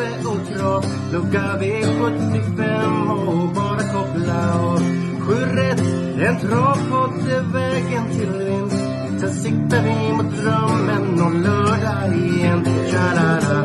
Tobbe 0.00 0.28
och 0.28 0.56
Trav 0.56 0.84
Lucka 1.12 1.56
V75 1.60 3.10
och 3.26 3.48
bara 3.48 3.78
koppla 3.78 4.60
av 4.60 4.78
Sju 5.20 5.34
rätt, 5.34 5.80
en 6.20 6.38
travpodd 6.40 7.28
är 7.30 7.52
vägen 7.52 8.10
till 8.10 8.44
vinst. 8.44 8.84
Sen 9.20 9.32
siktar 9.32 9.82
vi 9.82 10.12
mot 10.12 10.36
drömmen 10.36 11.20
om 11.20 11.42
lördag 11.42 12.16
igen. 12.16 12.64
Tja-la-la 12.90 13.64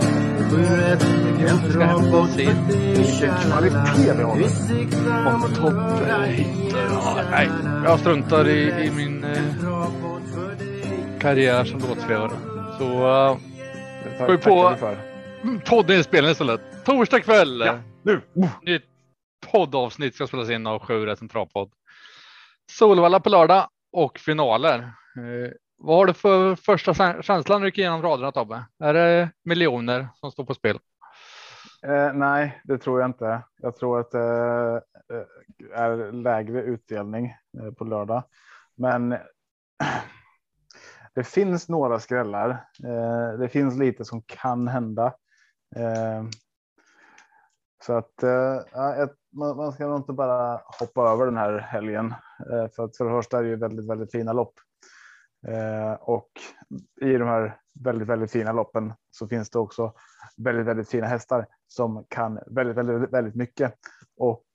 Sju 0.52 0.58
rätt, 0.58 1.06
en 1.50 1.72
travpodd 1.72 2.30
för 2.30 2.38
dig 2.38 3.06
Tja-la-la 3.06 4.36
Vi 4.36 4.50
siktar 4.50 5.38
mot 5.38 5.58
lördag 5.58 6.30
igen. 6.30 7.32
nej, 7.32 7.50
jag 7.86 8.00
struntar 8.00 8.48
i, 8.48 8.86
i 8.86 8.92
min 8.96 9.24
eh, 9.24 9.42
karriär 11.20 11.64
som 11.64 11.80
låtskrivare. 11.80 12.32
Så 12.78 12.86
uh, 13.30 13.38
vi 14.28 14.38
på-. 14.38 15.15
Poddinspelning 15.70 16.32
istället. 16.32 16.86
Torsdag 16.86 17.20
kväll. 17.20 17.60
Ja, 17.66 17.80
nu! 18.04 18.22
Oh. 18.34 18.50
Nytt 18.62 18.84
poddavsnitt 19.52 20.16
ska 20.16 20.28
spelas 20.28 20.50
in 20.50 20.68
av 20.68 20.80
Sju 20.80 21.06
rätt 21.06 21.32
travpodd. 21.32 21.72
Solvalla 22.72 23.20
på 23.20 23.30
lördag 23.30 23.68
och 23.92 24.20
finaler. 24.20 24.80
Eh, 24.80 25.52
vad 25.78 25.98
har 25.98 26.06
du 26.06 26.14
för 26.14 26.56
första 26.56 26.92
kä- 26.94 27.22
känsla 27.22 27.56
när 27.56 27.62
du 27.62 27.68
gick 27.68 27.78
igenom 27.78 28.02
raderna 28.02 28.32
Tobbe? 28.32 28.64
Är 28.84 28.94
det 28.94 29.32
miljoner 29.44 30.08
som 30.16 30.32
står 30.32 30.44
på 30.46 30.54
spel? 30.54 30.80
Eh, 31.88 32.14
nej, 32.14 32.62
det 32.64 32.78
tror 32.78 33.02
jag 33.02 33.10
inte. 33.10 33.42
Jag 33.58 33.76
tror 33.76 34.00
att 34.00 34.12
det 34.12 34.82
eh, 35.74 35.80
är 35.80 36.12
lägre 36.12 36.62
utdelning 36.62 37.26
eh, 37.62 37.72
på 37.72 37.84
lördag. 37.84 38.24
Men 38.78 39.10
det 41.16 41.24
finns 41.24 41.70
några 41.70 42.00
skrällar. 42.00 42.50
Eh, 42.84 43.40
det 43.40 43.50
finns 43.50 43.78
lite 43.80 44.06
som 44.06 44.22
kan 44.22 44.68
hända. 44.68 45.14
Eh, 45.76 46.24
så 47.84 47.94
att 47.94 48.24
eh, 48.24 48.62
ja, 48.72 48.96
ett, 48.96 49.16
man, 49.34 49.58
man 49.58 49.74
ska 49.74 49.88
nog 49.88 50.00
inte 50.00 50.14
bara 50.14 50.62
hoppa 50.80 51.10
över 51.12 51.26
den 51.26 51.38
här 51.38 51.58
helgen. 51.58 52.14
Eh, 52.52 52.68
för 52.76 52.84
att 52.84 52.98
för 52.98 53.06
det 53.06 53.12
första 53.12 53.40
är 53.40 53.44
det 53.44 53.50
ju 53.50 53.56
väldigt, 53.56 53.90
väldigt 53.90 54.12
fina 54.12 54.34
lopp. 54.34 54.54
Och 56.00 56.30
i 57.02 57.18
de 57.18 57.28
här 57.28 57.60
väldigt, 57.84 58.08
väldigt 58.08 58.32
fina 58.32 58.52
loppen 58.52 58.94
så 59.12 59.28
finns 59.28 59.50
det 59.50 59.60
också 59.60 59.94
väldigt, 60.38 60.66
väldigt 60.66 60.90
fina 60.90 61.08
hästar 61.08 61.48
som 61.68 62.06
kan 62.10 62.40
väldigt, 62.48 62.78
väldigt, 62.78 63.14
väldigt 63.14 63.36
mycket. 63.36 63.74
Och 64.18 64.46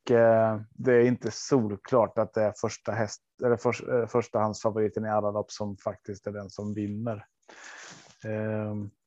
det 0.70 0.92
är 0.92 1.00
inte 1.00 1.30
solklart 1.30 2.19
att 2.19 2.34
det 2.34 2.42
är 2.42 2.53
första 2.60 2.92
häst 2.92 3.22
eller 3.44 3.56
för, 3.56 4.00
eh, 4.00 4.06
förstahandsfavoriten 4.06 5.04
i 5.04 5.10
alla 5.10 5.30
lopp 5.30 5.50
som 5.50 5.76
faktiskt 5.76 6.26
är 6.26 6.32
den 6.32 6.50
som 6.50 6.75
vinner. 6.75 7.25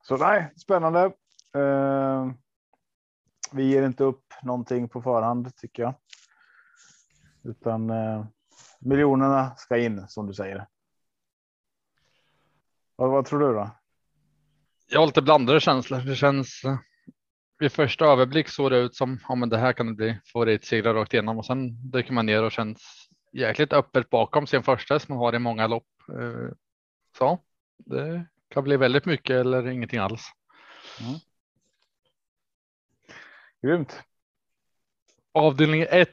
Så 0.03 0.17
nej, 0.17 0.53
spännande. 0.55 1.11
Eh, 1.55 2.31
vi 3.51 3.63
ger 3.63 3.85
inte 3.85 4.03
upp 4.03 4.33
någonting 4.43 4.89
på 4.89 5.01
förhand 5.01 5.55
tycker 5.55 5.83
jag. 5.83 5.93
Utan 7.43 7.89
eh, 7.89 8.25
miljonerna 8.79 9.55
ska 9.55 9.77
in 9.77 10.07
som 10.07 10.27
du 10.27 10.33
säger. 10.33 10.67
Vad, 12.95 13.09
vad 13.09 13.25
tror 13.25 13.39
du 13.39 13.53
då? 13.53 13.69
Jag 14.87 14.99
har 14.99 15.05
lite 15.05 15.21
blandade 15.21 15.59
känslor. 15.59 15.99
Det 15.99 16.15
känns 16.15 16.61
eh, 16.65 16.77
vid 17.59 17.71
första 17.71 18.05
överblick 18.05 18.49
såg 18.49 18.71
det 18.71 18.77
ut 18.77 18.95
som 18.95 19.19
ja, 19.27 19.35
men 19.35 19.49
det 19.49 19.57
här 19.57 19.73
kan 19.73 19.87
det 19.87 19.93
bli 19.93 20.19
favoritsegrar 20.33 20.93
rakt 20.93 21.13
igenom 21.13 21.37
och 21.37 21.45
sen 21.45 21.91
dyker 21.91 22.13
man 22.13 22.25
ner 22.25 22.43
och 22.43 22.51
känns 22.51 23.09
jäkligt 23.31 23.73
öppet 23.73 24.09
bakom 24.09 24.47
sin 24.47 24.63
första 24.63 24.99
som 24.99 25.15
man 25.15 25.25
har 25.25 25.35
i 25.35 25.39
många 25.39 25.67
lopp. 25.67 25.87
Eh, 26.09 26.53
Så 27.17 27.39
det 27.77 28.25
kan 28.49 28.63
bli 28.63 28.77
väldigt 28.77 29.05
mycket 29.05 29.35
eller 29.35 29.67
ingenting 29.67 29.99
alls. 29.99 30.25
Grymt. 33.63 34.03
Avdelning 35.33 35.85
1 35.89 36.09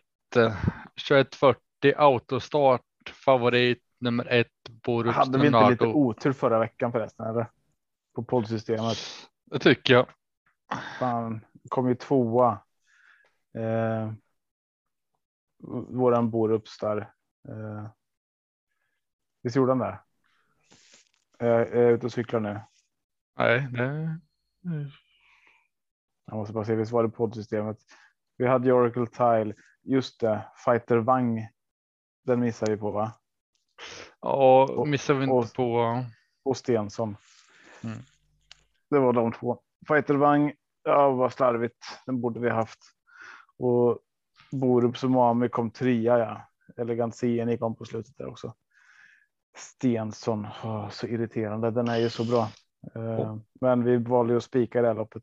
2140 1.09 1.59
autostart 1.97 2.83
favorit 3.25 3.83
nummer 3.99 4.27
ett 4.27 4.49
Borups 4.69 5.17
Hade 5.17 5.39
vi 5.39 5.47
inte 5.47 5.71
lite 5.71 5.87
otur 5.87 6.33
förra 6.33 6.59
veckan 6.59 6.93
förresten? 6.93 7.27
Eller? 7.27 7.47
På 8.15 8.23
poddsystemet. 8.23 8.97
Det 9.45 9.59
tycker 9.59 9.95
jag. 9.95 10.07
Fan, 10.99 11.45
kom 11.69 11.89
ju 11.89 11.95
tvåa. 11.95 12.61
Eh, 13.55 14.13
våran 15.89 16.31
Borups 16.31 16.79
där. 16.79 17.13
Eh, 17.49 17.89
visst 19.43 19.57
gjorde 19.57 19.71
han 19.73 19.79
det? 19.79 20.01
Eh, 21.39 21.49
jag 21.49 21.69
är 21.69 21.91
ute 21.91 22.07
och 22.07 22.13
cyklar 22.13 22.41
nu. 22.41 22.61
Nej, 23.37 23.69
det... 23.71 24.21
Jag 26.31 26.37
måste 26.39 26.53
bara 26.55 26.65
se, 26.65 26.75
visst 26.75 26.93
var 26.93 27.03
det 27.03 27.09
poddsystemet? 27.09 27.77
Vi 28.37 28.47
hade 28.47 28.67
ju 28.67 28.73
Oracle 28.73 29.07
Tile. 29.07 29.55
Just 29.83 30.21
det, 30.21 30.45
Fighter 30.65 30.97
Wang. 30.97 31.49
Den 32.25 32.41
missade 32.41 32.73
vi 32.73 32.79
på 32.79 32.91
va? 32.91 33.13
Ja, 34.21 34.69
Och- 34.77 34.89
missar 34.89 35.15
vi 35.15 35.27
och- 35.31 35.43
inte 35.43 35.55
på. 35.55 36.05
Och 36.43 36.57
Stensson. 36.57 37.17
Mm. 37.85 37.99
Det 38.91 38.99
var 38.99 39.13
de 39.13 39.33
två. 39.33 39.61
Fighter 39.89 40.15
Wang. 40.15 40.53
Ja, 40.83 41.11
vad 41.11 41.33
slarvigt. 41.33 41.85
Den 42.07 42.21
borde 42.21 42.41
vi 42.41 42.51
haft. 42.51 42.79
Och 43.59 43.99
Borup 44.53 45.05
Umami 45.05 45.49
kom 45.49 45.71
trea. 45.71 46.19
Ja. 46.19 46.43
Elegant 46.83 47.17
CN 47.17 47.59
kom 47.59 47.75
på 47.77 47.85
slutet 47.85 48.17
där 48.17 48.27
också. 48.29 48.55
Stensson. 49.57 50.47
åh, 50.65 50.89
så 50.89 51.07
irriterande. 51.07 51.71
Den 51.71 51.89
är 51.89 51.97
ju 51.97 52.11
så 52.11 52.25
bra. 52.25 52.49
Eh, 52.95 53.37
Men 53.61 53.85
vi 53.85 53.97
valde 53.97 54.33
ju 54.33 54.37
att 54.37 54.45
spika 54.45 54.83
det 54.83 54.89
här 54.89 54.95
loppet. 54.95 55.23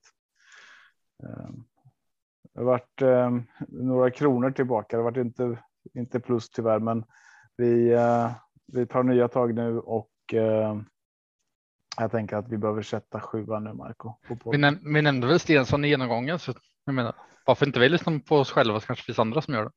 Eh, 1.24 1.50
Det 2.54 2.60
har 2.60 2.66
varit 2.66 3.02
eh, 3.02 3.32
några 3.68 4.12
kronor 4.12 4.52
tillbaka. 4.52 4.98
Det 4.98 5.04
har 5.04 5.12
varit 5.12 5.26
inte, 5.26 5.60
inte 5.94 6.20
plus 6.20 6.50
tyvärr, 6.50 6.80
men 6.80 7.04
vi, 7.58 7.94
eh, 7.94 8.32
vi 8.74 8.86
tar 8.86 9.04
nya 9.04 9.28
tag 9.28 9.54
nu 9.56 9.80
och 9.80 10.10
eh, 10.34 10.78
jag 11.98 12.12
tänker 12.12 12.36
att 12.38 12.50
vi 12.50 12.58
behöver 12.58 12.82
sätta 12.82 13.20
sjuan 13.20 13.64
nu, 13.64 13.74
Marco. 13.74 14.14
Vi, 14.52 14.58
näm 14.58 14.94
vi 14.94 15.02
nämnde 15.02 15.28
väl 15.28 15.40
Stensson 15.40 15.86
i 15.86 15.88
genomgången. 15.88 16.40
Så 16.40 16.54
jag 16.86 16.96
menar, 16.96 17.16
varför 17.46 17.66
inte 17.66 17.80
vi 17.80 17.90
lyssnar 17.90 18.20
på 18.20 18.36
oss 18.36 18.52
själva 18.52 18.80
så 18.80 18.88
kanske 18.88 19.04
det 19.04 19.06
finns 19.06 19.20
andra 19.20 19.42
som 19.42 19.54
gör 19.54 19.64
det. 19.64 19.72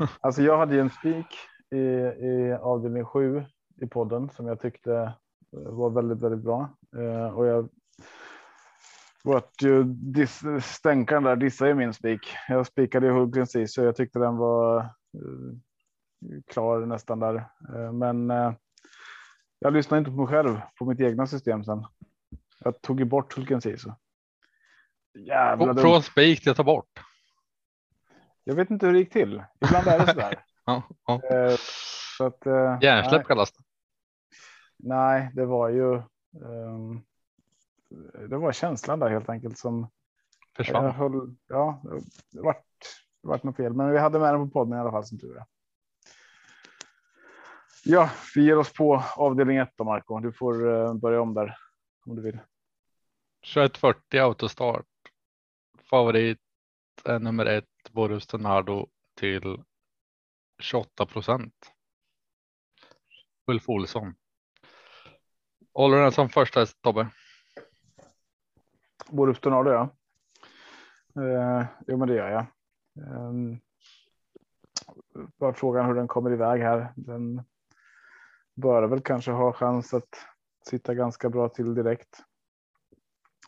Alltså 0.20 0.42
jag 0.42 0.58
hade 0.58 0.74
ju 0.74 0.80
en 0.80 0.90
spik 0.90 1.26
i, 1.70 1.78
i 2.26 2.58
avdelning 2.60 3.04
sju 3.04 3.44
i 3.80 3.86
podden 3.86 4.30
som 4.30 4.46
jag 4.46 4.60
tyckte 4.60 4.94
eh, 5.56 5.72
var 5.72 5.90
väldigt, 5.90 6.22
väldigt 6.22 6.44
bra. 6.44 6.68
Eh, 6.96 7.36
och 7.36 7.46
jag 7.46 7.68
vart 9.24 9.62
ju 9.62 9.84
dis, 9.84 10.40
där 10.40 11.36
dissade 11.36 11.70
ju 11.70 11.74
min 11.76 11.92
spik. 11.94 12.20
Jag 12.48 12.66
spikade 12.66 13.10
Hultgrens 13.10 13.56
i 13.56 13.68
så 13.68 13.82
jag 13.82 13.96
tyckte 13.96 14.18
den 14.18 14.36
var 14.36 14.78
eh, 14.80 16.40
klar 16.52 16.86
nästan 16.86 17.20
där. 17.20 17.34
Eh, 17.74 17.92
men 17.92 18.30
eh, 18.30 18.52
jag 19.58 19.72
lyssnade 19.72 19.98
inte 19.98 20.10
på 20.10 20.16
mig 20.16 20.26
själv 20.26 20.60
på 20.78 20.84
mitt 20.84 21.00
egna 21.00 21.26
system 21.26 21.64
sen. 21.64 21.86
Jag 22.60 22.80
tog 22.82 23.00
ju 23.00 23.04
bort 23.06 23.36
Hultgrens 23.36 23.66
i 23.66 23.76
så. 23.78 23.96
Jävla 25.18 25.64
Från- 25.64 25.76
dumt. 25.76 25.82
Från 25.82 26.02
spik 26.02 26.42
till 26.42 26.50
att 26.50 26.56
ta 26.56 26.64
bort. 26.64 27.00
Jag 28.44 28.54
vet 28.54 28.70
inte 28.70 28.86
hur 28.86 28.92
det 28.92 28.98
gick 28.98 29.12
till. 29.12 29.42
Ibland 29.64 29.86
är 29.86 29.98
det 29.98 30.06
sådär. 30.06 30.44
Ja, 30.64 30.82
ja. 31.06 31.20
Så 32.18 32.24
att, 32.26 32.46
Hjärnsläpp 32.82 33.26
kallas 33.26 33.52
det. 33.52 33.64
Nej, 34.76 35.30
det 35.34 35.46
var 35.46 35.68
ju. 35.68 35.94
ehm, 35.94 37.00
det 38.28 38.36
var 38.36 38.52
känslan 38.52 38.98
där 38.98 39.08
helt 39.08 39.28
enkelt 39.28 39.58
som 39.58 39.90
Försvann. 40.56 40.90
höll. 40.90 41.36
Ja, 41.46 41.82
det 42.30 42.40
vart, 42.40 42.64
det 43.22 43.28
vart 43.28 43.42
något 43.42 43.56
fel, 43.56 43.72
men 43.72 43.90
vi 43.90 43.98
hade 43.98 44.18
med 44.18 44.34
den 44.34 44.48
på 44.48 44.52
podden 44.52 44.78
i 44.78 44.80
alla 44.80 44.90
fall 44.90 45.04
som 45.04 45.18
tur 45.18 45.36
är. 45.36 45.44
Ja, 47.84 48.10
vi 48.34 48.44
ger 48.44 48.58
oss 48.58 48.72
på 48.72 49.02
avdelning 49.16 49.56
ett 49.56 49.72
då 49.76 49.84
Marco. 49.84 50.20
Du 50.20 50.32
får 50.32 50.74
eh, 50.74 50.94
börja 50.94 51.20
om 51.20 51.34
där 51.34 51.56
om 52.06 52.16
du 52.16 52.22
vill. 52.22 52.38
2140 53.54 54.20
autostart. 54.20 54.86
Favorit 55.90 56.38
är 57.04 57.18
nummer 57.18 57.46
ett 57.46 57.64
Boris 57.90 58.26
Tornado 58.26 58.86
till 59.16 59.62
28 60.58 61.06
procent. 61.06 61.72
Ulf 63.46 63.68
Olsson. 63.68 64.14
Håller 65.74 65.96
du 65.96 66.02
den 66.02 66.12
som 66.12 66.28
första 66.28 66.60
häst 66.60 66.82
Tobbe? 66.82 67.10
Borups 69.08 69.40
Tornado 69.40 69.70
ja. 69.70 69.88
Eh, 71.22 71.66
jo 71.86 71.96
men 71.96 72.08
det 72.08 72.14
gör 72.14 72.30
jag. 72.30 72.46
Eh, 73.06 73.32
bara 75.38 75.52
frågan 75.52 75.86
hur 75.86 75.94
den 75.94 76.08
kommer 76.08 76.32
iväg 76.32 76.62
här. 76.62 76.92
Den 76.96 77.42
bör 78.54 78.82
väl 78.82 79.00
kanske 79.00 79.30
ha 79.30 79.52
chans 79.52 79.94
att 79.94 80.26
sitta 80.68 80.94
ganska 80.94 81.30
bra 81.30 81.48
till 81.48 81.74
direkt. 81.74 82.24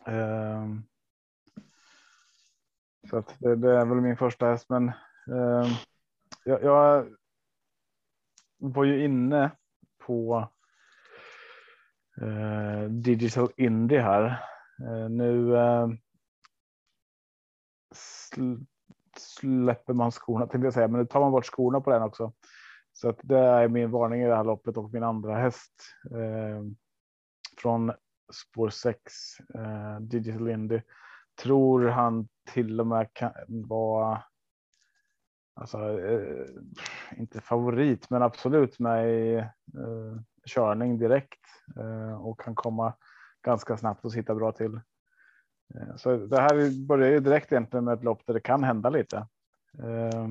Eh, 0.07 0.67
så 3.11 3.17
att 3.17 3.35
det, 3.39 3.56
det, 3.56 3.71
är 3.71 3.85
väl 3.85 4.01
min 4.01 4.17
första 4.17 4.47
häst, 4.47 4.67
men 4.69 4.89
eh, 5.29 5.73
jag, 6.45 6.63
jag 6.63 7.06
var 8.59 8.85
ju 8.85 9.05
inne 9.05 9.51
på 9.99 10.49
eh, 12.21 12.83
Digital 12.91 13.49
Indie 13.56 14.01
här. 14.01 14.50
Eh, 14.81 15.09
nu 15.09 15.56
eh, 15.56 15.88
släpper 19.17 19.93
man 19.93 20.11
skorna 20.11 20.47
till 20.47 20.62
jag 20.62 20.75
säga, 20.75 20.88
men 20.88 21.00
nu 21.00 21.06
tar 21.06 21.21
man 21.21 21.32
bort 21.32 21.47
skorna 21.47 21.81
på 21.81 21.91
den 21.91 22.03
också. 22.03 22.32
Så 22.93 23.09
att 23.09 23.21
det 23.23 23.38
är 23.38 23.69
min 23.69 23.91
varning 23.91 24.23
i 24.23 24.27
det 24.27 24.37
här 24.37 24.44
loppet 24.44 24.77
och 24.77 24.93
min 24.93 25.03
andra 25.03 25.35
häst 25.35 25.73
eh, 26.11 26.62
från 27.59 27.93
spår 28.32 28.71
6 28.71 29.12
Digital 30.00 30.50
Indy. 30.50 30.81
Tror 31.43 31.88
han 31.88 32.29
till 32.53 32.81
och 32.81 32.87
med 32.87 33.09
kan 33.12 33.32
vara 33.49 34.23
alltså, 35.61 36.00
eh, 36.00 36.47
inte 37.17 37.41
favorit, 37.41 38.11
men 38.11 38.23
absolut 38.23 38.79
med 38.79 39.11
i 39.11 39.37
eh, 39.37 40.21
körning 40.47 40.99
direkt 40.99 41.44
eh, 41.77 42.27
och 42.27 42.41
kan 42.41 42.55
komma 42.55 42.93
ganska 43.43 43.77
snabbt 43.77 44.05
och 44.05 44.13
sitta 44.13 44.35
bra 44.35 44.53
till. 44.53 44.81
Eh, 45.75 45.97
så 45.97 46.17
det 46.17 46.41
här 46.41 46.87
börjar 46.87 47.11
ju 47.11 47.21
direkt 47.21 47.53
egentligen 47.53 47.85
med 47.85 47.95
ett 47.95 48.05
lopp 48.05 48.27
där 48.27 48.35
det 48.35 48.41
kan 48.41 48.65
hända 48.65 48.91
lite. 48.91 49.27
Eh, 49.79 50.29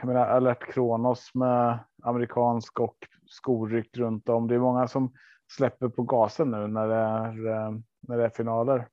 jag 0.00 0.06
menar 0.06 0.26
alert 0.26 0.72
Kronos 0.72 1.34
med 1.34 1.78
amerikansk 2.02 2.80
och 2.80 2.96
skoryck 3.26 3.96
runt 3.96 4.28
om. 4.28 4.48
Det 4.48 4.54
är 4.54 4.58
många 4.58 4.88
som 4.88 5.14
släpper 5.52 5.88
på 5.88 6.02
gasen 6.02 6.50
nu 6.50 6.66
när 6.66 6.88
det 6.88 6.94
är 6.94 7.46
eh, 7.46 7.70
när 8.00 8.18
det 8.18 8.24
är 8.24 8.30
finaler. 8.30 8.88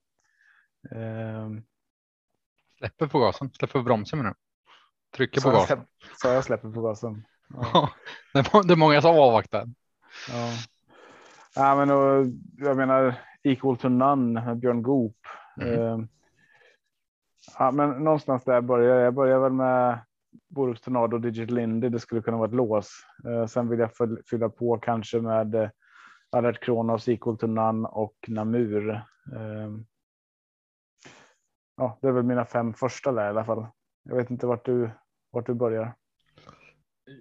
Släpper 2.78 3.08
på 3.08 3.20
gasen, 3.20 3.52
släpper 3.54 3.80
på 3.80 3.84
bromsen 3.84 4.20
du? 4.24 4.34
Trycker 5.16 5.42
på 5.42 5.50
gasen. 5.50 5.86
Så 6.22 6.28
jag 6.28 6.44
släpper 6.44 6.72
på 6.72 6.82
gasen. 6.82 7.26
Ja. 7.74 7.90
det 8.34 8.74
är 8.74 8.76
många 8.76 9.02
som 9.02 9.20
avvaktar. 9.20 9.66
Ja. 10.30 10.52
Ja, 11.56 11.76
men 11.76 11.92
och, 11.92 12.26
jag 12.58 12.78
menar 12.78 13.16
equal 13.44 13.78
to 13.78 13.90
none 13.90 14.46
med 14.46 14.58
Björn 14.58 14.82
Goop. 14.82 15.18
Mm. 15.62 15.80
Uh, 15.80 16.06
ja, 17.60 17.72
men 17.72 17.90
någonstans 17.90 18.44
där 18.44 18.62
börjar 18.62 19.00
jag. 19.00 19.14
börjar 19.14 19.40
väl 19.40 19.52
med 19.52 20.00
Borups 20.50 20.82
Tornado 20.82 21.16
och 21.16 21.22
Digital 21.22 21.60
Indy. 21.60 21.90
Det 21.90 22.00
skulle 22.00 22.22
kunna 22.22 22.38
vara 22.38 22.48
ett 22.48 22.56
lås. 22.56 22.92
Uh, 23.28 23.46
sen 23.46 23.70
vill 23.70 23.80
jag 23.80 23.92
fylla 24.30 24.50
på 24.50 24.78
kanske 24.78 25.22
med 25.22 25.56
uh, 25.56 25.70
Alert 26.32 26.64
Kronos, 26.64 27.08
equal 27.08 27.38
to 27.38 27.48
none 27.48 27.88
och 27.88 28.16
Namur. 28.28 28.90
Uh, 29.34 29.80
ja, 31.78 31.98
det 32.02 32.08
är 32.08 32.12
väl 32.12 32.24
mina 32.24 32.46
fem 32.46 32.74
första 32.74 33.12
där 33.12 33.26
i 33.26 33.30
alla 33.30 33.46
fall. 33.46 33.68
Jag 34.04 34.16
vet 34.16 34.30
inte 34.30 34.48
vart 34.48 34.66
du 34.66 34.90
vart 35.32 35.46
du 35.46 35.54
börjar. 35.54 35.94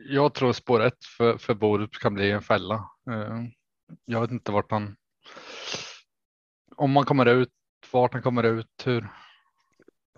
Jag 0.08 0.34
tror 0.34 0.52
spår 0.52 0.80
ett 0.82 1.04
för, 1.04 1.38
för 1.38 1.54
Borup 1.54 1.92
kan 1.92 2.14
bli 2.14 2.30
en 2.30 2.42
fälla. 2.42 2.90
Uh, 3.10 3.44
jag 4.04 4.20
vet 4.20 4.30
inte 4.30 4.52
vart 4.52 4.70
han. 4.70 4.96
Om 6.76 6.90
man 6.90 7.04
kommer 7.04 7.26
ut, 7.26 7.52
vart 7.92 8.12
han 8.12 8.22
kommer 8.22 8.42
ut, 8.42 8.82
hur. 8.84 9.08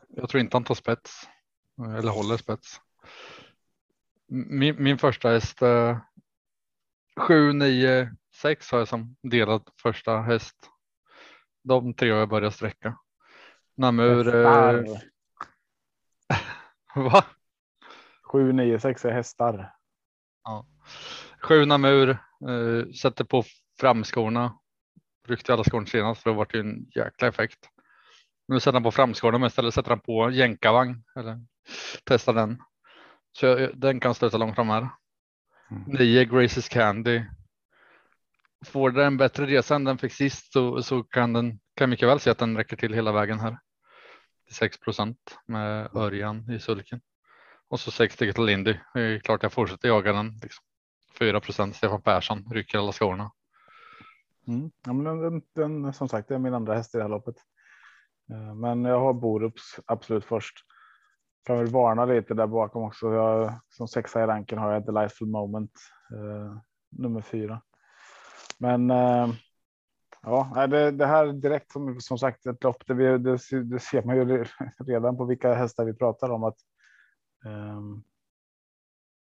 Jag 0.09 0.29
tror 0.29 0.41
inte 0.41 0.57
han 0.57 0.65
tar 0.65 0.75
spets 0.75 1.29
eller 1.99 2.13
håller 2.13 2.37
spets. 2.37 2.81
Min, 4.29 4.83
min 4.83 4.99
första 4.99 5.29
häst. 5.29 5.63
Eh, 5.63 5.99
7, 7.17 7.53
9, 7.53 8.17
6 8.35 8.71
har 8.71 8.79
jag 8.79 8.89
som 8.89 9.17
delad 9.23 9.69
första 9.83 10.21
häst. 10.21 10.71
De 11.63 11.95
tre 11.95 12.11
har 12.11 12.19
jag 12.19 12.29
börjat 12.29 12.55
sträcka. 12.55 12.99
Namur. 13.77 14.35
Eh, 14.35 14.85
va? 16.95 17.25
7, 18.37 18.53
9, 18.53 18.79
6 18.79 19.05
är 19.05 19.13
hästar. 19.13 19.73
Ja. 20.45 20.67
Sju 21.43 21.65
Namur 21.65 22.11
eh, 22.11 22.93
sätter 22.93 23.25
på 23.25 23.45
framskorna. 23.81 24.59
Ryckte 25.29 25.53
alla 25.53 25.65
skorna 25.65 25.87
senast 25.87 26.23
för 26.23 26.31
det 26.31 26.37
var 26.37 26.49
ju 26.55 26.61
en 26.61 26.87
jäkla 26.95 27.29
effekt. 27.29 27.59
Nu 28.49 28.61
sätter 28.61 28.73
han 28.73 28.83
på 28.83 28.91
framskorna 28.91 29.39
men 29.39 29.47
istället 29.47 29.75
sätter 29.75 29.91
han 29.91 30.01
på 30.01 30.31
jänkarvagn 30.31 31.05
eller 31.17 31.41
testar 32.05 32.33
den. 32.33 32.63
Så 33.33 33.47
jag, 33.47 33.79
den 33.79 34.01
kan 34.01 34.15
stöta 34.15 34.37
långt 34.37 34.55
fram 34.55 34.69
här. 34.69 34.89
Mm. 35.71 35.83
Nio 35.87 36.25
Graces 36.25 36.69
Candy. 36.69 37.23
Får 38.67 38.91
den 38.91 39.07
en 39.07 39.17
bättre 39.17 39.47
resa 39.47 39.75
än 39.75 39.85
den 39.85 39.99
fick 39.99 40.13
sist 40.13 40.53
så, 40.53 40.83
så 40.83 41.03
kan 41.03 41.33
den 41.33 41.61
kan 41.75 41.91
mycket 41.91 42.09
väl 42.09 42.21
se 42.21 42.31
att 42.31 42.39
den 42.39 42.57
räcker 42.57 42.77
till 42.77 42.95
hela 42.95 43.13
vägen 43.13 43.41
här. 43.41 43.59
6 44.53 44.81
procent 44.81 45.39
med 45.47 45.97
Örjan 45.97 46.51
i 46.51 46.61
sulken. 46.61 47.01
Och 47.69 47.81
så 47.81 47.91
60 47.91 48.33
till 48.33 48.45
Lindy. 48.45 48.79
Det 48.95 49.01
är 49.01 49.19
klart 49.19 49.43
jag 49.43 49.53
fortsätter 49.53 49.89
jaga 49.89 50.13
den. 50.13 50.39
Liksom. 50.43 50.65
4 51.19 51.41
procent 51.41 51.77
Stefan 51.77 52.03
Persson 52.03 52.45
rycker 52.53 52.79
alla 52.79 52.93
skorna. 52.93 53.33
Mm. 54.49 54.71
Ja, 54.87 54.93
men 54.93 55.21
den, 55.21 55.43
den, 55.55 55.93
som 55.93 56.09
sagt, 56.09 56.29
det 56.29 56.35
är 56.35 56.39
min 56.39 56.55
andra 56.55 56.75
häst 56.75 56.95
i 56.95 56.99
det 56.99 57.05
här 57.05 57.11
loppet. 57.11 57.37
Eh, 58.31 58.55
men 58.55 58.85
jag 58.85 59.01
har 59.01 59.13
Borups 59.13 59.81
absolut 59.87 60.25
först. 60.25 60.55
Kan 61.45 61.59
väl 61.59 61.67
varna 61.67 62.05
lite 62.05 62.35
där 62.35 62.47
bakom 62.47 62.83
också. 62.83 63.13
Jag, 63.13 63.61
som 63.69 63.89
sexa 63.89 64.23
i 64.23 64.27
ranken 64.27 64.59
har 64.59 64.73
jag 64.73 64.87
Delightful 64.87 65.29
Moment 65.29 65.73
eh, 66.13 66.59
nummer 66.91 67.21
fyra. 67.21 67.63
Men 68.59 68.91
eh, 68.91 69.29
ja, 70.23 70.67
det, 70.67 70.91
det, 70.91 71.07
här 71.07 71.27
direkt 71.27 71.73
som, 71.73 72.01
som 72.01 72.19
sagt 72.19 72.47
ett 72.47 72.65
lopp. 72.65 72.87
Det, 72.87 73.19
det, 73.19 73.39
det 73.63 73.79
ser 73.79 74.03
man 74.03 74.17
ju 74.17 74.45
redan 74.87 75.17
på 75.17 75.25
vilka 75.25 75.55
hästar 75.55 75.85
vi 75.85 75.95
pratar 75.95 76.31
om 76.31 76.45
att 76.45 76.57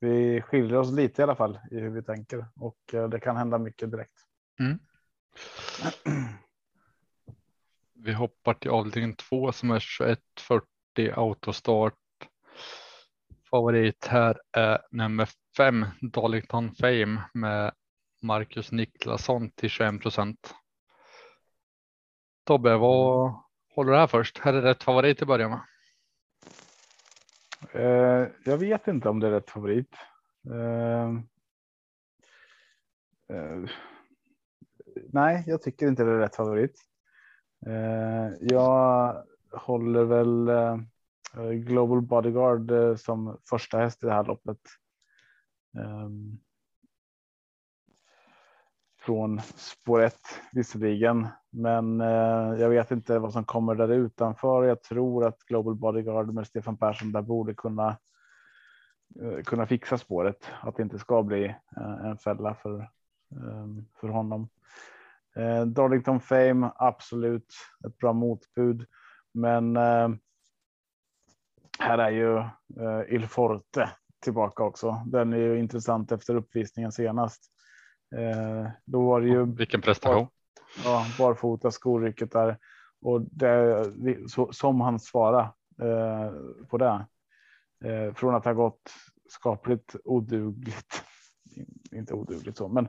vi 0.00 0.43
skiljer 0.43 0.79
oss 0.79 0.93
lite 0.93 1.23
i 1.23 1.25
alla 1.25 1.37
fall 1.37 1.59
i 1.71 1.81
hur 1.81 1.90
vi 1.90 2.02
tänker 2.02 2.47
och 2.57 2.95
eh, 2.95 3.09
det 3.09 3.21
kan 3.21 3.37
hända 3.37 3.59
mycket 3.59 3.90
direkt. 3.90 4.26
Mm. 4.61 4.79
Vi 7.95 8.12
hoppar 8.12 8.55
till 8.55 8.71
avdelning 8.71 9.17
två 9.17 9.52
som 9.52 9.71
är 9.71 9.81
2140 9.81 11.12
autostart. 11.17 11.95
Favorit 13.50 14.07
här 14.07 14.40
är 14.52 14.81
nummer 14.90 15.29
fem 15.57 15.87
Darlington 16.00 16.75
Fame 16.75 17.23
med 17.35 17.73
Marcus 18.23 18.73
Niklasson 18.73 19.50
till 19.50 19.71
21 19.71 20.02
procent. 20.02 20.55
Tobbe, 22.45 22.76
vad 22.76 23.35
håller 23.75 23.93
du 23.93 23.99
här 23.99 24.07
först? 24.07 24.38
Här 24.38 24.55
är 24.55 24.62
rätt 24.62 24.83
favorit 24.83 25.23
i 25.23 25.26
början 25.26 25.50
med. 25.50 25.61
Eh, 27.73 28.26
jag 28.45 28.59
vet 28.59 28.88
inte 28.88 29.09
om 29.09 29.21
det 29.21 29.26
är 29.26 29.31
rätt 29.31 29.50
favorit. 29.50 29.95
Eh, 30.50 31.09
eh, 33.37 33.71
nej, 35.12 35.45
jag 35.47 35.62
tycker 35.62 35.88
inte 35.88 36.05
det 36.05 36.11
är 36.11 36.19
rätt 36.19 36.37
favorit. 36.37 36.81
Eh, 37.67 38.29
jag 38.40 39.17
håller 39.52 40.05
väl 40.05 40.49
eh, 40.49 40.79
Global 41.52 42.02
Bodyguard 42.02 42.71
eh, 42.71 42.97
som 42.97 43.38
första 43.50 43.79
häst 43.79 44.02
i 44.02 44.07
det 44.07 44.12
här 44.12 44.25
loppet. 44.25 44.61
Ehm, 45.79 46.38
från 49.00 49.40
spår 49.40 50.02
1 50.02 50.14
visserligen, 50.52 51.29
men 51.50 52.00
eh, 52.00 52.61
jag 52.61 52.69
vet 52.69 52.90
inte 52.90 53.19
vad 53.19 53.33
som 53.33 53.45
kommer 53.45 53.75
där 53.75 53.88
utanför. 53.88 54.64
Jag 54.64 54.83
tror 54.83 55.26
att 55.26 55.42
Global 55.42 55.75
Bodyguard 55.75 56.35
med 56.35 56.47
Stefan 56.47 56.76
Persson 56.76 57.12
där 57.12 57.23
borde 57.23 57.54
kunna 57.54 57.97
eh, 59.23 59.42
kunna 59.42 59.66
fixa 59.66 59.99
spåret, 59.99 60.50
att 60.62 60.76
det 60.76 60.83
inte 60.83 60.99
ska 60.99 61.23
bli 61.23 61.45
eh, 61.76 62.07
en 62.07 62.19
fälla 62.19 62.54
för 62.54 62.90
ehm, 63.33 63.87
för 64.00 64.09
honom. 64.09 64.49
Eh, 65.37 65.66
Darlington 65.66 66.21
Fame, 66.21 66.71
absolut 66.76 67.54
ett 67.87 67.99
bra 67.99 68.12
motbud, 68.12 68.87
men 69.33 69.76
eh, 69.76 70.09
här 71.78 71.99
är 71.99 72.11
ju 72.11 72.37
eh, 72.85 73.14
Il 73.14 73.26
Forte 73.26 73.90
tillbaka 74.21 74.62
också. 74.62 75.02
Den 75.07 75.33
är 75.33 75.37
ju 75.37 75.59
intressant 75.59 76.12
efter 76.12 76.35
uppvisningen 76.35 76.92
senast. 76.92 77.45
Eh, 78.16 78.71
då 78.85 79.07
var 79.07 79.21
det 79.21 79.28
ju. 79.28 79.45
Vilken 79.54 79.80
prestation. 79.80 80.28
Ja, 80.84 81.06
barfota 81.18 81.70
skorycket 81.70 82.32
där 82.32 82.58
och 83.02 83.20
det 83.20 83.84
så, 84.30 84.52
som 84.52 84.80
han 84.80 85.00
svarade 85.00 85.52
eh, 85.82 86.32
på 86.68 86.78
det. 86.78 87.06
Eh, 87.84 88.14
från 88.14 88.34
att 88.34 88.44
ha 88.44 88.52
gått 88.52 88.92
skapligt 89.28 89.96
odugligt 90.04 91.04
inte 91.92 92.14
odugligt 92.14 92.56
så, 92.56 92.68
men 92.68 92.88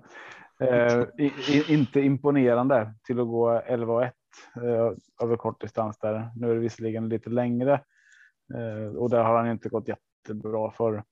eh, 0.60 1.04
i, 1.18 1.64
inte 1.68 2.02
imponerande 2.02 2.94
till 3.04 3.20
att 3.20 3.28
gå 3.28 3.50
11 3.52 3.94
och 3.94 4.04
1 4.04 4.14
eh, 4.56 4.92
över 5.24 5.38
kort 5.38 5.62
distans 5.62 5.98
där. 6.00 6.32
Nu 6.36 6.50
är 6.52 6.54
det 6.54 6.60
visserligen 6.60 7.10
lite 7.10 7.30
längre 7.30 7.74
eh, 8.54 8.96
och 8.96 9.10
där 9.10 9.24
har 9.24 9.38
han 9.38 9.52
inte 9.52 9.70
gått 9.70 9.88
jättebra 9.88 10.72
för. 10.72 11.04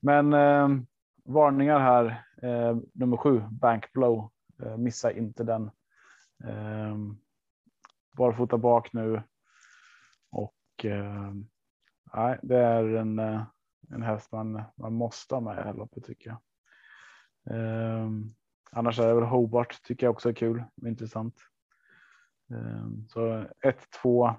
Men 0.00 0.32
eh, 0.32 0.68
varningar 1.24 1.80
här. 1.80 2.24
Eh, 2.42 2.76
nummer 2.92 3.16
sju, 3.16 3.42
Bankblow. 3.50 4.30
Eh, 4.62 4.76
missa 4.76 5.12
inte 5.12 5.44
den. 5.44 5.70
Eh, 6.44 6.96
barfota 8.16 8.58
bak 8.58 8.92
nu. 8.92 9.22
Och 10.30 10.84
eh, 10.84 11.32
nej, 12.14 12.38
det 12.42 12.56
är 12.56 12.84
en, 12.84 13.18
eh, 13.18 13.42
en 13.90 14.02
häst 14.02 14.32
man, 14.32 14.62
man 14.76 14.92
måste 14.92 15.34
ha 15.34 15.40
med 15.40 15.52
i 15.52 15.56
det 15.56 15.64
här 15.64 15.74
loppet 15.74 16.04
tycker 16.04 16.30
jag. 16.30 16.40
Eh, 17.56 18.10
annars 18.70 18.98
är 18.98 19.08
det 19.08 19.14
väl 19.14 19.24
Hobart 19.24 19.82
tycker 19.82 20.06
jag 20.06 20.12
också 20.12 20.28
är 20.28 20.32
kul 20.32 20.64
och 20.82 20.88
intressant. 20.88 21.40
Ehm, 22.50 22.56
eh, 22.58 23.06
så 23.08 23.46
1, 23.60 23.90
2, 24.02 24.34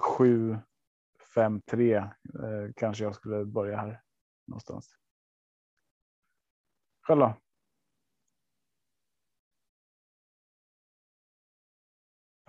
7, 0.00 0.58
5, 1.34 1.60
3 1.60 2.10
kanske 2.76 3.04
jag 3.04 3.14
skulle 3.14 3.44
börja 3.44 3.76
här 3.76 4.02
någonstans. 4.46 4.96
Själv 7.02 7.20
då? 7.20 7.34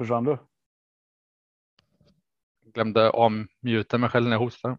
Försvann 0.03 0.23
du? 0.23 0.37
Glömde 2.73 3.09
ommuta 3.09 3.97
mig 3.97 4.09
själv 4.09 4.25
när 4.25 4.31
jag 4.31 4.39
hostade. 4.39 4.77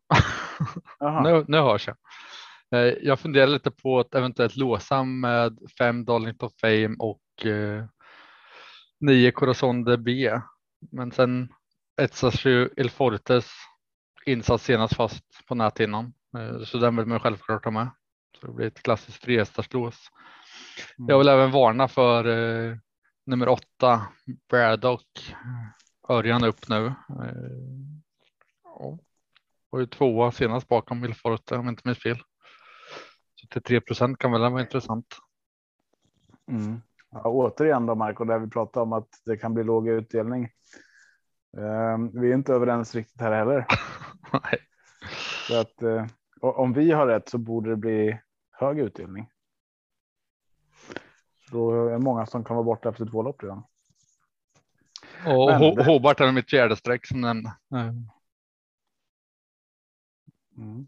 nu, 1.22 1.44
nu 1.48 1.58
hörs 1.58 1.88
jag. 1.88 1.96
Eh, 2.70 2.94
jag 3.02 3.20
funderar 3.20 3.46
lite 3.46 3.70
på 3.70 4.00
att 4.00 4.14
eventuellt 4.14 4.56
låsa 4.56 5.04
med 5.04 5.58
fem 5.78 6.04
Darlington 6.04 6.50
Fame 6.60 6.96
och 6.98 7.46
eh, 7.46 7.84
nio 9.00 9.30
Corazon 9.30 9.84
de 9.84 9.96
B. 9.96 10.40
Men 10.92 11.12
sen 11.12 11.48
etsas 12.02 12.44
ju 12.44 12.70
Il 12.76 12.90
Fortes 12.90 13.50
insats 14.26 14.64
senast 14.64 14.96
fast 14.96 15.24
på 15.48 15.54
näthinnan. 15.54 16.14
Eh, 16.38 16.64
så 16.64 16.78
den 16.78 16.96
vill 16.96 17.06
man 17.06 17.20
självklart 17.20 17.64
ha 17.64 17.72
med. 17.72 17.90
Så 18.40 18.46
det 18.46 18.52
blir 18.52 18.66
ett 18.66 18.82
klassiskt 18.82 19.22
trehästarslås. 19.22 20.08
Mm. 20.98 21.08
Jag 21.08 21.18
vill 21.18 21.28
även 21.28 21.50
varna 21.50 21.88
för 21.88 22.24
eh, 22.24 22.76
nummer 23.26 23.48
åtta 23.48 24.02
Braddock. 24.50 25.34
Örjan 26.08 26.44
upp 26.44 26.68
nu. 26.68 26.86
Eh, 26.86 26.94
var 29.74 29.80
ju 29.80 29.86
tvåa 29.86 30.32
senast 30.32 30.68
bakom 30.68 31.00
Milforte 31.00 31.54
om 31.56 31.64
jag 31.64 31.72
inte 31.72 31.82
minns 31.84 32.02
fel. 32.02 32.18
Så 33.34 33.46
till 33.46 33.62
3 33.62 33.80
procent 33.80 34.18
kan 34.18 34.32
väl 34.32 34.40
vara 34.40 34.60
intressant. 34.60 35.06
Mm. 36.50 36.80
Ja, 37.10 37.22
återigen 37.24 37.86
då 37.86 37.94
Marco, 37.94 38.24
där 38.24 38.38
vi 38.38 38.50
pratar 38.50 38.80
om 38.80 38.92
att 38.92 39.08
det 39.24 39.36
kan 39.36 39.54
bli 39.54 39.64
låg 39.64 39.88
utdelning. 39.88 40.44
Uh, 41.56 42.20
vi 42.20 42.30
är 42.30 42.34
inte 42.34 42.52
överens 42.52 42.94
riktigt 42.94 43.20
här 43.20 43.32
heller. 43.32 43.66
Nej. 44.32 44.58
Så 45.48 45.60
att 45.60 45.82
uh, 45.82 46.06
om 46.40 46.72
vi 46.72 46.92
har 46.92 47.06
rätt 47.06 47.28
så 47.28 47.38
borde 47.38 47.70
det 47.70 47.76
bli 47.76 48.20
hög 48.50 48.78
utdelning. 48.78 49.30
Då 51.50 51.86
är 51.86 51.90
det 51.90 51.98
många 51.98 52.26
som 52.26 52.44
kan 52.44 52.56
vara 52.56 52.64
borta 52.64 52.88
efter 52.88 53.06
två 53.06 53.22
lopp 53.22 53.42
redan. 53.42 53.62
Och 55.26 55.84
Hobart 55.84 56.20
är 56.20 56.32
mitt 56.32 56.50
fjärde 56.50 56.76
streck 56.76 57.06
som 57.06 57.20
nämnde. 57.20 57.52
Mm. 60.56 60.86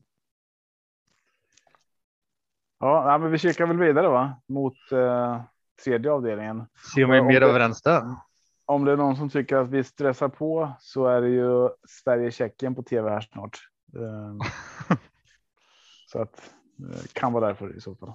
Ja, 2.79 3.19
men 3.19 3.31
vi 3.31 3.39
kikar 3.39 3.67
väl 3.67 3.79
vidare 3.79 4.09
va? 4.09 4.41
mot 4.47 4.93
eh, 4.93 5.41
tredje 5.85 6.11
avdelningen. 6.13 6.67
Se 6.95 7.05
om 7.05 7.11
vi 7.11 7.19
är 7.19 7.23
mer 7.23 7.43
överens 7.43 7.83
där. 7.83 8.03
Om 8.65 8.85
det 8.85 8.93
är 8.93 8.97
någon 8.97 9.17
som 9.17 9.31
tycker 9.31 9.57
att 9.57 9.69
vi 9.69 9.85
stressar 9.85 10.29
på 10.29 10.73
så 10.81 11.07
är 11.07 11.21
det 11.21 11.29
ju 11.29 11.69
Sverige-Tjeckien 11.89 12.75
på 12.75 12.83
tv 12.83 13.11
här 13.11 13.21
snart. 13.21 13.59
Eh, 13.95 14.47
så 16.07 16.23
att 16.23 16.55
eh, 16.79 17.01
kan 17.13 17.33
vara 17.33 17.47
därför 17.47 17.77
i 17.77 17.81
så 17.81 17.95
fall. 17.95 18.13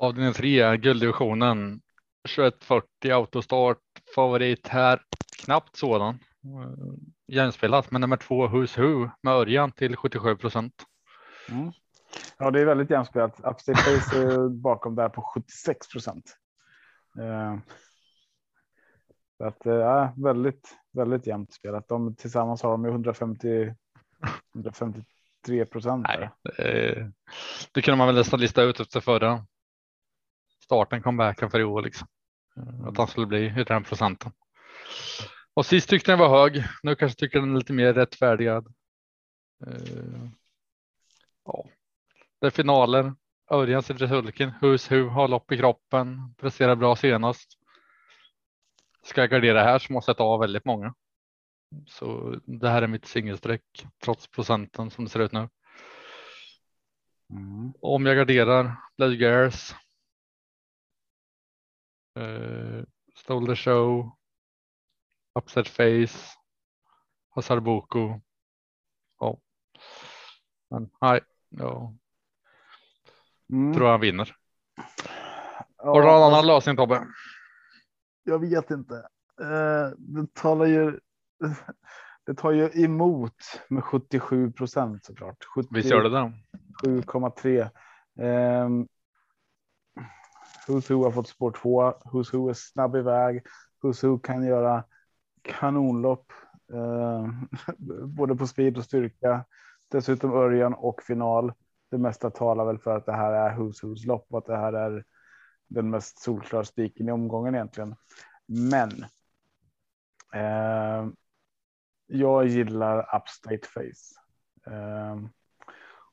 Avdelning 0.00 0.32
3, 0.32 0.76
gulddivisionen 0.76 1.80
2140 2.36 3.12
autostart 3.12 3.78
favorit 4.14 4.68
här. 4.68 5.00
Knappt 5.44 5.76
sådan 5.76 6.18
jämspelat 7.26 7.90
med 7.90 8.00
nummer 8.00 8.16
två 8.16 8.48
Who's 8.48 8.80
Who 8.80 9.10
med 9.22 9.34
Örjan 9.34 9.72
till 9.72 9.96
77 9.96 10.36
procent. 10.36 10.74
Mm. 11.48 11.72
Ja, 12.38 12.50
det 12.50 12.60
är 12.60 12.64
väldigt 12.64 12.90
jämspelat. 12.90 13.40
Upstate 13.44 13.78
Face 13.78 14.22
är 14.22 14.48
bakom 14.48 14.94
där 14.94 15.08
på 15.08 15.22
76 15.22 15.88
procent. 15.88 16.36
Eh, 17.18 17.56
att, 19.46 19.66
eh, 19.66 20.10
väldigt, 20.16 20.76
väldigt 20.92 21.26
jämnt 21.26 21.52
spelat. 21.52 21.88
De 21.88 22.16
tillsammans 22.16 22.62
har 22.62 22.70
de 22.70 22.84
150, 22.84 23.74
153 24.54 25.64
procent. 25.64 26.06
Det, 26.06 27.12
det 27.72 27.82
kunde 27.82 27.98
man 27.98 28.06
väl 28.06 28.16
nästan 28.16 28.40
lista 28.40 28.62
ut 28.62 28.80
efter 28.80 29.00
förra 29.00 29.46
starten 30.66 31.02
comebacken 31.02 31.50
för 31.50 31.60
i 31.60 31.64
år 31.64 31.82
liksom. 31.82 32.08
Att 32.86 32.98
han 32.98 33.06
skulle 33.06 33.26
bli 33.26 33.60
i 33.60 33.64
den 33.64 33.84
procenten. 33.84 34.32
Och 35.54 35.66
sist 35.66 35.88
tyckte 35.88 36.12
den 36.12 36.18
var 36.18 36.28
hög. 36.28 36.64
Nu 36.82 36.94
kanske 36.94 37.18
tycker 37.18 37.40
den 37.40 37.52
är 37.52 37.58
lite 37.58 37.72
mer 37.72 37.92
rättfärdigad. 37.92 38.66
Uh, 39.66 40.28
ja, 41.44 41.64
det 42.40 42.46
är 42.46 42.50
finaler. 42.50 43.14
Örjan 43.50 43.82
sitter 43.82 44.04
i 44.04 44.08
sulken. 44.08 44.50
Hus 44.60 44.92
Hu 44.92 45.08
har 45.08 45.28
lopp 45.28 45.52
i 45.52 45.58
kroppen. 45.58 46.34
Presterar 46.34 46.74
bra 46.74 46.96
senast. 46.96 47.52
Ska 49.02 49.20
jag 49.20 49.30
gardera 49.30 49.62
här 49.62 49.78
så 49.78 49.92
måste 49.92 50.10
jag 50.10 50.16
ta 50.16 50.24
av 50.24 50.40
väldigt 50.40 50.64
många. 50.64 50.94
Så 51.86 52.36
det 52.44 52.68
här 52.68 52.82
är 52.82 52.86
mitt 52.86 53.06
singelsträck 53.06 53.86
trots 54.04 54.28
procenten 54.28 54.90
som 54.90 55.04
det 55.04 55.10
ser 55.10 55.20
ut 55.20 55.32
nu. 55.32 55.48
Mm. 57.30 57.72
Om 57.80 58.06
jag 58.06 58.16
garderar 58.16 58.76
Blood 58.96 59.14
Gears. 59.14 59.74
Uh, 62.16 62.84
Stole 63.14 63.46
the 63.46 63.56
show. 63.56 64.16
Upset 65.38 65.68
Face. 65.68 66.18
Hasarbuku. 67.34 68.20
Ja. 69.20 69.38
Men 70.70 70.90
nej, 71.00 71.20
ja. 71.48 71.94
Mm. 73.52 73.74
tror 73.74 73.88
han 73.88 74.00
vinner. 74.00 74.36
Ja, 75.76 75.84
Har 75.84 76.00
du 76.00 76.06
någon 76.06 76.22
annan 76.22 76.46
lösning 76.46 76.76
Tobbe? 76.76 77.06
Jag 78.24 78.38
vet 78.38 78.70
inte. 78.70 78.94
Eh, 79.40 79.88
det 79.98 80.34
talar 80.34 80.66
ju. 80.66 81.00
Det 82.26 82.34
tar 82.34 82.52
ju 82.52 82.70
emot 82.84 83.36
med 83.68 83.84
77 83.84 84.52
procent 84.52 85.04
såklart. 85.04 85.44
70, 85.44 85.68
Visst 85.70 85.90
gör 85.90 86.02
det 86.02 86.10
det. 86.10 86.32
7,3. 86.86 87.70
Um, 88.64 88.88
Who's 90.68 90.92
Who 90.92 91.04
har 91.04 91.10
fått 91.10 91.28
spår 91.28 91.50
två, 91.50 91.82
Who's 91.90 92.36
Who 92.36 92.48
är 92.48 92.54
snabb 92.54 92.96
iväg. 92.96 93.42
Who's 93.82 94.06
Who 94.06 94.18
kan 94.18 94.46
göra 94.46 94.84
kanonlopp. 95.42 96.32
Eh, 96.72 97.28
både 98.06 98.36
på 98.36 98.46
speed 98.46 98.78
och 98.78 98.84
styrka. 98.84 99.44
Dessutom 99.88 100.32
Örjan 100.32 100.74
och 100.74 101.02
final. 101.02 101.52
Det 101.90 101.98
mesta 101.98 102.30
talar 102.30 102.64
väl 102.64 102.78
för 102.78 102.96
att 102.96 103.06
det 103.06 103.12
här 103.12 103.32
är 103.32 103.56
Who's 103.56 103.82
Who's 103.84 104.06
lopp 104.06 104.26
och 104.30 104.38
att 104.38 104.46
det 104.46 104.56
här 104.56 104.72
är 104.72 105.04
den 105.68 105.90
mest 105.90 106.18
solklara 106.18 106.64
spiken 106.64 107.08
i 107.08 107.12
omgången 107.12 107.54
egentligen. 107.54 107.94
Men. 108.46 108.90
Eh, 110.34 111.08
jag 112.06 112.46
gillar 112.46 113.16
Upstate 113.16 113.66
Face. 113.68 114.20
Eh, 114.70 115.16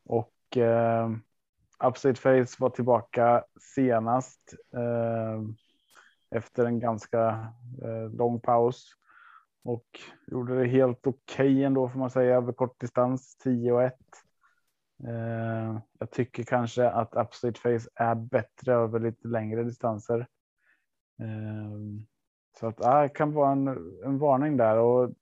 och 0.06 0.58
eh, 0.58 1.10
Upstate 1.84 2.22
Face 2.22 2.56
var 2.60 2.70
tillbaka 2.70 3.44
senast 3.76 4.54
eh, 4.74 5.42
efter 6.36 6.66
en 6.66 6.80
ganska 6.80 7.54
eh, 7.84 8.10
lång 8.12 8.40
paus 8.40 8.88
och 9.64 9.86
gjorde 10.28 10.60
det 10.60 10.68
helt 10.68 11.08
okej 11.08 11.52
okay 11.52 11.64
ändå 11.64 11.90
får 11.90 12.00
man 12.00 12.10
säga 12.10 12.36
över 12.36 12.54
kort 12.54 12.82
distans 12.82 13.38
10 13.38 13.72
och 13.72 13.84
1. 13.84 13.94
Eh, 15.08 15.80
jag 16.00 16.12
tycker 16.12 16.44
kanske 16.44 16.90
att 16.90 17.16
Upstate 17.16 17.60
Face 17.60 17.90
är 17.96 18.16
bättre 18.16 18.74
över 18.74 19.00
lite 19.00 19.28
längre 19.28 19.64
distanser. 19.64 20.28
Eh, 21.20 22.06
så 22.60 22.68
att 22.68 22.78
det 22.78 23.10
kan 23.10 23.34
vara 23.34 23.52
en, 23.52 23.68
en 24.06 24.18
varning 24.18 24.58
där 24.58 24.78
och 24.78 25.14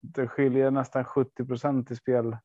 det 0.00 0.28
skiljer 0.28 0.70
nästan 0.70 1.04
70 1.04 1.44
procent 1.44 1.90
i 1.90 1.96
spel 1.96 2.36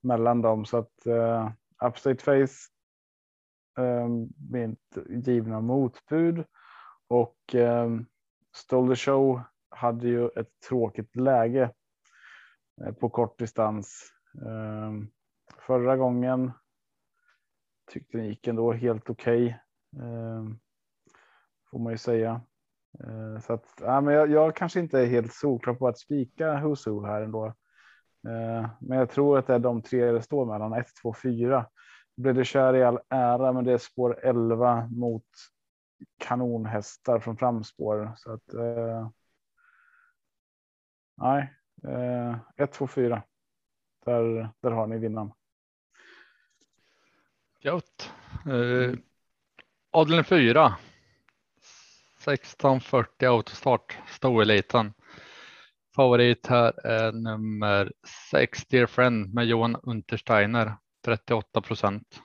mellan 0.00 0.42
dem 0.42 0.64
så 0.64 0.76
att 0.78 1.06
eh, 1.06 1.50
Upstate 1.84 2.24
Face 2.24 2.71
Ehm, 3.78 4.28
med 4.50 4.76
givna 5.26 5.60
motbud 5.60 6.44
och 7.08 7.54
ehm, 7.54 8.06
Stole 8.54 8.94
the 8.94 9.00
Show 9.00 9.40
hade 9.70 10.08
ju 10.08 10.28
ett 10.28 10.60
tråkigt 10.68 11.16
läge 11.16 11.70
eh, 12.84 12.92
på 12.92 13.08
kort 13.08 13.38
distans. 13.38 14.12
Ehm, 14.46 15.08
förra 15.58 15.96
gången 15.96 16.52
tyckte 17.90 18.18
den 18.18 18.26
gick 18.26 18.46
ändå 18.46 18.72
helt 18.72 19.10
okej. 19.10 19.44
Okay. 19.44 19.58
Får 21.70 21.78
man 21.78 21.92
ju 21.92 21.98
säga. 21.98 22.40
Eh, 23.00 23.40
så 23.40 23.52
att 23.52 23.64
ja, 23.80 24.00
men 24.00 24.14
jag, 24.14 24.30
jag 24.30 24.56
kanske 24.56 24.80
inte 24.80 25.00
är 25.00 25.06
helt 25.06 25.32
solklar 25.32 25.74
på 25.74 25.88
att 25.88 25.98
spika 25.98 26.56
Husu 26.56 27.02
här 27.04 27.22
ändå. 27.22 27.46
Eh, 28.28 28.70
men 28.80 28.98
jag 28.98 29.10
tror 29.10 29.38
att 29.38 29.46
det 29.46 29.54
är 29.54 29.58
de 29.58 29.82
tre 29.82 30.12
det 30.12 30.22
står 30.22 30.46
mellan 30.46 30.72
1, 30.72 30.86
2, 31.02 31.14
4. 31.22 31.66
Blev 32.16 32.34
det 32.34 32.44
kär 32.44 32.76
i 32.76 32.82
all 32.82 32.98
ära, 33.08 33.52
men 33.52 33.64
det 33.64 33.72
är 33.72 33.78
spår 33.78 34.20
11 34.22 34.88
mot 34.90 35.24
kanonhästar 36.18 37.20
från 37.20 37.36
framspår. 37.36 38.12
Så 38.16 38.32
att. 38.32 38.54
Eh, 38.54 39.08
nej, 41.16 41.54
eh, 41.84 42.36
1, 42.56 42.72
2, 42.72 42.86
4. 42.86 43.22
Där, 44.04 44.48
där 44.60 44.70
har 44.70 44.86
ni 44.86 44.98
vinnaren. 44.98 45.32
Gött. 47.60 48.12
Eh, 48.46 48.98
avdelning 49.90 50.24
4. 50.24 50.76
1640 52.24 53.28
autostart, 53.28 53.98
stoeliten. 54.08 54.94
Favorit 55.96 56.46
här 56.46 56.86
är 56.86 57.12
nummer 57.12 57.92
6 58.30 58.66
Dear 58.66 58.86
Friend 58.86 59.34
med 59.34 59.46
Johan 59.46 59.76
Untersteiner 59.82 60.76
38 61.04 61.60
procent. 61.60 62.22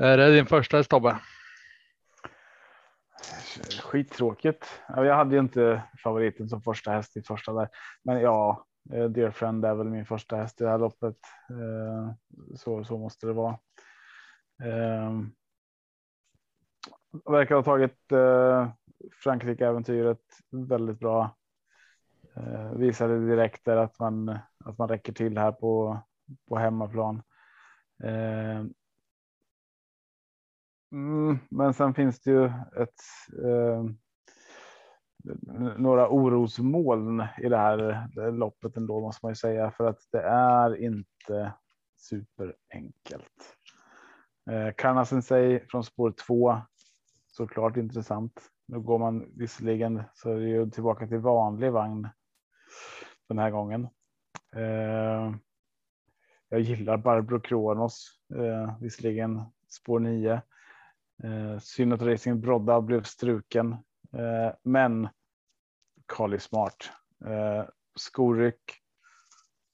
Är 0.00 0.18
det 0.18 0.32
din 0.32 0.46
första 0.46 0.76
häst 0.76 0.90
Tobbe? 0.90 1.18
Skittråkigt. 3.82 4.80
Jag 4.88 5.16
hade 5.16 5.34
ju 5.34 5.40
inte 5.40 5.82
favoriten 6.02 6.48
som 6.48 6.62
första 6.62 6.90
häst 6.90 7.16
i 7.16 7.22
första 7.22 7.52
där, 7.52 7.68
men 8.02 8.20
ja, 8.20 8.66
eh, 8.92 9.04
Dear 9.04 9.30
Friend 9.30 9.64
är 9.64 9.74
väl 9.74 9.86
min 9.86 10.06
första 10.06 10.36
häst 10.36 10.60
i 10.60 10.64
det 10.64 10.70
här 10.70 10.78
loppet. 10.78 11.16
Eh, 11.50 12.12
så, 12.56 12.84
så 12.84 12.98
måste 12.98 13.26
det 13.26 13.32
vara. 13.32 13.58
Ehm, 14.64 15.30
verkar 17.30 17.54
ha 17.54 17.62
tagit 17.62 18.12
eh, 18.12 18.70
Frankrike-äventyret 19.22 20.22
väldigt 20.50 20.98
bra. 20.98 21.34
Visade 22.74 23.26
direkt 23.26 23.64
där 23.64 23.76
att 23.76 23.98
man 23.98 24.38
att 24.64 24.78
man 24.78 24.88
räcker 24.88 25.12
till 25.12 25.38
här 25.38 25.52
på 25.52 26.02
på 26.48 26.58
hemmaplan. 26.58 27.22
Eh, 28.04 28.64
mm, 30.92 31.38
men 31.50 31.74
sen 31.74 31.94
finns 31.94 32.20
det 32.20 32.30
ju 32.30 32.44
ett 32.76 33.00
eh, 33.44 33.84
några 35.76 36.08
orosmoln 36.08 37.26
i 37.38 37.48
det 37.48 37.56
här 37.56 38.30
loppet 38.30 38.76
ändå 38.76 39.00
måste 39.00 39.26
man 39.26 39.30
ju 39.30 39.36
säga 39.36 39.70
för 39.70 39.86
att 39.86 39.98
det 40.12 40.22
är 40.22 40.76
inte 40.76 41.52
superenkelt. 41.96 43.56
Eh, 44.50 44.74
Karna 44.76 45.04
Sensei 45.04 45.60
från 45.68 45.84
spår 45.84 46.14
2 46.26 46.56
såklart 47.26 47.76
intressant. 47.76 48.50
Nu 48.66 48.80
går 48.80 48.98
man 48.98 49.32
visserligen 49.36 50.02
så 50.14 50.30
är 50.30 50.40
det 50.40 50.48
ju 50.48 50.70
tillbaka 50.70 51.06
till 51.06 51.18
vanlig 51.18 51.72
vagn 51.72 52.08
den 53.28 53.38
här 53.38 53.50
gången. 53.50 53.88
Eh, 54.56 55.34
jag 56.48 56.60
gillar 56.60 56.96
Barbro 56.96 57.40
Kronos, 57.40 58.20
eh, 58.34 58.80
visserligen 58.80 59.42
spår 59.68 60.00
9. 60.00 60.42
Eh, 61.22 61.58
synd 61.58 61.92
att 61.92 62.02
Racing 62.02 62.40
Brodda 62.40 62.80
blev 62.80 63.02
struken, 63.02 63.72
eh, 64.12 64.54
men 64.62 65.08
Kali 66.06 66.38
Smart. 66.38 66.90
Eh, 67.26 67.64
skoryck. 67.98 68.62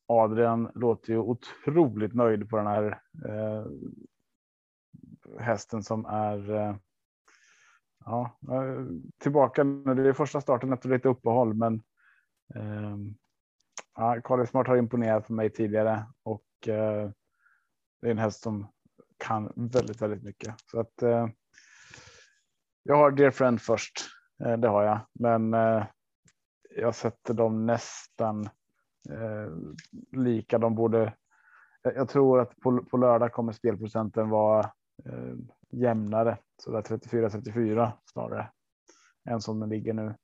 Adrian 0.07 0.71
låter 0.75 1.13
ju 1.13 1.19
otroligt 1.19 2.15
nöjd 2.15 2.51
på 2.51 2.57
den 2.57 2.67
här 2.67 3.01
eh, 3.29 3.67
hästen 5.39 5.83
som 5.83 6.07
är 6.07 6.51
eh, 6.55 6.77
ja, 8.05 8.39
eh, 8.51 8.87
tillbaka 9.19 9.65
nu. 9.65 9.95
Det 9.95 10.09
är 10.09 10.13
första 10.13 10.41
starten 10.41 10.73
efter 10.73 10.89
lite 10.89 11.09
uppehåll, 11.09 11.55
men 11.55 11.83
eh, 12.55 12.97
ja, 13.97 14.21
Carly 14.25 14.47
Smart 14.47 14.67
har 14.67 14.77
imponerat 14.77 15.27
på 15.27 15.33
mig 15.33 15.51
tidigare 15.51 16.07
och 16.23 16.43
eh, 16.69 17.11
det 18.01 18.07
är 18.09 18.11
en 18.11 18.19
häst 18.19 18.43
som 18.43 18.67
kan 19.17 19.53
väldigt, 19.57 20.03
väldigt 20.03 20.23
mycket. 20.23 20.55
Så 20.71 20.81
att 20.81 21.03
eh, 21.03 21.29
jag 22.83 22.97
har 22.97 23.11
Dear 23.11 23.31
Friend 23.31 23.61
först. 23.61 23.93
Eh, 24.45 24.57
det 24.57 24.69
har 24.69 24.83
jag, 24.83 25.01
men 25.13 25.55
eh, 25.55 25.87
jag 26.77 26.95
sätter 26.95 27.35
dem 27.35 27.67
nästan 27.67 28.45
eh, 29.11 29.53
lika. 30.13 30.59
De 30.59 30.75
borde. 30.75 31.15
Jag 31.83 32.09
tror 32.09 32.41
att 32.41 32.61
på, 32.61 32.85
på 32.85 32.97
lördag 32.97 33.33
kommer 33.33 33.53
spelprocenten 33.53 34.29
vara 34.29 34.61
eh, 35.05 35.35
jämnare, 35.71 36.39
så 36.63 36.73
där 36.73 36.83
34 36.83 37.31
34 37.31 37.93
snarare 38.13 38.51
än 39.29 39.41
som 39.41 39.61
den 39.61 39.69
ligger 39.69 39.93
nu. 39.93 40.15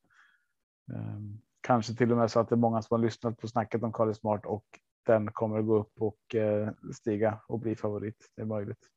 Kanske 1.61 1.93
till 1.93 2.11
och 2.11 2.17
med 2.17 2.31
så 2.31 2.39
att 2.39 2.49
det 2.49 2.55
är 2.55 2.57
många 2.57 2.81
som 2.81 2.95
har 2.95 3.05
lyssnat 3.05 3.37
på 3.37 3.47
snacket 3.47 3.83
om 3.83 3.93
Carly 3.93 4.13
Smart 4.13 4.45
och 4.45 4.65
den 5.05 5.31
kommer 5.31 5.59
att 5.59 5.65
gå 5.65 5.79
upp 5.79 5.93
och 5.99 6.35
eh, 6.35 6.69
stiga 6.93 7.39
och 7.47 7.59
bli 7.59 7.75
favorit. 7.75 8.31
Det 8.35 8.41
är 8.41 8.45
möjligt. 8.45 8.89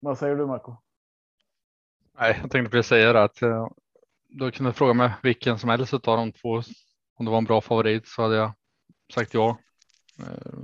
Vad 0.00 0.18
säger 0.18 0.36
du 0.36 0.46
Marco? 0.46 0.76
Nej, 2.18 2.38
jag 2.42 2.50
tänkte 2.50 2.70
precis 2.70 2.88
säga 2.88 3.12
det 3.12 3.22
att 3.22 3.42
eh, 3.42 3.68
du 4.28 4.50
kunde 4.50 4.72
fråga 4.72 4.94
mig 4.94 5.12
vilken 5.22 5.58
som 5.58 5.70
helst 5.70 5.94
av 5.94 6.00
de 6.00 6.32
två. 6.32 6.62
Om 7.14 7.24
det 7.24 7.30
var 7.30 7.38
en 7.38 7.44
bra 7.44 7.60
favorit 7.60 8.08
så 8.08 8.22
hade 8.22 8.36
jag 8.36 8.52
sagt 9.14 9.34
ja. 9.34 9.58
Eh, 10.20 10.58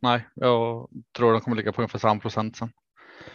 nej, 0.00 0.28
jag 0.34 0.88
tror 1.16 1.32
den 1.32 1.40
kommer 1.40 1.56
ligga 1.56 1.72
på 1.72 1.80
ungefär 1.80 1.98
samma 1.98 2.20
procent 2.20 2.56
sen. 2.56 2.72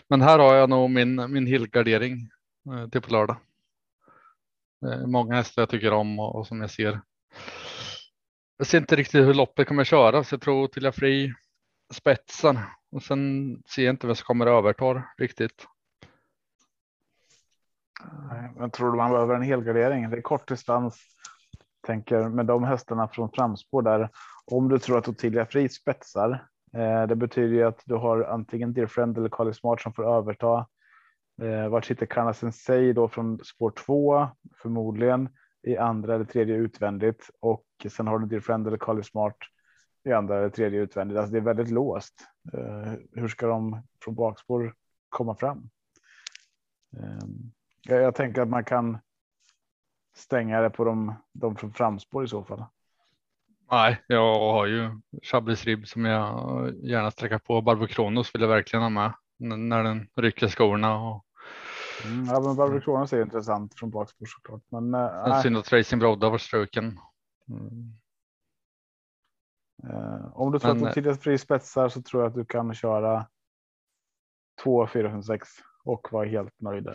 Men 0.08 0.22
här 0.22 0.40
har 0.40 0.56
jag 0.56 0.70
nog 0.70 0.90
min, 0.90 1.32
min 1.34 1.48
helgardering 1.48 2.30
eh, 2.74 2.90
till 2.90 3.02
på 3.02 3.12
lördag. 3.12 3.38
Eh, 4.86 5.08
många 5.08 5.36
hästar 5.36 5.62
jag 5.62 5.70
tycker 5.70 5.94
om 5.94 6.20
och, 6.20 6.36
och, 6.36 6.48
som 6.48 6.62
jag 6.62 6.72
ser. 6.72 7.02
Jag 8.62 8.68
ser 8.68 8.78
inte 8.78 8.96
riktigt 8.96 9.28
hur 9.28 9.34
loppet 9.34 9.68
kommer 9.68 9.84
köras. 9.84 10.32
Jag 10.32 10.42
tror 10.42 10.68
till 10.68 10.84
jag 10.84 10.96
fri 10.96 11.34
spetsen 11.94 12.60
och 12.92 13.04
sen 13.04 13.56
ser 13.76 13.84
jag 13.84 13.94
inte 13.94 14.08
vem 14.08 14.16
som 14.16 14.26
kommer 14.26 14.48
överta 14.48 15.04
riktigt. 15.18 15.68
Men 18.56 18.72
tror 18.72 18.92
du 18.92 18.98
man 18.98 19.12
behöver 19.12 19.36
en 19.36 19.42
helgardering. 19.42 20.10
Det 20.10 20.18
är 20.18 20.22
kort 20.22 20.48
distans. 20.48 21.00
Tänker 21.88 22.30
med 22.30 22.46
de 22.46 22.64
hästarna 22.64 23.08
från 23.08 23.30
framspår 23.32 23.82
där. 23.82 24.10
Om 24.46 24.70
du 24.70 24.80
tror 24.80 24.98
att 24.98 25.08
Ottilia 25.08 25.46
Fri 25.46 25.70
spetsar. 25.70 26.48
Eh, 26.74 27.08
det 27.08 27.16
betyder 27.16 27.56
ju 27.56 27.64
att 27.64 27.82
du 27.86 27.96
har 27.96 28.24
antingen 28.24 28.74
Dear 28.74 28.88
Friend 28.88 29.18
eller 29.18 29.30
Kali 29.30 29.54
Smart 29.54 29.82
som 29.82 29.94
får 29.94 30.18
överta. 30.18 30.68
Eh, 31.42 31.68
vart 31.70 31.86
sitter 31.86 32.06
Kana 32.06 32.34
Sensei 32.34 32.94
då 32.94 33.08
från 33.08 33.40
spår 33.44 33.74
2 33.86 34.28
förmodligen 34.62 35.30
i 35.64 35.78
andra 35.78 36.16
eller 36.16 36.26
tredje 36.26 36.56
utvändigt 36.56 37.30
och 37.40 37.64
sen 37.90 38.08
har 38.08 38.20
du 38.20 38.26
Dear 38.26 38.40
Friend 38.40 38.68
eller 38.68 38.78
Carly 38.78 39.04
Smart 39.04 39.38
i 40.04 40.12
andra 40.12 40.38
eller 40.38 40.50
tredje 40.50 40.80
utvändigt. 40.80 41.18
Alltså 41.18 41.32
det 41.32 41.40
är 41.40 41.42
väldigt 41.42 41.72
låst. 41.72 42.28
Eh, 42.54 42.94
hur 43.12 43.28
ska 43.28 43.48
de 43.48 43.82
från 44.04 44.16
bakspår 44.16 44.74
komma 45.10 45.36
fram? 45.36 45.70
Eh, 46.98 47.96
jag, 47.96 48.16
tänker 48.16 48.42
att 48.42 48.50
man 48.50 48.64
kan 48.64 48.98
stänga 50.16 50.62
det 50.62 50.70
på 50.70 50.84
de, 50.84 51.16
de 51.34 51.56
från 51.56 51.74
framspår 51.74 52.24
i 52.24 52.28
så 52.28 52.44
fall. 52.44 52.64
Nej, 53.72 54.02
jag 54.08 54.40
har 54.40 54.66
ju 54.66 55.00
Chablis 55.24 55.66
Rib 55.66 55.88
som 55.88 56.06
jag 56.06 56.74
gärna 56.84 57.12
sträcker 57.12 57.38
på. 57.38 57.62
Barbro 57.62 57.88
Kronos 57.88 58.36
vill 58.36 58.42
jag 58.42 58.50
verkligen 58.50 58.84
ha 58.84 58.90
med 58.90 59.14
när 59.38 59.84
den 59.84 60.08
rycker 60.16 60.48
skorna. 60.48 60.96
Och... 60.96 61.26
Mm, 62.06 62.26
ja, 62.26 62.40
men 62.40 62.56
Barbro 62.56 62.82
Kronos 62.82 63.14
är 63.14 63.22
intressant 63.22 63.80
från 63.80 63.90
bakspår 63.90 64.26
såklart. 64.26 64.62
Men 64.70 64.94
äh, 64.94 65.42
synd 65.42 65.58
att 65.58 65.74
Racing 65.74 66.00
Brodda 66.00 66.30
var 66.30 66.38
struken. 66.38 67.00
Mm. 67.50 67.94
Uh, 69.84 70.38
om 70.38 70.52
du 70.52 70.60
tror 70.60 70.74
men, 70.74 70.88
att 70.88 70.94
du 70.94 71.02
tidigt 71.02 71.24
fri 71.24 71.38
spetsar 71.38 71.90
så 71.90 72.02
tror 72.02 72.24
jag 72.24 72.30
att 72.30 72.36
du 72.36 72.46
kan 72.46 72.74
köra 72.74 73.28
2, 74.64 74.88
4, 74.88 75.10
5, 75.10 75.24
6 75.24 75.50
och 75.84 76.08
vara 76.12 76.28
helt 76.28 76.62
nöjd. 76.62 76.90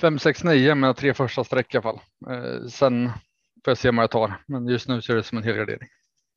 5, 0.00 0.18
6, 0.18 0.44
9 0.44 0.74
med 0.74 0.96
tre 0.96 1.14
första 1.14 1.44
streck 1.44 1.74
i 1.74 1.76
alla 1.76 1.82
fall. 1.82 2.00
Uh, 2.30 2.66
sen 2.66 3.08
får 3.64 3.70
jag 3.70 3.78
se 3.78 3.90
vad 3.90 4.02
jag 4.02 4.10
tar, 4.10 4.42
men 4.46 4.66
just 4.66 4.88
nu 4.88 5.02
ser 5.02 5.14
det 5.14 5.22
som 5.22 5.38
en 5.38 5.44
helgardering. 5.44 5.88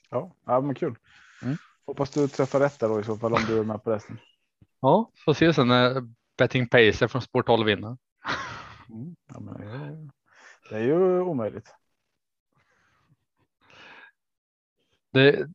Ja, 0.10 0.36
ja 0.46 0.62
men 0.62 0.76
kul. 0.76 0.96
Mm. 1.44 1.58
Hoppas 1.86 2.12
du 2.12 2.28
träffar 2.28 2.60
rätt 2.60 2.80
där 2.80 2.90
då 2.90 3.00
i 3.00 3.04
så 3.04 3.18
fall 3.18 3.34
om 3.34 3.42
du 3.48 3.60
är 3.60 3.64
med 3.64 3.84
på 3.84 3.92
resten. 3.92 4.20
Ja, 4.80 5.12
får 5.26 5.34
se 5.34 5.54
sen 5.54 5.68
när 5.68 6.04
Betting 6.38 6.70
Pacer 6.70 7.08
från 7.08 7.22
Sport 7.22 7.46
12 7.46 7.66
vinner. 7.66 7.98
Mm, 8.90 9.16
ja, 9.34 9.40
men 9.40 10.12
det 10.70 10.76
är 10.76 10.84
ju 10.84 11.20
omöjligt. 11.20 11.74
Det 15.18 15.50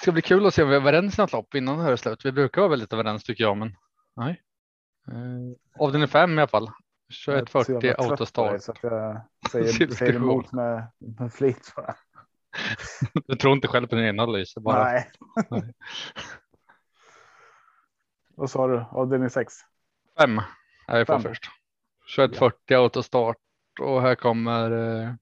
ska 0.00 0.12
bli 0.12 0.22
kul 0.22 0.46
att 0.46 0.54
se 0.54 0.62
om 0.62 0.68
vi 0.68 0.74
är 0.74 0.80
överens 0.80 1.18
i 1.18 1.22
något 1.22 1.32
lopp 1.32 1.54
innan 1.54 1.78
det 1.78 1.84
här 1.84 1.92
är 1.92 1.96
slut. 1.96 2.24
Vi 2.24 2.32
brukar 2.32 2.60
vara 2.60 2.70
väldigt 2.70 2.92
överens 2.92 3.24
tycker 3.24 3.44
jag, 3.44 3.56
men 3.56 3.76
nej. 4.16 4.42
Eh, 5.08 5.82
avdelning 5.82 6.08
fem 6.08 6.38
i 6.38 6.42
alla 6.42 6.48
fall. 6.48 6.70
2140 7.26 7.94
autostart. 7.98 8.62
Så 8.62 8.74
jag 8.82 9.20
säger, 9.50 9.94
säger 9.94 10.14
emot 10.14 10.52
med, 10.52 10.86
med 10.98 11.32
flit 11.32 11.72
du 13.26 13.36
tror 13.36 13.52
inte 13.52 13.68
själv 13.68 13.86
på 13.86 13.94
din 13.94 14.04
egen 14.04 14.20
analys? 14.20 14.54
Bara. 14.54 14.84
Nej. 14.84 15.10
Vad 18.36 18.50
sa 18.50 18.66
du? 18.66 18.84
Avdelning 18.90 19.30
6? 19.30 19.54
Fem 20.20 20.40
är 20.86 20.98
vi 20.98 21.04
på 21.04 21.20
först. 21.20 21.50
2140 22.16 22.76
autostart 22.76 23.36
och 23.80 24.02
här 24.02 24.14
kommer 24.14 24.70
eh, 24.70 25.14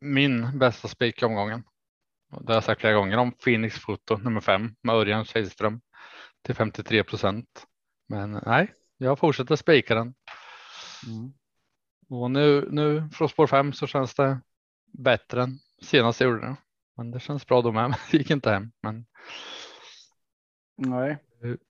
min 0.00 0.58
bästa 0.58 0.88
spik 0.88 1.22
omgången. 1.22 1.64
Det 2.40 2.48
har 2.52 2.54
jag 2.54 2.64
sagt 2.64 2.80
flera 2.80 2.94
gånger 2.94 3.16
om 3.18 3.32
Phoenix 3.32 3.78
Foto 3.78 4.16
nummer 4.16 4.40
fem 4.40 4.74
med 4.82 4.94
Örjan 4.94 5.24
Kihlström 5.24 5.80
till 6.42 6.54
53 6.54 7.04
procent. 7.04 7.66
Men 8.08 8.40
nej, 8.46 8.74
jag 8.96 9.18
fortsätter 9.18 9.56
spika 9.56 9.94
den. 9.94 10.14
Mm. 11.06 11.32
Och 12.08 12.30
nu, 12.30 12.68
nu 12.70 13.08
från 13.12 13.28
spår 13.28 13.46
fem 13.46 13.72
så 13.72 13.86
känns 13.86 14.14
det 14.14 14.40
bättre 14.92 15.42
än 15.42 15.58
senast 15.82 16.20
jag 16.20 16.30
gjorde 16.30 16.46
det. 16.46 16.56
Men 16.96 17.10
det 17.10 17.20
känns 17.20 17.46
bra 17.46 17.62
då 17.62 17.72
med. 17.72 17.94
Det 18.10 18.18
gick 18.18 18.30
inte 18.30 18.50
hem. 18.50 18.72
Men 18.82 19.06
Nej. 20.76 21.18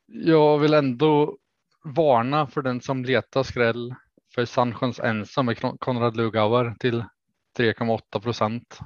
jag 0.07 0.59
vill 0.59 0.75
ändå 0.75 1.39
varna 1.85 2.47
för 2.47 2.63
den 2.63 2.81
som 2.81 3.05
letar 3.05 3.43
skräll 3.43 3.95
för 4.35 4.45
Sanchons 4.45 5.01
ensam 5.01 5.47
med 5.47 5.59
Kon- 5.59 5.79
Konrad 5.79 6.17
Lugauer 6.17 6.75
till 6.81 7.05
3,8 7.59 8.21
procent. 8.21 8.79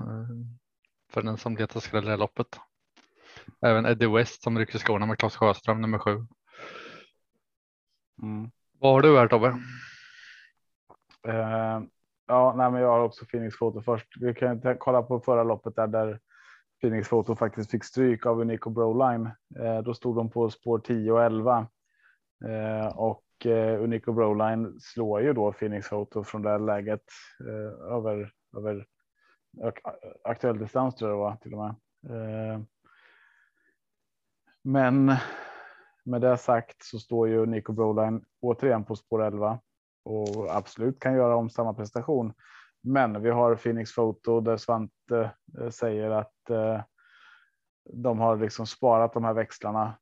För 1.19 1.23
den 1.23 1.37
som 1.37 1.57
letar 1.57 1.81
skräll 1.81 2.09
i 2.09 2.17
loppet. 2.17 2.61
Även 3.61 3.87
Eddie 3.87 4.07
West 4.07 4.43
som 4.43 4.59
rycker 4.59 4.79
skorna 4.79 5.07
med 5.07 5.19
Claes 5.19 5.37
Sjöström 5.37 5.81
nummer 5.81 5.99
sju. 5.99 6.27
Mm. 8.23 8.51
Vad 8.79 8.93
har 8.93 9.03
du 9.03 9.19
här 9.19 9.29
Tobbe? 9.29 9.47
Eh, 11.29 11.81
ja, 12.27 12.55
nej, 12.57 12.71
men 12.71 12.81
jag 12.81 12.89
har 12.89 13.01
också 13.01 13.25
Phoenix 13.25 13.57
Foto 13.57 13.83
först. 13.83 14.07
Vi 14.21 14.35
kan 14.35 14.79
kolla 14.79 15.03
på 15.03 15.21
förra 15.21 15.43
loppet 15.43 15.77
där, 15.77 15.87
där 15.87 16.21
Phoenix 16.81 17.09
Foto 17.09 17.37
faktiskt 17.37 17.71
fick 17.71 17.85
stryk 17.85 18.27
av 18.27 18.41
Unico 18.41 18.71
Broline. 18.71 19.31
Eh, 19.61 19.79
då 19.79 19.95
stod 19.95 20.17
de 20.17 20.31
på 20.31 20.51
spår 20.51 20.79
10 20.79 21.13
och 21.13 21.23
11 21.23 21.67
eh, 22.45 22.87
och 22.87 23.25
Unico 23.79 24.13
Broline 24.13 24.81
slår 24.81 25.23
ju 25.23 25.33
då 25.33 25.53
Phoenix 25.53 25.89
Foto 25.89 26.25
från 26.25 26.43
det 26.43 26.51
här 26.51 26.59
läget 26.59 27.05
över 27.91 28.33
över 28.57 28.87
aktuell 30.25 30.59
distans 30.59 30.95
tror 30.95 31.11
jag 31.11 31.19
det 31.19 31.23
var 31.23 31.37
till 31.37 31.55
och 31.55 31.59
med. 31.59 31.75
Eh, 32.11 32.61
men 34.63 35.13
med 36.05 36.21
det 36.21 36.37
sagt 36.37 36.83
så 36.83 36.99
står 36.99 37.29
ju 37.29 37.47
Nico 37.47 37.73
Broline 37.73 38.25
återigen 38.41 38.85
på 38.85 38.97
spår 38.97 39.23
11 39.23 39.61
och 40.05 40.57
absolut 40.57 41.01
kan 41.01 41.15
göra 41.15 41.37
om 41.37 41.51
samma 41.51 41.75
prestation. 41.75 42.35
Men 42.81 43.23
vi 43.23 43.31
har 43.31 43.57
Phoenix 43.57 43.95
Photo 43.95 44.41
där 44.41 44.57
Svante 44.57 45.31
eh, 45.59 45.71
säger 45.71 46.11
att 46.11 46.51
eh, 46.51 46.83
de 47.93 48.19
har 48.19 48.37
liksom 48.37 48.67
sparat 48.67 49.13
de 49.13 49.25
här 49.25 49.35
växlarna. 49.35 49.99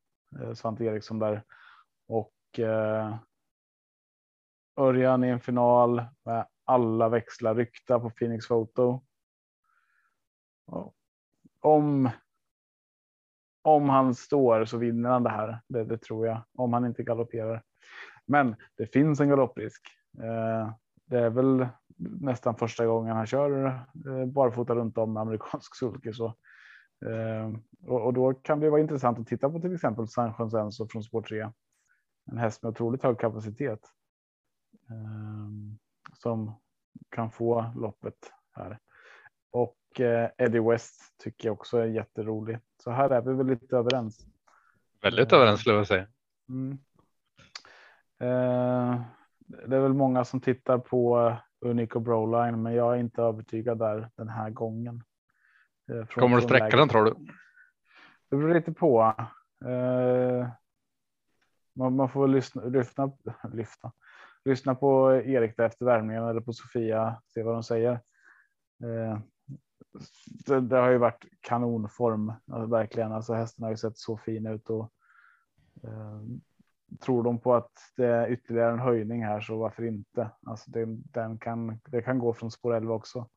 Svante 0.54 0.84
Eriksson 0.84 1.18
där 1.18 1.42
och 2.08 2.32
Örjan 4.76 5.24
i 5.24 5.28
en 5.28 5.40
final 5.40 6.04
med 6.24 6.46
alla 6.64 7.08
växlar 7.08 7.54
ryckta 7.54 8.00
på 8.00 8.10
Phoenix 8.10 8.48
Photo. 8.48 9.05
Om. 11.60 12.10
Om 13.62 13.88
han 13.88 14.14
står 14.14 14.64
så 14.64 14.78
vinner 14.78 15.10
han 15.10 15.22
det 15.22 15.30
här. 15.30 15.60
Det, 15.68 15.84
det 15.84 15.98
tror 15.98 16.26
jag. 16.26 16.42
Om 16.54 16.72
han 16.72 16.86
inte 16.86 17.02
galopperar. 17.02 17.62
Men 18.26 18.56
det 18.76 18.86
finns 18.86 19.20
en 19.20 19.28
galopprisk. 19.28 19.82
Eh, 20.18 20.74
det 21.06 21.18
är 21.18 21.30
väl 21.30 21.66
nästan 22.20 22.56
första 22.56 22.86
gången 22.86 23.16
han 23.16 23.26
kör 23.26 23.66
eh, 24.06 24.26
barfota 24.26 24.74
runt 24.74 24.98
om 24.98 25.12
med 25.12 25.20
amerikansk 25.20 25.76
sulky. 25.76 26.12
Så. 26.12 26.26
Eh, 27.06 27.52
och, 27.86 28.06
och 28.06 28.12
då 28.12 28.34
kan 28.34 28.60
det 28.60 28.70
vara 28.70 28.80
intressant 28.80 29.18
att 29.18 29.26
titta 29.26 29.50
på 29.50 29.60
till 29.60 29.74
exempel 29.74 30.08
San 30.08 30.34
Jonsenso 30.38 30.88
från 30.88 31.02
spår 31.02 31.22
3. 31.22 31.50
En 32.30 32.38
häst 32.38 32.62
med 32.62 32.70
otroligt 32.70 33.02
hög 33.02 33.18
kapacitet. 33.18 33.80
Eh, 34.90 35.48
som 36.14 36.54
kan 37.08 37.30
få 37.30 37.72
loppet 37.76 38.32
här. 38.52 38.78
Eh, 40.00 40.28
Eddie 40.38 40.60
West 40.70 41.18
tycker 41.18 41.48
jag 41.48 41.52
också 41.52 41.78
är 41.78 41.86
jätterolig. 41.86 42.58
Så 42.82 42.90
här 42.90 43.10
är 43.10 43.20
vi 43.20 43.34
väl 43.34 43.46
lite 43.46 43.76
överens. 43.76 44.26
Väldigt 45.02 45.32
Eh. 45.32 45.38
överens 45.38 45.60
skulle 45.60 45.76
jag 45.76 45.86
säga. 45.86 46.06
Mm. 46.48 46.78
Eh, 48.18 49.00
det 49.68 49.76
är 49.76 49.80
väl 49.80 49.92
många 49.94 50.24
som 50.24 50.40
tittar 50.40 50.78
på 50.78 51.32
Unico 51.60 52.00
Broline, 52.00 52.62
men 52.62 52.74
jag 52.74 52.94
är 52.94 52.98
inte 52.98 53.22
övertygad 53.22 53.78
där 53.78 54.10
den 54.16 54.28
här 54.28 54.50
gången. 54.50 55.02
Från- 55.86 56.06
Kommer 56.06 56.36
du 56.36 56.42
sträcka 56.42 56.64
läget. 56.64 56.78
den 56.78 56.88
tror 56.88 57.04
du? 57.04 57.14
Det 58.28 58.36
beror 58.36 58.54
lite 58.54 58.72
på. 58.72 59.14
Man, 61.74 61.96
man 61.96 62.08
får 62.08 62.22
väl 62.22 62.30
lyssna, 62.30 62.62
lyssna, 62.64 63.12
lyssna, 63.52 63.92
lyssna 64.44 64.74
på 64.74 65.12
Erik 65.14 65.58
efter 65.58 65.84
värmningen 65.86 66.24
eller 66.24 66.40
på 66.40 66.52
Sofia, 66.52 67.22
se 67.34 67.42
vad 67.42 67.54
de 67.54 67.62
säger. 67.62 68.00
Det, 70.46 70.60
det 70.60 70.76
har 70.76 70.90
ju 70.90 70.98
varit 70.98 71.24
kanonform, 71.40 72.32
alltså, 72.52 72.66
verkligen. 72.66 73.12
Alltså 73.12 73.34
hästen 73.34 73.64
har 73.64 73.70
ju 73.70 73.76
sett 73.76 73.98
så 73.98 74.16
fin 74.16 74.46
ut 74.46 74.70
och 74.70 74.92
eh, 75.82 76.20
tror 77.00 77.22
de 77.22 77.38
på 77.38 77.54
att 77.54 77.72
det 77.96 78.06
är 78.06 78.30
ytterligare 78.30 78.72
en 78.72 78.78
höjning 78.78 79.24
här 79.24 79.40
så 79.40 79.58
varför 79.58 79.84
inte? 79.84 80.30
Alltså 80.46 80.70
det, 80.70 80.84
den 80.88 81.38
kan, 81.38 81.80
det 81.86 82.02
kan 82.02 82.18
gå 82.18 82.34
från 82.34 82.50
spår 82.50 82.74
11 82.74 82.94
också. 82.94 83.28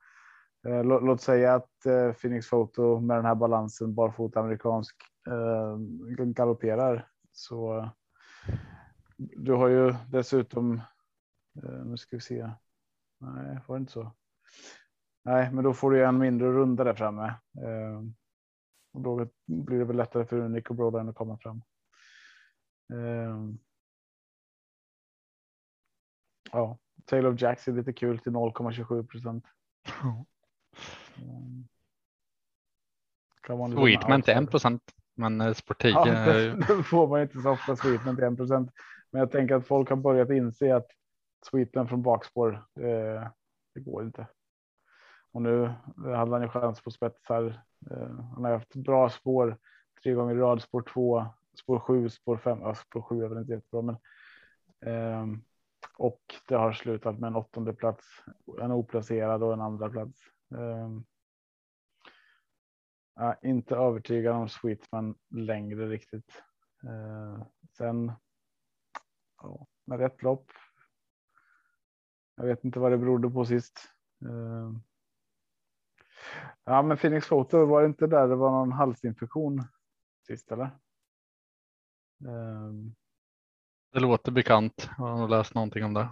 Eh, 0.67 0.83
låt, 0.83 1.03
låt 1.03 1.21
säga 1.21 1.55
att 1.55 1.85
eh, 1.85 2.11
Phoenix 2.11 2.49
Photo 2.49 2.99
med 2.99 3.17
den 3.17 3.25
här 3.25 3.35
balansen 3.35 3.95
barfota 3.95 4.39
amerikansk 4.39 4.95
eh, 5.27 5.77
galopperar 6.25 7.07
så 7.31 7.77
eh, 7.77 7.89
du 9.17 9.53
har 9.53 9.67
ju 9.67 9.95
dessutom. 10.07 10.81
Eh, 11.63 11.85
nu 11.85 11.97
ska 11.97 12.15
vi 12.15 12.21
se. 12.21 12.51
Nej, 13.17 13.59
var 13.67 13.75
det 13.75 13.79
inte 13.79 13.91
så? 13.91 14.11
Nej, 15.23 15.51
men 15.51 15.63
då 15.63 15.73
får 15.73 15.91
du 15.91 16.05
en 16.05 16.17
mindre 16.17 16.51
runda 16.51 16.83
där 16.83 16.93
framme. 16.93 17.25
Eh, 17.57 18.01
och 18.93 19.01
då 19.01 19.27
blir 19.45 19.79
det 19.79 19.85
väl 19.85 19.97
lättare 19.97 20.25
för 20.25 20.49
Nico 20.49 20.73
Brodan 20.73 21.09
att 21.09 21.15
komma 21.15 21.37
fram. 21.37 21.61
Eh, 22.93 23.37
ja, 26.51 26.77
Taylor 27.05 27.33
of 27.33 27.41
Jacks 27.41 27.67
är 27.67 27.71
lite 27.71 27.93
kul 27.93 28.19
till 28.19 28.31
0,27 28.31 29.07
procent. 29.07 29.45
Sweetman 33.75 34.21
till 34.21 34.31
outsider. 34.33 34.43
1 34.43 34.51
procent. 34.51 34.81
Men 35.15 35.41
eh, 35.41 35.53
10 35.53 35.91
Ja, 35.91 36.05
det, 36.05 36.55
det 36.67 36.83
får 36.83 37.07
man 37.07 37.21
inte 37.21 37.41
så 37.41 37.51
ofta 37.51 37.75
Sweetman 37.75 38.15
till 38.15 38.25
1 38.25 38.37
procent. 38.37 38.71
Men 39.11 39.19
jag 39.19 39.31
tänker 39.31 39.55
att 39.55 39.67
folk 39.67 39.89
har 39.89 39.95
börjat 39.95 40.29
inse 40.29 40.75
att 40.75 40.87
Sweetman 41.49 41.87
från 41.87 42.01
bakspår, 42.01 42.53
eh, 42.79 43.27
det 43.73 43.81
går 43.81 44.03
inte. 44.03 44.27
Och 45.31 45.41
nu 45.41 45.73
hade 45.97 46.31
han 46.31 46.41
ju 46.41 46.47
chans 46.47 46.81
på 46.83 46.91
spetsar. 46.91 47.63
Eh, 47.91 48.15
han 48.33 48.43
har 48.43 48.51
haft 48.51 48.75
bra 48.75 49.09
spår 49.09 49.57
tre 50.03 50.13
gånger 50.13 50.35
i 50.35 50.39
rad, 50.39 50.61
spår 50.61 50.81
två, 50.93 51.25
spår 51.59 51.79
sju, 51.79 52.09
spår 52.09 52.37
fem. 52.37 52.59
Ja, 52.61 52.75
spår 52.75 53.01
sju 53.01 53.23
är 53.23 53.27
väl 53.27 53.37
inte 53.37 53.53
jättebra, 53.53 53.81
men. 53.81 53.97
Ehm, 54.85 55.41
och 55.97 56.21
det 56.47 56.55
har 56.55 56.73
slutat 56.73 57.19
med 57.19 57.27
en 57.27 57.35
åttonde 57.35 57.73
plats, 57.73 58.05
en 58.61 58.71
oplacerad 58.71 59.43
och 59.43 59.53
en 59.53 59.61
andra 59.61 59.89
plats. 59.89 60.21
Ehm, 60.55 61.03
ja, 63.15 63.35
inte 63.41 63.75
övertygad 63.75 64.35
om 64.35 64.49
Sweetman 64.49 65.15
längre 65.29 65.89
riktigt. 65.89 66.43
Eh, 66.83 67.43
sen. 67.77 68.11
Ja, 69.41 69.67
med 69.85 69.99
rätt 69.99 70.23
lopp. 70.23 70.51
Jag 72.35 72.45
vet 72.45 72.63
inte 72.63 72.79
vad 72.79 72.91
det 72.91 72.97
berodde 72.97 73.29
på 73.29 73.45
sist. 73.45 73.79
Eh, 74.21 74.71
ja, 76.65 76.81
men 76.81 76.97
Phoenix 76.97 77.27
Photo 77.27 77.65
var 77.65 77.81
det 77.81 77.87
inte 77.87 78.07
där 78.07 78.27
det 78.27 78.35
var 78.35 78.51
någon 78.51 78.71
halsinfektion 78.71 79.63
sist 80.27 80.51
eller? 80.51 80.65
Eh, 82.25 82.71
Det 83.93 83.99
låter 83.99 84.31
bekant. 84.31 84.89
Jag 84.97 85.05
har 85.05 85.27
läst 85.27 85.55
någonting 85.55 85.85
om 85.85 85.93
det. 85.93 86.09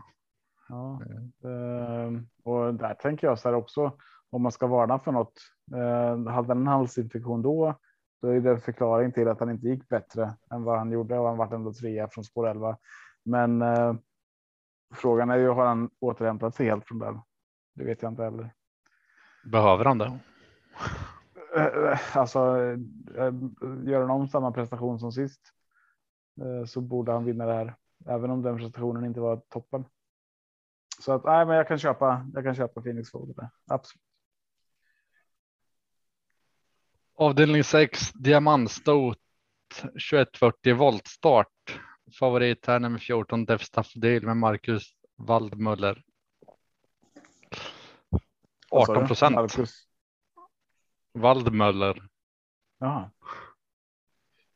Ja, 0.69 1.01
eh, 1.43 2.11
och 2.43 2.73
där 2.73 2.93
tänker 2.93 3.27
jag 3.27 3.39
så 3.39 3.49
här 3.49 3.55
också. 3.55 3.97
Om 4.29 4.41
man 4.41 4.51
ska 4.51 4.67
varna 4.67 4.99
för 4.99 5.11
något. 5.11 5.39
Eh, 5.73 6.31
hade 6.33 6.47
han 6.47 6.51
en 6.61 6.67
halsinfektion 6.67 7.41
då, 7.41 7.75
då 8.21 8.27
är 8.27 8.39
det 8.41 8.49
en 8.51 8.61
förklaring 8.61 9.11
till 9.11 9.27
att 9.27 9.39
han 9.39 9.49
inte 9.49 9.67
gick 9.67 9.89
bättre 9.89 10.37
än 10.51 10.63
vad 10.63 10.77
han 10.77 10.91
gjorde 10.91 11.19
och 11.19 11.27
han 11.27 11.37
vart 11.37 11.53
ändå 11.53 11.73
trea 11.73 12.07
från 12.07 12.23
spår 12.23 12.47
11. 12.47 12.77
Men 13.25 13.61
eh, 13.61 13.95
frågan 14.93 15.29
är 15.29 15.37
ju 15.37 15.49
har 15.49 15.65
han 15.65 15.89
återhämtat 15.99 16.55
sig 16.55 16.65
helt 16.65 16.87
från 16.87 16.99
den? 16.99 17.21
Det 17.75 17.83
vet 17.83 18.01
jag 18.01 18.11
inte 18.11 18.23
heller. 18.23 18.53
Behöver 19.51 19.85
han 19.85 19.97
det? 19.97 20.19
Eh, 21.55 22.17
Alltså 22.17 22.39
eh, 23.17 23.33
gör 23.85 24.01
han 24.01 24.09
om 24.09 24.27
samma 24.27 24.51
prestation 24.51 24.99
som 24.99 25.11
sist 25.11 25.41
eh, 26.41 26.65
så 26.65 26.81
borde 26.81 27.11
han 27.11 27.25
vinna 27.25 27.45
det 27.45 27.53
här, 27.53 27.75
även 28.07 28.31
om 28.31 28.41
den 28.41 28.57
prestationen 28.57 29.05
inte 29.05 29.19
var 29.19 29.37
toppen. 29.37 29.85
Så 30.99 31.11
att 31.11 31.23
nej, 31.23 31.45
men 31.45 31.55
jag 31.55 31.67
kan 31.67 31.79
köpa. 31.79 32.27
Jag 32.33 32.43
kan 32.43 32.55
köpa 32.55 32.81
Phoenix 32.81 33.11
Fold 33.11 33.35
där. 33.35 33.49
Absolut. 33.67 34.03
Avdelning 37.15 37.63
6 37.63 38.11
diamantstot 38.13 39.17
2140 40.11 40.75
voltstart 40.75 41.79
favorit 42.19 42.65
här 42.65 42.79
nummer 42.79 42.99
14 42.99 43.45
Def 43.45 43.61
Staffordil 43.63 44.25
med 44.25 44.37
Marcus 44.37 44.83
Waldmöller. 45.15 46.03
Vad 48.71 48.85
sa 48.85 48.93
du? 48.93 48.99
18 48.99 49.07
procent. 49.07 49.69
Waldmöller. 51.13 52.09
Jaha. 52.77 53.11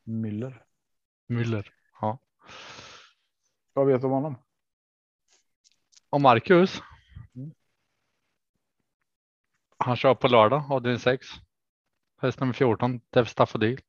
Müller. 0.03 0.65
Müller. 1.27 1.73
Ja. 2.01 2.19
Vad 3.73 3.87
vet 3.87 4.01
du 4.01 4.07
om 4.07 4.13
honom? 4.13 4.37
Och 6.09 6.21
Marcus. 6.21 6.81
Mm. 7.35 7.53
Han 9.77 9.95
kör 9.95 10.15
på 10.15 10.27
lördag 10.27 10.71
avdelning 10.71 10.99
6. 10.99 11.27
Häst 12.21 12.39
nummer 12.39 12.53
14 12.53 13.01
Def 13.09 13.29
Staffordil. 13.29 13.81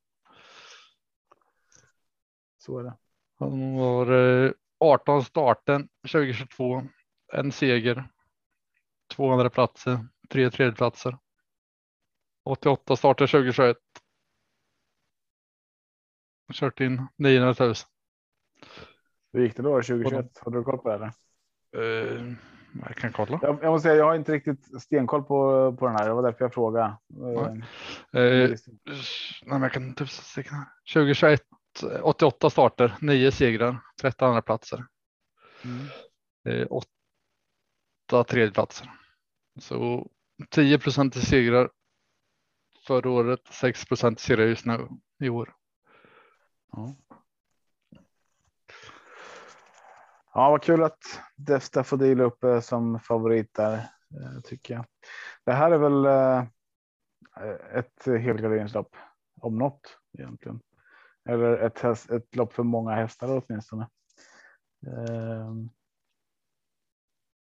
Så 2.58 2.78
är 2.78 2.82
det. 2.84 2.96
Han 3.38 3.74
var 3.76 4.12
eh, 4.46 4.52
18 4.78 5.24
starten 5.24 5.88
2022. 6.02 6.82
En 7.32 7.52
seger. 7.52 8.08
200 9.12 9.50
platser, 9.50 10.08
tre 10.32 10.50
tredjeplatser. 10.50 11.18
88 12.44 12.96
starter 12.96 13.26
2021. 13.26 13.76
Kört 16.52 16.80
in 16.80 17.06
900 17.16 17.54
000. 17.58 17.74
Hur 19.32 19.42
gick 19.42 19.56
det 19.56 19.62
då 19.62 19.82
2021? 19.82 20.38
Har 20.38 20.52
du 20.52 20.62
koll 20.62 20.78
på 20.78 20.98
det? 20.98 21.12
Eh, 21.76 22.34
jag 22.86 22.96
kan 22.96 23.12
kolla. 23.12 23.38
Jag, 23.42 23.58
jag 23.62 23.70
måste 23.70 23.88
säga, 23.88 23.94
jag 23.98 24.04
har 24.04 24.14
inte 24.14 24.32
riktigt 24.32 24.82
stenkoll 24.82 25.22
på, 25.22 25.72
på 25.78 25.86
den 25.86 25.96
här. 25.96 26.08
Det 26.08 26.14
var 26.14 26.22
därför 26.22 26.44
jag 26.44 26.54
frågade. 26.54 26.84
Eh, 26.84 27.52
Eh, 28.14 28.48
nej, 28.48 28.58
men 29.46 29.62
jag 29.62 29.72
kan 29.72 29.94
typ 29.94 30.10
se 30.10 30.42
här. 30.42 30.64
2021 30.94 31.42
88 32.02 32.50
starter, 32.50 32.96
9 33.00 33.32
segrar, 33.32 33.78
13 34.00 34.28
andra 34.28 34.42
platser. 34.42 34.86
Mm. 35.64 36.60
Eh, 36.60 36.66
8 36.70 38.24
tredjeplatser. 38.24 38.90
Så 39.60 40.08
10 40.50 40.78
procent 40.78 41.16
i 41.16 41.20
segrar 41.20 41.70
förra 42.86 43.10
året, 43.10 43.40
6 43.50 43.84
procent 43.84 44.20
i 44.20 44.22
segrar 44.22 44.44
just 44.44 44.66
nu 44.66 44.88
i 45.20 45.28
år. 45.28 45.54
Ja. 46.72 46.94
ja, 50.34 50.50
vad 50.50 50.62
kul 50.62 50.82
att 50.82 51.20
Def 51.36 51.86
får 51.86 51.96
dela 51.96 52.24
upp 52.24 52.44
eh, 52.44 52.60
som 52.60 53.00
favorit 53.00 53.54
där 53.54 53.74
eh, 53.74 54.40
tycker 54.44 54.74
jag. 54.74 54.84
Det 55.44 55.52
här 55.52 55.70
är 55.70 55.78
väl 55.78 56.04
eh, 56.04 56.44
ett 57.78 58.06
helgarderingslopp 58.06 58.96
om 59.40 59.58
något 59.58 59.98
egentligen. 60.18 60.60
Eller 61.24 61.56
ett, 61.56 61.78
häst, 61.78 62.10
ett 62.10 62.36
lopp 62.36 62.52
för 62.52 62.62
många 62.62 62.94
hästar 62.94 63.42
åtminstone. 63.46 63.88
Ehm, 64.86 65.70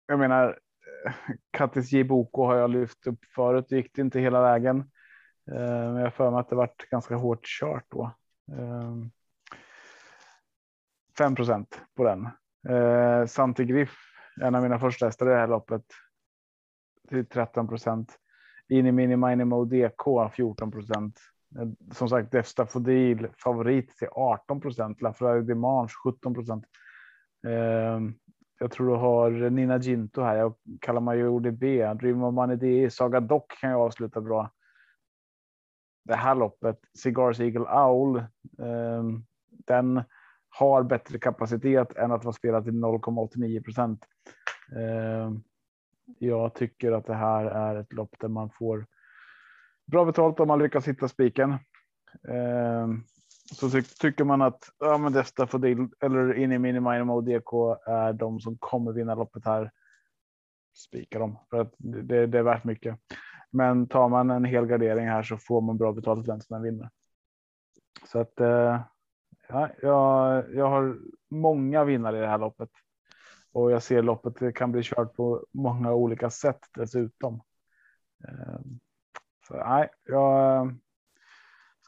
jag 0.06 0.18
menar, 0.18 0.58
Kattis 1.50 1.92
J 1.92 2.04
Boko 2.04 2.44
har 2.44 2.56
jag 2.56 2.70
lyft 2.70 3.06
upp 3.06 3.24
förut. 3.34 3.66
Det 3.68 3.76
gick 3.76 3.94
det 3.94 4.02
inte 4.02 4.20
hela 4.20 4.42
vägen. 4.42 4.78
Eh, 5.50 5.54
men 5.56 5.96
jag 5.96 6.02
har 6.02 6.10
för 6.10 6.30
mig 6.30 6.40
att 6.40 6.48
det 6.48 6.56
varit 6.56 6.88
ganska 6.90 7.14
hårt 7.14 7.46
kört 7.60 7.84
då. 7.88 8.14
Ehm, 8.52 9.10
5% 11.18 11.80
på 11.96 12.04
den. 12.04 12.28
Eh, 12.68 13.26
Santi 13.26 13.64
Griff, 13.64 13.96
en 14.40 14.54
av 14.54 14.62
mina 14.62 14.78
första 14.78 15.06
hästar 15.06 15.26
i 15.26 15.28
det 15.28 15.36
här 15.36 15.48
loppet. 15.48 15.84
Till 17.08 17.26
13 17.26 17.68
procent. 17.68 18.18
Ini 18.68 18.92
Mini 18.92 19.16
Minimo 19.16 19.64
DK 19.64 20.28
14 20.32 20.70
procent. 20.70 21.20
Eh, 21.58 21.94
som 21.94 22.08
sagt, 22.08 22.32
Defsta 22.32 22.66
Fodil 22.66 23.28
favorit 23.38 23.96
till 23.96 24.08
18 24.10 24.60
procent. 24.60 25.02
Lafrari 25.02 25.42
Dimanche 25.42 25.94
17 26.04 26.34
procent. 26.34 26.64
Ehm, 27.46 28.14
jag 28.62 28.70
tror 28.70 28.88
du 28.88 28.94
har 28.94 29.50
Nina 29.50 29.78
Ginto 29.78 30.22
här. 30.22 30.36
Jag 30.36 30.54
kallar 30.80 31.00
mig 31.00 31.18
ju 31.18 31.28
ODB. 31.28 31.62
Dream 32.00 32.22
of 32.22 32.34
Money 32.34 32.56
DE. 32.56 32.90
Saga 32.90 33.20
Dock 33.20 33.60
kan 33.60 33.70
jag 33.70 33.80
avsluta 33.80 34.20
bra 34.20 34.50
det 36.04 36.14
här 36.14 36.34
loppet, 36.34 36.80
Cigars 36.94 37.40
Eagle 37.40 37.66
Owl, 37.66 38.16
eh, 38.58 39.04
den 39.48 40.02
har 40.48 40.82
bättre 40.82 41.18
kapacitet 41.18 41.96
än 41.96 42.12
att 42.12 42.24
vara 42.24 42.32
spelad 42.32 42.64
till 42.64 42.74
0,89 42.74 43.62
procent. 43.62 44.04
Eh, 44.76 45.32
jag 46.18 46.54
tycker 46.54 46.92
att 46.92 47.06
det 47.06 47.14
här 47.14 47.44
är 47.44 47.76
ett 47.76 47.92
lopp 47.92 48.14
där 48.20 48.28
man 48.28 48.50
får 48.50 48.86
bra 49.86 50.04
betalt 50.04 50.40
om 50.40 50.48
man 50.48 50.58
lyckas 50.58 50.88
hitta 50.88 51.08
spiken. 51.08 51.50
Eh, 52.28 52.88
så 53.52 53.70
ty 53.70 53.82
tycker 53.82 54.24
man 54.24 54.42
att 54.42 54.70
ja, 54.78 54.98
men 54.98 55.12
Desta 55.12 55.46
Fodil 55.46 55.88
eller 56.00 56.34
in 56.34 56.52
i 56.52 56.58
Minimino 56.58 57.20
DK 57.20 57.52
är 57.86 58.12
de 58.12 58.40
som 58.40 58.58
kommer 58.58 58.92
vinna 58.92 59.14
loppet 59.14 59.44
här. 59.44 59.70
Spika 60.74 61.18
dem 61.18 61.38
för 61.50 61.60
att 61.60 61.74
det, 61.78 62.26
det 62.26 62.38
är 62.38 62.42
värt 62.42 62.64
mycket. 62.64 62.98
Men 63.50 63.86
tar 63.86 64.08
man 64.08 64.30
en 64.30 64.44
hel 64.44 64.66
gardering 64.66 65.08
här 65.08 65.22
så 65.22 65.36
får 65.36 65.60
man 65.60 65.78
bra 65.78 65.92
betalt 65.92 66.26
för 66.26 66.32
den 66.32 66.40
som 66.40 66.62
vinner. 66.62 66.90
Så 68.06 68.18
att 68.18 68.40
eh, 68.40 68.80
ja, 69.48 69.68
jag, 69.82 70.44
jag 70.54 70.68
har 70.68 70.98
många 71.30 71.84
vinnare 71.84 72.18
i 72.18 72.20
det 72.20 72.28
här 72.28 72.38
loppet 72.38 72.70
och 73.52 73.70
jag 73.70 73.82
ser 73.82 74.02
loppet 74.02 74.36
det 74.38 74.52
kan 74.52 74.72
bli 74.72 74.82
kört 74.82 75.14
på 75.14 75.46
många 75.52 75.92
olika 75.92 76.30
sätt 76.30 76.60
dessutom. 76.74 77.42
Eh, 78.28 78.60
så 79.48 79.54
nej, 79.54 79.88
jag. 80.04 80.74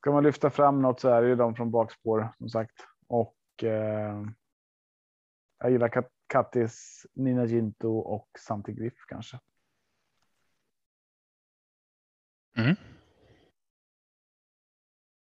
Ska 0.04 0.12
man 0.12 0.22
lyfta 0.22 0.50
fram 0.50 0.82
något 0.82 1.00
så 1.00 1.08
är 1.08 1.22
det 1.22 1.28
ju 1.28 1.36
de 1.36 1.54
från 1.54 1.70
bakspår 1.70 2.34
som 2.38 2.48
sagt 2.48 2.86
och 3.06 3.36
eh, 3.62 4.22
jag 5.58 5.70
gillar 5.70 5.88
Kat 5.88 6.08
Kattis, 6.26 7.06
Nina 7.14 7.44
Ginto 7.44 7.98
och 7.98 8.28
Santi 8.38 8.72
Griff 8.72 8.94
kanske. 9.08 9.40
Mm. 12.56 12.76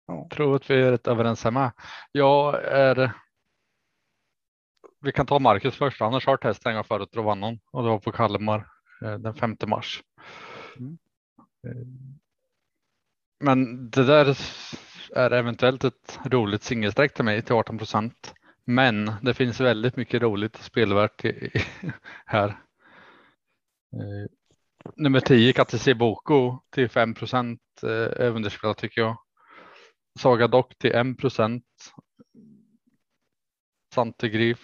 Jag 0.07 0.31
tror 0.31 0.57
att 0.57 0.71
vi 0.71 0.83
är 0.83 0.91
rätt 0.91 1.07
överens 1.07 1.45
hemma. 1.45 1.73
Jag 2.13 2.65
är. 2.65 3.13
Vi 5.01 5.13
kan 5.13 5.27
ta 5.27 5.39
Marcus 5.39 5.77
först. 5.77 6.01
Han 6.01 6.13
har 6.13 6.21
kört 6.21 6.45
häst 6.45 6.67
en 6.67 6.75
gång 6.75 6.85
förut 6.85 7.17
och 7.17 7.25
vann 7.25 7.41
någon 7.41 7.61
och 7.71 7.83
det 7.83 7.89
var 7.89 7.99
på 7.99 8.13
Kalmar 8.13 8.69
eh, 9.03 9.19
den 9.19 9.35
5 9.35 9.57
mars. 9.67 10.03
Mm. 10.79 10.99
Men 13.41 13.91
det 13.91 14.05
där 14.05 14.37
är 15.15 15.31
eventuellt 15.31 15.85
ett 15.85 16.19
roligt 16.25 16.63
singelsträck 16.63 17.15
till 17.15 17.25
mig 17.25 17.43
till 17.43 17.55
18 17.55 17.79
procent. 17.79 18.35
Men 18.65 19.13
det 19.23 19.35
finns 19.35 19.61
väldigt 19.61 19.97
mycket 19.97 20.23
roligt 20.23 20.57
spelvärt 20.57 21.25
här. 22.27 22.49
Eh, 23.93 24.31
nummer 24.97 25.21
10 25.21 25.53
KTC 25.53 25.95
Boko 25.95 26.59
till 26.71 26.89
5 26.89 27.15
procent 27.15 27.61
eh, 27.83 28.75
tycker 28.77 29.01
jag. 29.01 29.17
Saga 30.19 30.49
Dock 30.49 30.79
till 30.79 30.93
1 30.95 31.19
procent. 31.19 31.65
Santegrif, 33.95 34.61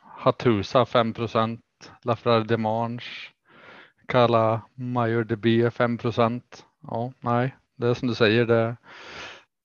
Hatusa 0.00 0.86
5 0.86 1.12
procent. 1.12 1.60
Lafrare 2.02 2.44
Demange. 2.44 3.02
Kalla 4.08 4.62
Major 4.74 5.24
DB 5.24 5.70
5 5.70 5.98
procent. 5.98 6.66
Ja, 6.82 7.12
nej, 7.20 7.54
det 7.76 7.86
är 7.86 7.94
som 7.94 8.08
du 8.08 8.14
säger. 8.14 8.46
Det, 8.46 8.76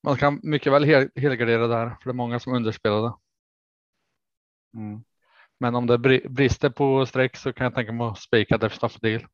man 0.04 0.17
kan 0.17 0.39
mycket 0.43 0.74
väl 0.74 0.84
hel, 0.84 1.10
helgardera 1.15 1.67
där 1.67 1.89
för 1.89 2.04
det 2.04 2.12
är 2.12 2.13
många 2.13 2.39
som 2.39 2.54
underspelade. 2.54 3.13
Mm. 4.74 5.04
Men 5.60 5.76
om 5.76 5.88
det 5.88 5.98
brister 6.30 6.69
på 6.69 7.06
streck 7.06 7.38
så 7.38 7.54
kan 7.54 7.63
jag 7.63 7.76
tänka 7.76 7.91
mig 7.91 8.08
att 8.08 8.19
spika 8.19 8.58
Def 8.58 8.74
Staffordil. 8.74 9.28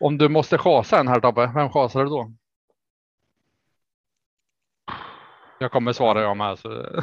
Om 0.00 0.18
du 0.18 0.28
måste 0.28 0.58
chasa 0.58 1.00
en 1.00 1.08
här 1.08 1.20
Tobbe, 1.20 1.52
vem 1.54 1.70
chasar 1.70 2.04
du 2.04 2.10
då? 2.10 2.32
Jag 5.58 5.72
kommer 5.72 5.92
svara 5.92 6.22
jag 6.22 6.36
med. 6.36 6.58
Så. 6.58 7.02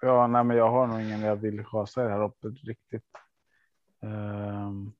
Ja, 0.00 0.26
nej, 0.26 0.44
men 0.44 0.56
jag 0.56 0.70
har 0.70 0.86
nog 0.86 1.00
ingen 1.00 1.20
jag 1.20 1.36
vill 1.36 1.64
chasa 1.64 2.08
här 2.08 2.18
loppet 2.18 2.64
riktigt. 2.64 3.04
Um... 4.02 4.97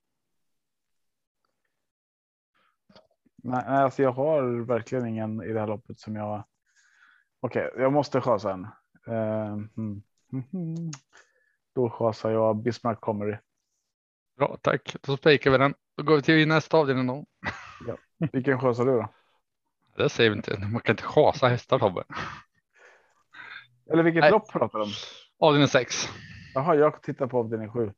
Nej, 3.49 3.65
alltså 3.67 4.03
jag 4.03 4.13
har 4.13 4.67
verkligen 4.67 5.07
ingen 5.07 5.43
i 5.43 5.53
det 5.53 5.61
här 5.61 5.67
loppet 5.67 5.99
som 5.99 6.17
jag. 6.17 6.45
Okej, 7.41 7.67
okay, 7.67 7.83
jag 7.83 7.93
måste 7.93 8.21
chasa 8.21 8.53
en. 8.53 8.67
Um... 9.07 10.03
Då 11.75 11.91
chasar 11.91 12.31
jag 12.31 12.57
Bismarck 12.57 13.01
Comedy. 13.01 13.37
Bra, 14.37 14.57
tack. 14.63 14.97
Då 15.03 15.17
spikar 15.17 15.51
vi 15.51 15.59
den. 15.59 15.75
Då 15.97 16.03
går 16.03 16.17
vi 16.17 16.23
till 16.23 16.49
nästa 16.49 16.77
avdelning 16.77 17.07
då. 17.07 17.25
Ja. 17.87 17.97
Vilken 18.33 18.61
chasar 18.61 18.85
du 18.85 18.93
då? 18.93 19.09
Det 19.97 20.09
säger 20.09 20.31
vi 20.31 20.37
inte. 20.37 20.59
Man 20.59 20.81
kan 20.81 20.93
inte 20.93 21.03
chasa 21.03 21.49
hästar 21.49 21.79
Tobbe. 21.79 22.05
Eller 23.93 24.03
vilket 24.03 24.21
Nej. 24.21 24.31
lopp 24.31 24.53
pratar 24.53 24.79
du 24.79 24.85
om? 24.85 24.91
Avdelning 25.39 25.69
6. 25.69 26.09
Jaha, 26.55 26.75
jag 26.75 27.03
tittar 27.03 27.27
på 27.27 27.39
avdelning 27.39 27.73
7. 27.73 27.85
Eh. 27.85 27.93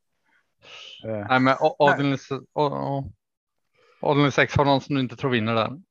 Nej, 1.03 1.39
men 1.39 1.55
avdelning, 1.79 2.17
avdelning 4.01 4.31
6 4.31 4.55
har 4.57 4.65
någon 4.65 4.81
som 4.81 4.95
du 4.95 5.01
inte 5.01 5.15
tror 5.15 5.31
vinner 5.31 5.55
där. 5.55 5.81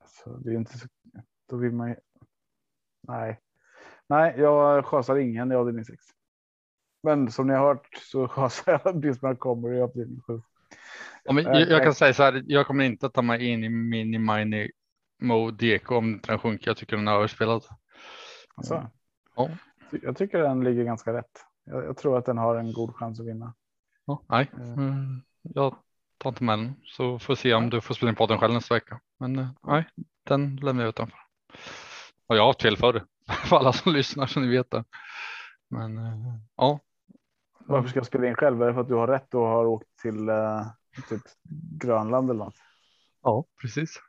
Alltså, 0.00 0.30
det 0.30 0.50
är 0.50 0.54
inte 0.54 0.78
så... 0.78 0.86
då 1.48 1.56
vill 1.56 1.72
man 1.72 1.88
ju. 1.88 1.96
Nej, 3.08 3.40
nej, 4.06 4.34
jag 4.38 4.86
chasar 4.86 5.16
ingen 5.16 5.52
i 5.52 5.54
avdelning 5.54 5.84
6. 5.84 6.04
Men 7.02 7.30
som 7.30 7.46
ni 7.46 7.54
har 7.54 7.66
hört 7.66 7.88
så 7.94 8.28
chasar 8.28 8.80
jag 8.84 9.00
Bismarck 9.00 9.38
kommer 9.38 9.72
i 9.72 9.82
avdelning 9.82 10.20
7. 10.20 10.40
Ja, 11.24 11.32
men 11.32 11.44
jag, 11.44 11.68
jag 11.68 11.82
kan 11.82 11.94
säga 11.94 12.14
så 12.14 12.22
här. 12.22 12.42
Jag 12.46 12.66
kommer 12.66 12.84
inte 12.84 13.06
att 13.06 13.14
ta 13.14 13.22
mig 13.22 13.46
in 13.46 13.64
i 13.64 13.68
mini 13.68 14.18
mini 14.18 14.70
mode 15.22 15.78
DK 15.78 15.90
om 15.90 16.20
den 16.26 16.38
sjunker. 16.38 16.70
Jag 16.70 16.76
tycker 16.76 16.96
den 16.96 17.08
är 17.08 17.12
överspelad. 17.12 17.64
Alltså, 18.54 18.90
Ja. 19.36 19.50
jag 19.90 20.16
tycker 20.16 20.38
den 20.38 20.64
ligger 20.64 20.84
ganska 20.84 21.12
rätt. 21.12 21.49
Jag, 21.70 21.84
jag 21.84 21.96
tror 21.96 22.18
att 22.18 22.26
den 22.26 22.38
har 22.38 22.56
en 22.56 22.72
god 22.72 22.94
chans 22.96 23.20
att 23.20 23.26
vinna. 23.26 23.54
Ja, 24.04 24.22
nej, 24.28 24.50
Mm. 24.54 24.72
mm, 24.78 25.22
jag 25.42 25.76
tar 26.18 26.30
inte 26.30 26.44
med 26.44 26.58
den 26.58 26.74
så 26.84 27.18
får 27.18 27.34
se 27.34 27.54
om 27.54 27.70
du 27.70 27.80
får 27.80 27.94
spela 27.94 28.10
in 28.10 28.16
på 28.16 28.26
den 28.26 28.38
själv 28.38 28.54
nästa 28.54 28.74
vecka. 28.74 29.00
Men 29.18 29.38
eh, 29.38 29.48
nej, 29.62 29.88
den 30.24 30.56
lämnar 30.56 30.82
jag 30.84 30.88
utanför. 30.88 31.18
Och 32.26 32.36
jag 32.36 32.42
har 32.42 32.46
haft 32.46 32.62
fel 32.62 32.76
förr 32.76 33.04
för 33.48 33.56
alla 33.56 33.72
som 33.72 33.92
lyssnar 33.92 34.26
så 34.26 34.40
ni 34.40 34.48
vet 34.48 34.70
det. 34.70 34.84
Men 35.68 35.98
eh, 35.98 36.34
ja, 36.56 36.80
Varför 37.58 37.88
ska 37.88 37.98
jag 37.98 38.06
spela 38.06 38.26
in 38.28 38.34
själv? 38.34 38.62
Är 38.62 38.66
det 38.66 38.74
för 38.74 38.80
att 38.80 38.88
du 38.88 38.94
har 38.94 39.08
rätt 39.08 39.34
och 39.34 39.46
har 39.46 39.66
åkt 39.66 39.96
till 40.02 40.28
eh, 40.28 40.66
typ 41.08 41.22
Grönland 41.80 42.30
eller 42.30 42.44
något? 42.44 42.56
ja, 43.22 43.44
precis. 43.60 44.00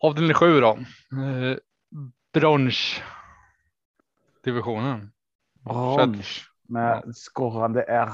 Avdelning 0.00 0.34
sju 0.34 0.60
då. 0.60 0.78
Eh, 1.22 1.56
brons. 2.32 3.00
Divisionen. 4.44 5.12
Brons 5.64 6.40
med 6.68 7.16
skorrande 7.16 7.82
R. 7.82 8.10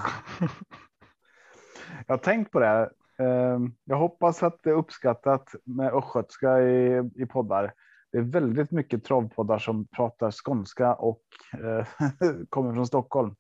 Jag 2.07 2.15
har 2.15 2.19
tänkt 2.19 2.51
på 2.53 2.61
det. 2.61 2.91
Eh, 3.19 3.59
Jag 3.85 3.97
hoppas 3.97 4.43
att 4.43 4.63
det 4.63 4.71
är 4.71 4.75
uppskattat 4.75 5.55
med 5.65 5.93
östgötska 5.93 6.61
i, 6.63 7.11
i 7.15 7.27
poddar. 7.27 7.75
Det 8.13 8.19
är 8.19 8.23
väldigt 8.23 8.71
mycket 8.71 9.05
travpoddar 9.05 9.59
som 9.59 9.87
pratar 9.87 10.31
skånska 10.31 10.95
och 10.95 11.23
eh, 11.53 11.87
kommer 12.49 12.73
från 12.75 12.87
Stockholm. 12.87 13.35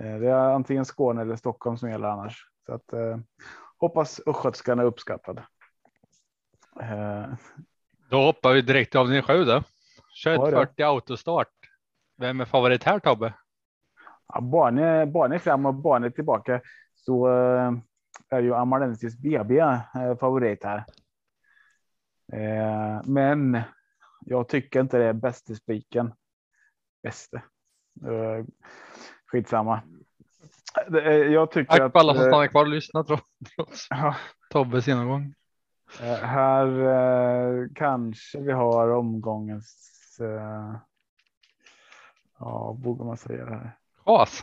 Eh, 0.00 0.18
Det 0.18 0.28
är 0.30 0.54
antingen 0.54 0.84
Skåne 0.84 1.22
eller 1.22 1.36
Stockholm 1.36 1.76
som 1.76 1.90
gäller 1.90 2.08
annars. 2.08 2.44
Så 2.66 2.74
att, 2.74 2.92
eh, 2.92 3.18
hoppas 3.78 4.20
östgötskan 4.26 4.78
är 4.78 4.84
uppskattad. 4.84 5.40
Då 8.10 8.16
hoppar 8.24 8.52
vi 8.52 8.62
direkt 8.62 8.90
till 8.90 9.00
avdelning 9.00 9.22
sju 9.22 9.44
då. 9.44 9.52
Ja, 9.52 9.62
2140 10.24 10.84
autostart. 10.86 11.48
Vem 12.20 12.40
är 12.40 12.44
favorit 12.44 12.84
här 12.84 12.98
Tobbe? 12.98 13.34
Ja, 14.28 14.40
Barne, 14.40 15.06
Barne 15.06 15.38
fram 15.38 15.66
och 15.66 15.74
Barne 15.74 16.10
tillbaka 16.10 16.60
så 16.94 17.28
eh, 17.28 17.72
är 18.28 18.42
ju 18.42 18.54
Amalensis 18.54 19.18
BB 19.18 19.58
eh, 19.58 20.16
favorit 20.20 20.64
här. 20.64 20.84
Eh, 22.32 23.02
men 23.04 23.60
jag 24.20 24.48
tycker 24.48 24.80
inte 24.80 24.98
det 24.98 25.04
är 25.04 25.12
bästa 25.12 25.54
spiken. 25.54 26.12
Bäste. 27.02 27.42
Skitsamma. 29.26 29.82
Jag 31.30 31.50
tycker 31.50 31.72
Tack 31.72 31.80
att 31.80 31.96
alla 31.96 32.14
som 32.14 32.24
stannar 32.24 32.46
kvar 32.46 32.62
och 32.62 32.68
lyssnar 32.68 33.02
trots 33.02 33.26
ja, 33.90 34.16
Tobbes 34.50 34.88
genomgång. 34.88 35.34
här 36.22 37.68
kanske 37.74 38.40
vi 38.40 38.52
har 38.52 38.90
omgångens. 38.90 40.20
Ja, 42.40 42.76
vågar 42.82 43.04
man 43.04 43.16
säga 43.16 43.44
det 43.44 43.54
här? 43.54 43.78
Chas. 44.04 44.42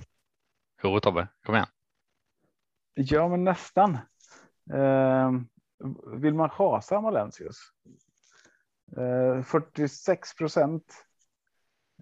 Jo 0.84 1.00
Tobbe, 1.00 1.28
kom 1.46 1.56
igen. 1.56 1.68
Ja, 2.94 3.28
men 3.28 3.44
nästan. 3.44 3.98
Eh, 4.74 5.32
vill 6.14 6.34
man 6.34 6.50
chasa 6.50 7.02
Malensius? 7.02 7.58
Eh, 8.98 9.44
46 9.44 10.36
procent. 10.36 11.06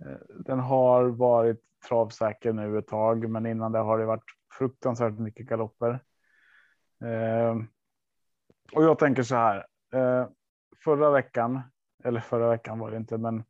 Eh, 0.06 0.18
den 0.46 0.60
har 0.60 1.04
varit 1.06 1.62
travsäker 1.88 2.54
nu 2.54 2.78
ett 2.78 2.88
tag, 2.88 3.30
men 3.30 3.46
innan 3.46 3.72
det 3.72 3.80
har 3.80 4.00
det 4.00 4.06
varit 4.06 4.24
fruktansvärt 4.58 5.20
mycket 5.20 5.46
galopper. 5.46 6.00
Eh, 7.04 7.56
och 8.74 8.84
jag 8.84 9.00
tänker 9.00 9.24
så 9.24 9.36
här. 9.36 9.66
Eh, 9.94 10.28
förra 10.84 11.12
veckan, 11.12 11.62
eller 12.04 12.20
förra 12.20 12.50
veckan 12.50 12.80
var 12.80 12.92
det 12.92 12.98
inte, 12.98 13.18
men 13.18 13.44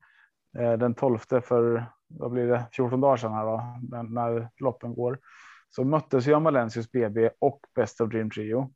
eh, 0.58 0.74
den 0.74 0.96
12 0.96 1.18
för 1.18 1.86
vad 2.20 2.32
blir 2.32 2.48
det 2.48 2.66
14 2.74 3.02
dagar 3.02 3.18
sedan 3.18 3.34
här 3.34 3.46
då, 3.46 3.80
när- 3.90 4.04
när 4.04 4.50
loppen 4.58 4.94
går 4.96 5.20
så 5.70 5.84
möttes 5.84 6.28
ju 6.28 6.34
Amalensius 6.34 6.92
BB 6.92 7.30
och 7.40 7.60
Best 7.76 8.02
of 8.02 8.10
Dream 8.10 8.30
Trio. 8.30 8.74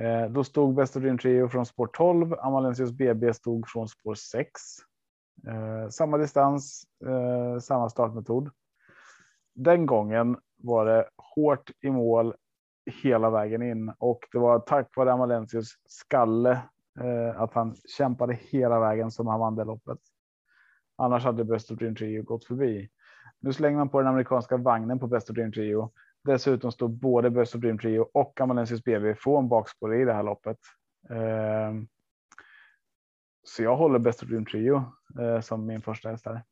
Eh, 0.00 0.30
då 0.30 0.44
stod 0.44 0.74
Best 0.74 0.96
of 0.96 1.02
Dream 1.02 1.18
Trio 1.18 1.48
från 1.48 1.66
spår 1.66 1.86
12. 1.86 2.34
Amalensius 2.38 2.92
BB 2.92 3.34
stod 3.34 3.68
från 3.68 3.88
spår 3.88 4.14
6. 4.14 4.50
Eh, 5.48 5.88
samma 5.88 6.18
distans, 6.18 6.82
eh, 7.06 7.58
samma 7.60 7.88
startmetod. 7.88 8.50
Den 9.54 9.86
gången 9.86 10.36
var 10.62 10.86
det 10.86 11.08
hårt 11.34 11.70
i 11.80 11.90
mål 11.90 12.34
hela 13.02 13.30
vägen 13.30 13.62
in 13.62 13.92
och 13.98 14.18
det 14.32 14.38
var 14.38 14.58
tack 14.58 14.96
vare 14.96 15.12
Amalensius 15.12 15.74
skalle 15.88 16.50
eh, 17.00 17.40
att 17.42 17.54
han 17.54 17.74
kämpade 17.96 18.34
hela 18.34 18.80
vägen 18.80 19.10
som 19.10 19.26
han 19.26 19.40
vann 19.40 19.56
det 19.56 19.64
loppet. 19.64 19.98
Annars 21.00 21.24
hade 21.24 21.44
Best 21.44 21.70
of 21.70 21.78
Dream 21.78 21.94
Trio 21.94 22.22
gått 22.22 22.44
förbi. 22.44 22.90
Nu 23.38 23.52
slänger 23.52 23.76
man 23.78 23.88
på 23.88 23.98
den 24.00 24.08
amerikanska 24.08 24.56
vagnen 24.56 24.98
på 24.98 25.06
Best 25.06 25.30
of 25.30 25.34
Dream 25.34 25.52
Trio. 25.52 25.92
Dessutom 26.24 26.72
står 26.72 26.88
både 26.88 27.30
Best 27.30 27.54
of 27.54 27.60
Dream 27.60 27.78
Trio 27.78 28.00
och 28.14 28.40
Amalensius 28.40 28.84
BB 28.84 29.14
från 29.14 29.48
bakspår 29.48 29.94
i 29.94 30.04
det 30.04 30.12
här 30.12 30.22
loppet. 30.22 30.58
Ehm, 31.10 31.88
Så 33.42 33.62
jag 33.62 33.76
håller 33.76 33.98
Best 33.98 34.22
of 34.22 34.28
Dream 34.28 34.46
Trio 34.46 34.84
eh, 35.20 35.40
som 35.40 35.66
min 35.66 35.82
första 35.82 36.08
häst 36.10 36.26
här. 36.26 36.44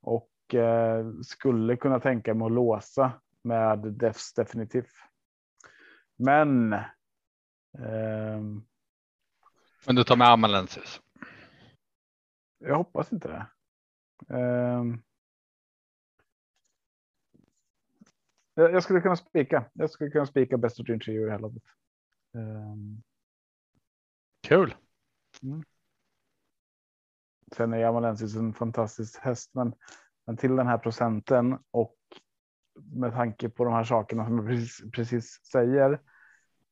Och 0.00 0.54
eh, 0.54 1.06
skulle 1.22 1.76
kunna 1.76 2.00
tänka 2.00 2.34
mig 2.34 2.46
att 2.46 2.52
låsa 2.52 3.12
med 3.42 3.78
Defs 3.78 4.34
definitivt. 4.34 4.92
Men. 6.16 6.72
ehm, 7.78 8.62
Men 9.86 9.96
du 9.96 10.04
tar 10.04 10.16
med 10.16 10.28
Amalensius. 10.28 11.00
Jag 12.58 12.76
hoppas 12.76 13.12
inte 13.12 13.28
det. 13.28 13.46
Ehm. 14.28 15.02
Jag 18.54 18.82
skulle 18.82 19.00
kunna 19.00 19.16
spika. 19.16 19.70
Jag 19.72 19.90
skulle 19.90 20.10
kunna 20.10 20.26
spika 20.26 20.56
Best 20.56 20.80
of 20.80 20.86
Dream 20.86 21.00
Trio 21.00 21.22
i 21.22 21.24
det 21.24 21.30
här 21.30 21.38
loppet. 21.38 21.62
Ehm. 22.34 23.02
Kul. 24.42 24.74
Sen 27.56 27.72
är 27.72 27.84
Amalensis 27.84 28.36
en 28.36 28.54
fantastisk 28.54 29.18
häst, 29.18 29.50
men, 29.54 29.74
men 30.26 30.36
till 30.36 30.56
den 30.56 30.66
här 30.66 30.78
procenten 30.78 31.58
och 31.70 31.96
med 32.82 33.12
tanke 33.12 33.48
på 33.48 33.64
de 33.64 33.72
här 33.72 33.84
sakerna 33.84 34.26
som 34.26 34.36
jag 34.38 34.46
precis, 34.46 34.90
precis 34.92 35.40
säger 35.52 36.00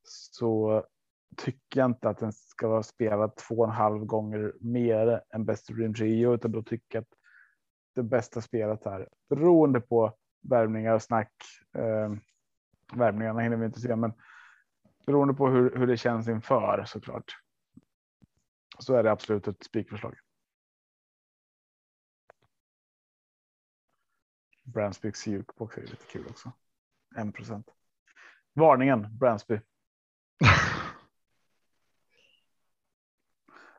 så 0.02 0.84
tycker 1.36 1.80
jag 1.80 1.90
inte 1.90 2.08
att 2.08 2.18
den 2.18 2.32
ska 2.32 2.68
vara 2.68 2.82
spelad 2.82 3.36
två 3.36 3.54
och 3.54 3.64
en 3.64 3.70
halv 3.70 4.04
gånger 4.04 4.52
mer 4.60 5.22
än 5.34 5.44
Best 5.44 5.70
of 5.70 5.76
Dream 5.76 5.94
Trio, 5.94 6.34
utan 6.34 6.52
då 6.52 6.62
tycker 6.62 6.98
jag 6.98 7.02
att 7.02 7.18
det 7.94 8.02
bästa 8.02 8.40
spelet 8.40 8.84
här, 8.84 9.08
beroende 9.28 9.80
på 9.80 10.16
värvningar 10.40 10.94
och 10.94 11.02
snack. 11.02 11.32
Eh, 11.72 12.12
värvningarna 12.94 13.40
hinner 13.40 13.56
vi 13.56 13.66
inte 13.66 13.80
se, 13.80 13.96
men 13.96 14.12
beroende 15.06 15.34
på 15.34 15.48
hur, 15.48 15.76
hur 15.76 15.86
det 15.86 15.96
känns 15.96 16.28
inför 16.28 16.84
såklart. 16.84 17.32
Så 18.78 18.94
är 18.94 19.02
det 19.02 19.10
absolut 19.10 19.48
ett 19.48 19.64
spikförslag. 19.64 20.14
Bransbys 24.62 25.26
jukebox 25.26 25.78
är 25.78 25.82
lite 25.82 26.06
kul 26.06 26.26
också. 26.30 26.52
1 27.16 27.34
procent. 27.34 27.70
Varningen 28.52 29.18
Bransby. 29.18 29.60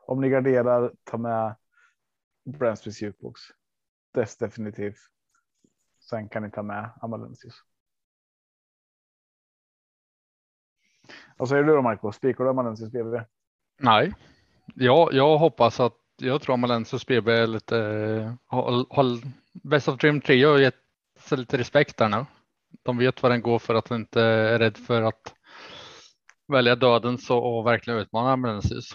Om 0.08 0.22
ni 0.22 0.30
garderar, 0.30 0.94
ta 1.04 1.18
med 1.18 1.56
Bransbys 2.44 3.02
jukebox. 3.02 3.42
Dess 4.16 4.38
definitivt. 4.38 4.98
Sen 6.10 6.30
kan 6.30 6.44
ni 6.44 6.52
ta 6.52 6.64
med 6.64 6.90
Amalensis. 7.02 7.54
Vad 11.38 11.50
säger 11.50 11.64
du 11.64 11.76
då 11.76 11.82
Marco? 11.82 12.12
Spikar 12.12 12.44
du 12.44 12.50
Amalensis 12.50 12.92
BB? 12.92 13.24
Nej, 13.80 14.14
jag, 14.76 15.14
jag 15.14 15.38
hoppas 15.38 15.80
att 15.80 15.98
jag 16.18 16.42
tror 16.42 16.54
Amalensis 16.54 17.06
BB 17.06 17.32
är 17.32 17.48
lite 17.48 18.38
håll, 18.46 18.86
håll, 18.90 19.22
Best 19.64 19.88
of 19.88 19.98
Dream 19.98 20.22
3 20.22 20.44
har 20.44 20.60
gett 20.60 20.76
sig 21.20 21.38
lite 21.38 21.58
respekt 21.58 21.98
där 21.98 22.10
nu. 22.10 22.26
De 22.84 22.98
vet 22.98 23.24
vad 23.24 23.32
den 23.32 23.42
går 23.42 23.60
för 23.60 23.76
att 23.76 23.86
den 23.86 24.02
inte 24.02 24.22
är 24.22 24.60
rädd 24.60 24.78
för 24.78 25.02
att 25.02 25.36
välja 26.48 26.76
döden 26.76 27.18
så 27.18 27.38
och 27.38 27.66
verkligen 27.66 28.00
utmana 28.00 28.34
Amalensis. 28.34 28.90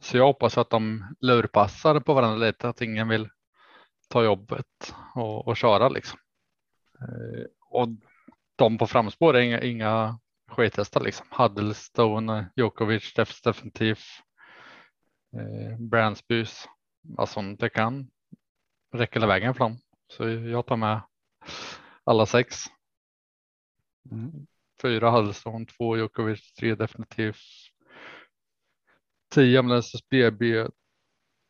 Så 0.00 0.16
jag 0.16 0.26
hoppas 0.26 0.58
att 0.58 0.70
de 0.70 1.14
lurpassar 1.20 2.00
på 2.00 2.14
varandra 2.14 2.46
lite, 2.46 2.68
att 2.68 2.80
ingen 2.80 3.08
vill 3.08 3.28
ta 4.08 4.24
jobbet 4.24 4.94
och, 5.14 5.48
och 5.48 5.56
köra 5.56 5.88
liksom. 5.88 6.18
Eh, 7.00 7.44
Och 7.70 7.88
de 8.56 8.78
på 8.78 8.86
framspår 8.86 9.36
är 9.36 9.40
inga, 9.40 9.60
inga 9.62 10.18
skithästar 10.50 11.00
liksom. 11.00 11.26
Huddlestone, 11.30 12.50
Djokovic, 12.56 13.14
Defs 13.14 13.42
definitivt. 13.42 14.04
eh, 15.36 15.78
Brandsbys. 15.78 16.64
Alltså 17.18 17.42
det 17.42 17.68
kan 17.68 18.10
räcka 18.92 19.18
hela 19.18 19.26
vägen 19.26 19.54
fram. 19.54 19.72
Så 20.12 20.28
jag 20.28 20.66
tar 20.66 20.76
med 20.76 21.00
alla 22.04 22.26
sex. 22.26 22.56
Mm. 24.10 24.46
Fyra 24.82 25.10
Huddleston, 25.10 25.66
två 25.66 25.96
Djokovic, 25.96 26.52
tre 26.52 26.74
definitivt. 26.74 27.36
Tio 29.34 29.58
Amnesis 29.58 30.08
BB, 30.08 30.66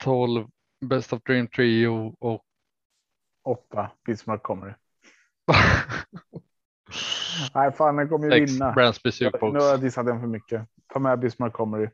tolv 0.05 0.47
Best 0.89 1.13
of 1.13 1.23
Dream 1.23 1.49
Trio 1.49 2.17
och 2.19 2.45
Åtta 3.43 3.91
Bismarck 4.07 4.43
kommer. 4.43 4.79
Nej, 7.55 7.73
fan, 7.73 7.97
den 7.97 8.09
kommer 8.09 8.25
ju 8.25 8.31
sex 8.31 8.53
vinna. 8.53 8.73
Brandsby 8.73 9.11
Nu 9.21 9.29
har 9.41 9.67
jag 9.67 9.81
dissat 9.81 10.07
den 10.07 10.21
för 10.21 10.27
mycket. 10.27 10.69
Ta 10.87 10.99
med 10.99 11.19
Bismarck 11.19 11.53
Comedy. 11.53 11.89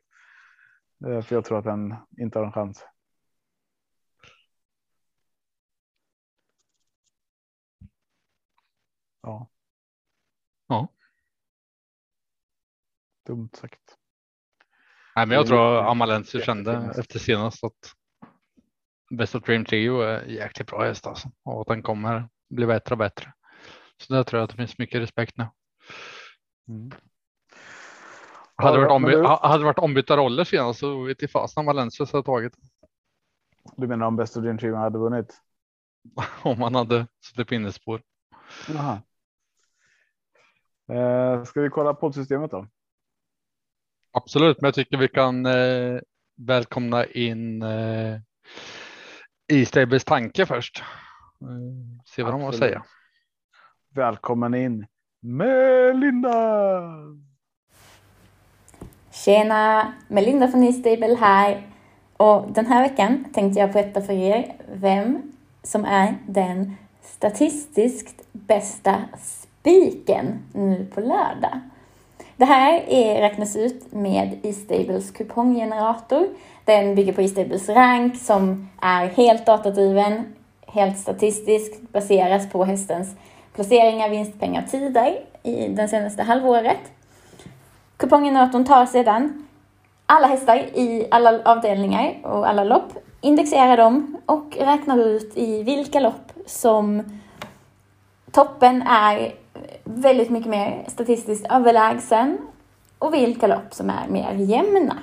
Eh, 1.07 1.23
För 1.23 1.35
jag 1.37 1.45
tror 1.45 1.59
att 1.59 1.65
den 1.65 1.95
inte 2.19 2.39
har 2.39 2.47
en 2.47 2.53
chans. 2.53 2.85
Ja. 9.23 9.49
Ja. 10.67 10.89
Dumt 13.27 13.51
sagt. 13.53 13.97
Nej, 15.17 15.27
men 15.27 15.37
jag 15.37 15.47
tror 15.47 15.91
Amalensius 15.91 16.45
kände 16.45 16.95
efter 16.99 17.19
senast 17.19 17.65
att 17.65 17.95
Best 19.11 19.35
of 19.35 19.43
Dream 19.45 19.65
Trio 19.65 20.01
är 20.01 20.25
jäkligt 20.25 20.69
bra 20.71 20.85
häst 20.85 21.07
alltså. 21.07 21.29
Och 21.45 21.61
att 21.61 21.67
den 21.67 21.83
kommer 21.83 22.29
bli 22.51 22.67
bättre 22.67 22.95
och 22.95 22.99
bättre. 22.99 23.33
Så 23.97 24.13
där 24.15 24.23
tror 24.23 24.39
jag 24.39 24.45
att 24.45 24.51
det 24.51 24.57
finns 24.57 24.79
mycket 24.79 25.01
respekt 25.01 25.37
nu. 25.37 25.47
Mm. 26.69 26.91
Hade 28.57 28.79
Ja, 28.81 28.89
varit, 28.89 28.91
omby- 29.03 29.11
du- 29.11 29.27
ha- 29.27 29.49
hade 29.49 29.65
varit 29.65 29.79
ombytta 29.79 30.17
roller 30.17 30.45
senast 30.45 30.79
så 30.81 31.03
vet 31.03 31.23
jag 31.23 31.31
fasen 31.31 31.61
Amalensius 31.61 32.13
hade 32.13 32.25
tagit 32.25 32.53
Du 33.77 33.87
menar 33.87 34.07
om 34.07 34.17
Best 34.17 34.37
of 34.37 34.43
Dream 34.43 34.59
Trio 34.59 34.75
hade 34.75 34.99
vunnit? 34.99 35.41
om 36.43 36.59
man 36.59 36.75
hade 36.75 37.07
släppt 37.25 37.53
in 37.53 37.67
ett 37.67 37.75
spår. 37.75 38.03
Jaha. 38.69 39.03
Eh, 40.93 41.45
ska 41.45 41.61
vi 41.61 41.69
kolla 41.71 41.95
poddsystemet 41.95 42.51
då? 42.51 42.67
Absolut, 44.13 44.61
men 44.61 44.69
jag 44.69 44.75
tycker 44.75 44.97
vi 44.97 45.09
kan 45.09 45.47
eh, 45.47 46.01
välkomna 46.37 47.07
in 47.07 47.63
eh, 47.63 48.21
E-Stables 49.51 50.05
tanke 50.05 50.47
först. 50.47 50.83
Eh, 51.43 51.47
se 52.07 52.23
vad 52.23 52.33
de 52.33 52.41
har 52.41 52.49
att 52.49 52.55
Absolut. 52.55 52.73
säga. 52.73 52.85
Välkommen 53.95 54.55
in 54.55 54.87
Melinda! 55.23 56.83
Tjena! 59.11 59.93
Melinda 60.09 60.49
från 60.49 60.63
E-stable 60.63 61.17
här. 61.21 61.67
Och 62.17 62.53
den 62.53 62.67
här 62.67 62.89
veckan 62.89 63.25
tänkte 63.35 63.61
jag 63.61 63.73
berätta 63.73 64.01
för 64.01 64.13
er 64.13 64.57
vem 64.73 65.33
som 65.63 65.85
är 65.85 66.19
den 66.27 66.77
statistiskt 67.03 68.23
bästa 68.33 69.01
spiken 69.19 70.39
nu 70.53 70.87
på 70.95 71.01
lördag. 71.01 71.61
Det 72.41 72.47
här 72.47 72.83
är, 72.89 73.21
räknas 73.21 73.57
ut 73.57 73.93
med 73.93 74.39
E-stables 74.43 75.11
kuponggenerator. 75.11 76.29
Den 76.65 76.95
bygger 76.95 77.13
på 77.13 77.23
E-stables 77.23 77.69
rank 77.69 78.17
som 78.17 78.69
är 78.83 79.07
helt 79.07 79.47
datadriven, 79.47 80.25
helt 80.67 80.99
statistiskt, 80.99 81.93
baseras 81.93 82.51
på 82.51 82.65
hästens 82.65 83.17
placeringar, 83.55 84.09
vinstpengar, 84.09 84.63
och 84.63 84.71
tider 84.71 85.19
i 85.43 85.69
det 85.69 85.89
senaste 85.89 86.23
halvåret. 86.23 86.79
Kuponggeneratorn 87.97 88.65
tar 88.65 88.87
sedan 88.87 89.47
alla 90.07 90.27
hästar 90.27 90.57
i 90.57 91.07
alla 91.11 91.41
avdelningar 91.45 92.15
och 92.23 92.49
alla 92.49 92.65
lopp, 92.65 92.93
indexerar 93.21 93.77
dem 93.77 94.17
och 94.27 94.57
räknar 94.61 94.99
ut 94.99 95.33
i 95.37 95.63
vilka 95.63 96.01
lopp 96.01 96.33
som 96.47 97.03
toppen 98.33 98.83
är 98.83 99.35
väldigt 99.85 100.31
mycket 100.31 100.51
mer 100.51 100.85
statistiskt 100.89 101.47
överlägsen 101.51 102.39
och 102.99 103.15
vilka 103.15 103.47
lopp 103.47 103.75
som 103.75 103.91
är 103.91 104.09
mer 104.09 104.33
jämna. 104.33 104.97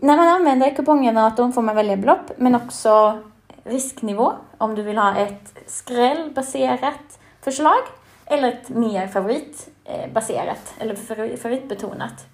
När 0.00 0.16
man 0.16 0.28
använder 0.28 0.74
kuponggeneratorn 0.74 1.52
får 1.52 1.62
man 1.62 1.76
välja 1.76 1.96
belopp 1.96 2.32
men 2.36 2.54
också 2.54 3.18
risknivå 3.64 4.32
om 4.58 4.74
du 4.74 4.82
vill 4.82 4.98
ha 4.98 5.16
ett 5.16 5.54
skrällbaserat 5.66 7.18
förslag 7.40 7.80
eller 8.26 8.48
ett 8.48 8.68
mer 8.68 9.06
favoritbaserat 9.06 10.74
eller 10.78 10.94
favoritbetonat. 11.36 12.26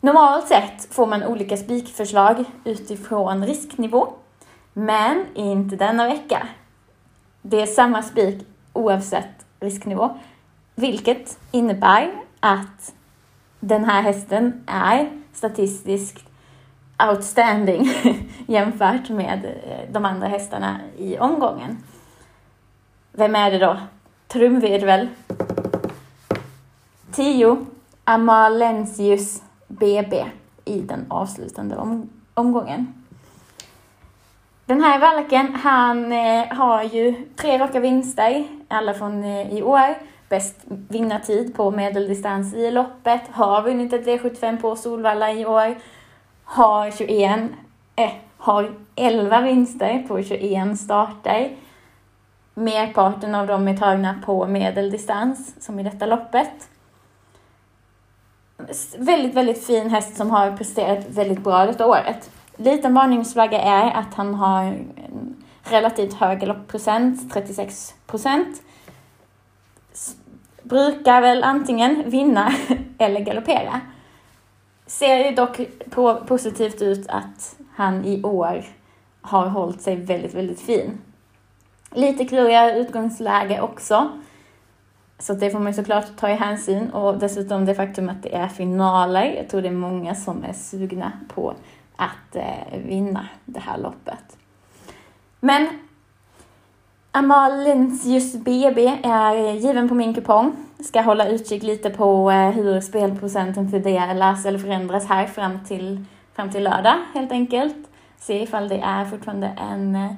Normalt 0.00 0.48
sett 0.48 0.94
får 0.94 1.06
man 1.06 1.24
olika 1.24 1.56
spikförslag 1.56 2.44
utifrån 2.64 3.46
risknivå, 3.46 4.08
men 4.72 5.26
inte 5.34 5.76
denna 5.76 6.08
vecka. 6.08 6.46
Det 7.42 7.62
är 7.62 7.66
samma 7.66 8.02
spik 8.02 8.46
oavsett 8.72 9.46
risknivå, 9.60 10.18
vilket 10.74 11.38
innebär 11.50 12.12
att 12.40 12.94
den 13.60 13.84
här 13.84 14.02
hästen 14.02 14.64
är 14.66 15.10
statistiskt 15.32 16.24
outstanding 17.10 17.90
jämfört 18.46 19.08
med 19.08 19.44
eh, 19.44 19.92
de 19.92 20.04
andra 20.04 20.28
hästarna 20.28 20.80
i 20.98 21.18
omgången. 21.18 21.78
Vem 23.12 23.34
är 23.34 23.50
det 23.50 23.58
då? 23.58 23.76
Trumvirvel. 24.28 25.08
10. 27.12 27.66
Amalensius 28.04 29.42
BB 29.68 30.24
i 30.64 30.80
den 30.80 31.06
avslutande 31.08 31.76
om, 31.76 32.08
omgången. 32.34 33.01
Den 34.72 34.80
här 34.80 34.98
valken, 34.98 35.54
han 35.54 36.12
eh, 36.12 36.46
har 36.50 36.82
ju 36.82 37.14
tre 37.36 37.58
raka 37.58 37.80
vinster, 37.80 38.44
alla 38.68 38.94
från 38.94 39.24
eh, 39.24 39.52
i 39.52 39.62
år. 39.62 39.94
Bäst 40.28 40.56
vinnartid 40.66 41.54
på 41.54 41.70
medeldistans 41.70 42.54
i 42.54 42.70
loppet, 42.70 43.20
har 43.30 43.62
vunnit 43.62 43.92
ett 43.92 44.06
V75 44.06 44.60
på 44.60 44.76
Solvalla 44.76 45.32
i 45.32 45.46
år. 45.46 45.74
Har 46.44 46.90
21, 46.90 47.40
eh, 47.96 48.10
har 48.38 48.70
11 48.96 49.40
vinster 49.40 50.04
på 50.08 50.22
21 50.22 50.78
starter. 50.78 51.56
Merparten 52.54 53.34
av 53.34 53.46
dem 53.46 53.68
är 53.68 53.76
tagna 53.76 54.14
på 54.26 54.46
medeldistans, 54.46 55.64
som 55.64 55.80
i 55.80 55.82
detta 55.82 56.06
loppet. 56.06 56.68
Väldigt, 58.98 59.34
väldigt 59.34 59.66
fin 59.66 59.90
häst 59.90 60.16
som 60.16 60.30
har 60.30 60.56
presterat 60.56 61.06
väldigt 61.08 61.44
bra 61.44 61.66
detta 61.66 61.86
året. 61.86 62.30
Liten 62.62 62.94
varningsflagga 62.94 63.60
är 63.60 63.90
att 63.90 64.14
han 64.14 64.34
har 64.34 64.62
en 64.64 65.44
relativt 65.62 66.14
hög 66.14 66.40
galoppprocent, 66.40 67.32
36 67.32 67.94
procent. 68.06 68.62
Brukar 70.62 71.20
väl 71.20 71.44
antingen 71.44 72.10
vinna 72.10 72.52
eller 72.98 73.20
galoppera. 73.20 73.80
Ser 74.86 75.16
ju 75.16 75.34
dock 75.34 75.60
på, 75.90 76.14
positivt 76.14 76.82
ut 76.82 77.08
att 77.08 77.56
han 77.74 78.04
i 78.04 78.22
år 78.22 78.64
har 79.20 79.46
hållit 79.46 79.80
sig 79.80 79.96
väldigt, 79.96 80.34
väldigt 80.34 80.60
fin. 80.60 80.98
Lite 81.90 82.24
kluriga 82.24 82.74
utgångsläge 82.74 83.60
också. 83.60 84.10
Så 85.18 85.34
det 85.34 85.50
får 85.50 85.58
man 85.58 85.74
såklart 85.74 86.16
ta 86.16 86.28
i 86.28 86.34
hänsyn 86.34 86.90
och 86.90 87.18
dessutom 87.18 87.64
det 87.64 87.74
faktum 87.74 88.08
att 88.08 88.22
det 88.22 88.34
är 88.34 88.48
finaler. 88.48 89.34
Jag 89.36 89.48
tror 89.48 89.62
det 89.62 89.68
är 89.68 89.72
många 89.72 90.14
som 90.14 90.44
är 90.44 90.52
sugna 90.52 91.12
på 91.28 91.54
att 92.02 92.36
eh, 92.36 92.78
vinna 92.84 93.28
det 93.44 93.60
här 93.60 93.78
loppet. 93.78 94.36
Men 95.40 95.68
Amalensius 97.14 98.34
BB 98.34 98.86
är 99.02 99.52
given 99.52 99.88
på 99.88 99.94
min 99.94 100.14
kupong. 100.14 100.56
Ska 100.80 101.00
hålla 101.00 101.28
utkik 101.28 101.62
lite 101.62 101.90
på 101.90 102.30
eh, 102.30 102.50
hur 102.50 102.80
spelprocenten 102.80 103.70
fördelas 103.70 104.46
eller 104.46 104.58
förändras 104.58 105.06
här 105.06 105.26
fram 105.26 105.64
till, 105.64 106.04
fram 106.34 106.50
till 106.50 106.64
lördag 106.64 106.94
helt 107.14 107.32
enkelt. 107.32 107.76
Se 108.18 108.42
ifall 108.42 108.68
det 108.68 108.78
är 108.78 109.04
fortfarande 109.04 109.46
en, 109.46 109.94
eh, 109.94 110.12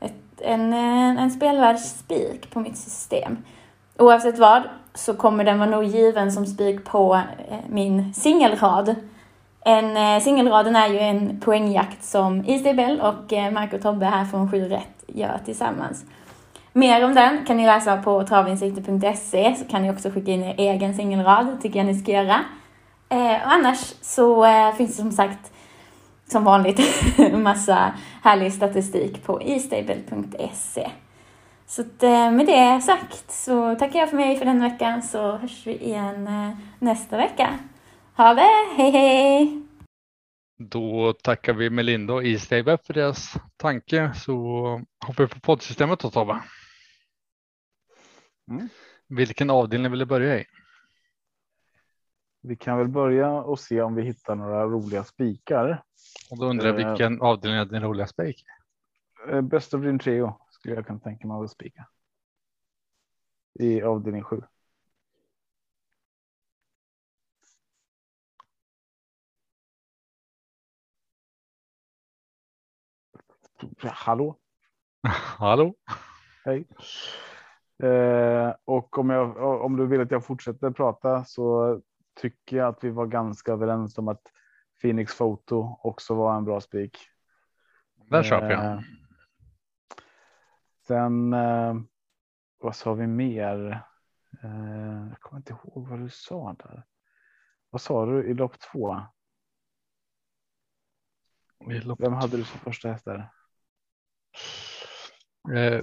ett, 0.00 0.40
en, 0.40 0.72
eh, 0.72 1.22
en 1.22 1.30
spelvärd 1.30 1.78
spik 1.78 2.50
på 2.50 2.60
mitt 2.60 2.76
system. 2.76 3.36
Oavsett 3.98 4.38
vad 4.38 4.62
så 4.94 5.14
kommer 5.14 5.44
den 5.44 5.58
vara 5.58 5.70
nog 5.70 5.84
given 5.84 6.32
som 6.32 6.46
spik 6.46 6.84
på 6.84 7.14
eh, 7.48 7.56
min 7.68 8.14
singelrad. 8.14 8.94
En, 9.64 9.96
eh, 9.96 10.22
singelraden 10.22 10.76
är 10.76 10.88
ju 10.88 10.98
en 10.98 11.40
poängjakt 11.40 12.04
som 12.04 12.44
Isabel 12.46 13.00
och 13.00 13.32
eh, 13.32 13.52
Marco 13.52 13.78
Tobbe 13.78 14.06
här 14.06 14.24
från 14.24 14.50
7 14.50 14.68
rätt 14.68 15.04
gör 15.06 15.40
tillsammans. 15.44 16.04
Mer 16.72 17.04
om 17.04 17.14
den 17.14 17.44
kan 17.46 17.56
ni 17.56 17.66
läsa 17.66 17.96
på 17.96 18.24
travinsikter.se 18.24 19.54
så 19.54 19.64
kan 19.64 19.82
ni 19.82 19.90
också 19.90 20.10
skicka 20.10 20.30
in 20.30 20.42
er 20.42 20.54
egen 20.58 20.94
singelrad, 20.94 21.62
tycker 21.62 21.78
jag 21.78 21.86
ni 21.86 21.94
ska 21.94 22.12
göra. 22.12 22.40
Eh, 23.08 23.46
och 23.46 23.52
annars 23.52 23.94
så 24.00 24.46
finns 24.76 24.90
det 24.90 25.02
som 25.02 25.12
sagt 25.12 25.52
som 26.26 26.44
vanligt 26.44 26.80
massa 27.32 27.92
härlig 28.22 28.52
statistik 28.52 29.24
på 29.24 29.42
istable.se. 29.42 30.90
Så 31.66 31.82
med 32.02 32.46
det 32.46 32.80
sagt 32.80 33.32
så 33.32 33.74
tackar 33.74 33.98
jag 33.98 34.10
för 34.10 34.16
mig 34.16 34.36
för 34.36 34.44
den 34.44 34.60
veckan 34.60 35.02
så 35.02 35.36
hörs 35.36 35.66
vi 35.66 35.84
igen 35.84 36.28
nästa 36.78 37.16
vecka. 37.16 37.58
Ha 38.16 38.34
det, 38.34 38.74
hej 38.76 38.90
hej! 38.90 39.62
Då 40.56 41.12
tackar 41.12 41.52
vi 41.52 41.70
Melinda 41.70 42.14
och 42.14 42.24
Istable 42.24 42.78
för 42.78 42.94
deras 42.94 43.34
tanke 43.56 44.12
så 44.14 44.34
hoppar 45.06 45.24
vi 45.24 45.28
på 45.28 45.40
poddsystemet 45.40 46.00
då 46.00 46.10
Tobbe. 46.10 46.42
Mm. 48.50 48.68
Vilken 49.08 49.50
avdelning 49.50 49.90
vill 49.90 49.98
du 50.00 50.06
börja 50.06 50.40
i? 50.40 50.44
Vi 52.42 52.56
kan 52.56 52.78
väl 52.78 52.88
börja 52.88 53.30
och 53.30 53.60
se 53.60 53.82
om 53.82 53.94
vi 53.94 54.02
hittar 54.02 54.34
några 54.34 54.64
roliga 54.64 55.04
spikar. 55.04 55.82
Och 56.30 56.38
då 56.38 56.46
undrar 56.46 56.66
jag 56.66 56.80
Eh. 56.80 56.88
vilken 56.88 57.20
avdelning 57.20 57.60
är 57.60 57.64
din 57.64 57.82
roliga 57.82 58.06
spik? 58.06 58.44
Eh, 59.28 59.40
Best 59.40 59.74
of 59.74 59.80
Dream 59.80 59.98
Trio 59.98 60.36
skulle 60.50 60.74
jag 60.74 60.86
kunna 60.86 60.98
tänka 60.98 61.26
mig 61.26 61.44
att 61.44 61.50
spika. 61.50 61.86
I 63.54 63.82
avdelning 63.82 64.22
7. 64.22 64.42
Hallå? 73.82 74.36
Hallå? 75.38 75.74
Hej. 76.44 76.66
Eh, 77.82 78.54
och 78.64 78.98
om, 78.98 79.10
jag, 79.10 79.36
om 79.64 79.76
du 79.76 79.86
vill 79.86 80.00
att 80.00 80.10
jag 80.10 80.24
fortsätter 80.24 80.70
prata 80.70 81.24
så 81.24 81.80
tycker 82.20 82.56
jag 82.56 82.68
att 82.68 82.84
vi 82.84 82.90
var 82.90 83.06
ganska 83.06 83.52
överens 83.52 83.98
om 83.98 84.08
att 84.08 84.22
Phoenix 84.82 85.18
Photo 85.18 85.78
också 85.82 86.14
var 86.14 86.36
en 86.36 86.44
bra 86.44 86.60
spik. 86.60 86.98
Där 87.94 88.22
köper 88.22 88.50
jag. 88.50 88.64
Eh, 88.72 88.80
Sen, 90.86 91.32
eh, 91.32 91.74
vad 92.58 92.76
sa 92.76 92.94
vi 92.94 93.06
mer? 93.06 93.84
Eh, 94.42 95.08
jag 95.08 95.20
kommer 95.20 95.40
inte 95.40 95.52
ihåg 95.52 95.88
vad 95.88 95.98
du 96.00 96.08
sa 96.10 96.52
där. 96.58 96.82
Vad 97.70 97.80
sa 97.80 98.06
du 98.06 98.24
i 98.24 98.34
lopp 98.34 98.58
två? 98.58 99.00
Vi 101.66 101.80
lopp- 101.80 102.00
Vem 102.00 102.12
hade 102.12 102.36
du 102.36 102.44
som 102.44 102.60
första 102.60 102.88
häst 102.88 103.04
där? 103.04 103.28
Eh, 105.56 105.80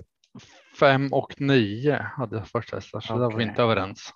fem 0.79 1.13
och 1.13 1.41
nio 1.41 1.93
hade 1.93 2.39
hästar, 2.39 2.99
så 2.99 3.13
där 3.13 3.19
var 3.19 3.37
vi 3.37 3.43
inte 3.43 3.63
överens. 3.63 4.13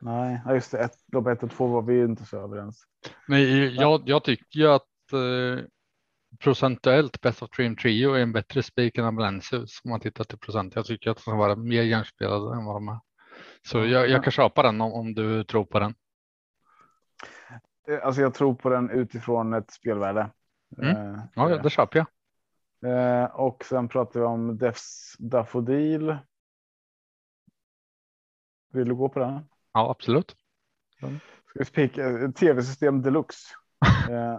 Nej, 0.00 0.40
just 0.50 0.72
det. 0.72 0.78
Ett, 0.78 0.92
lopp 1.12 1.26
ett 1.26 1.42
och 1.42 1.50
två 1.50 1.66
var 1.66 1.82
vi 1.82 2.00
inte 2.00 2.24
så 2.24 2.36
överens. 2.44 2.84
Men 3.26 3.74
jag, 3.74 4.02
jag 4.08 4.24
tycker 4.24 4.58
ju 4.60 4.66
att 4.66 4.82
eh, 5.12 5.64
procentuellt 6.38 7.20
Best 7.20 7.42
of 7.42 7.50
Dream 7.50 7.76
Trio 7.76 8.12
är 8.12 8.20
en 8.20 8.32
bättre 8.32 8.62
spik 8.62 8.98
än 8.98 9.04
Ambulancius 9.04 9.80
om 9.84 9.90
man 9.90 10.00
tittar 10.00 10.24
till 10.24 10.38
procent. 10.38 10.74
Jag 10.74 10.86
tycker 10.86 11.10
att 11.10 11.16
de 11.16 11.20
ska 11.20 11.34
vara 11.34 11.56
mer 11.56 11.82
hjärnspelade 11.82 12.56
än 12.56 12.64
vad 12.64 12.76
de 12.76 12.88
är. 12.88 13.00
Så 13.68 13.84
jag, 13.84 14.08
jag 14.08 14.24
kan 14.24 14.30
köpa 14.30 14.62
den 14.62 14.80
om, 14.80 14.92
om 14.92 15.14
du 15.14 15.44
tror 15.44 15.64
på 15.64 15.78
den. 15.78 15.94
Eh, 17.88 18.06
Alltså 18.06 18.20
jag 18.20 18.34
tror 18.34 18.54
på 18.54 18.68
den 18.68 18.90
utifrån 18.90 19.54
ett 19.54 19.70
spelvärde. 19.70 20.30
Mm. 20.82 20.96
Eh, 20.96 21.20
Ja, 21.34 21.58
det 21.58 21.70
köper 21.70 21.98
jag. 21.98 22.06
Eh, 22.86 23.24
och 23.24 23.64
sen 23.64 23.88
pratar 23.88 24.20
vi 24.20 24.26
om 24.26 24.58
Defs 24.58 25.16
Daffodil. 25.18 26.16
Vill 28.72 28.88
du 28.88 28.94
gå 28.94 29.08
på 29.08 29.18
den? 29.18 29.40
Ja, 29.72 29.90
absolut. 29.90 30.36
Ska 31.46 31.58
vi 31.58 31.64
spika 31.64 32.32
tv-system 32.32 33.02
deluxe? 33.02 33.54
eh, 34.10 34.38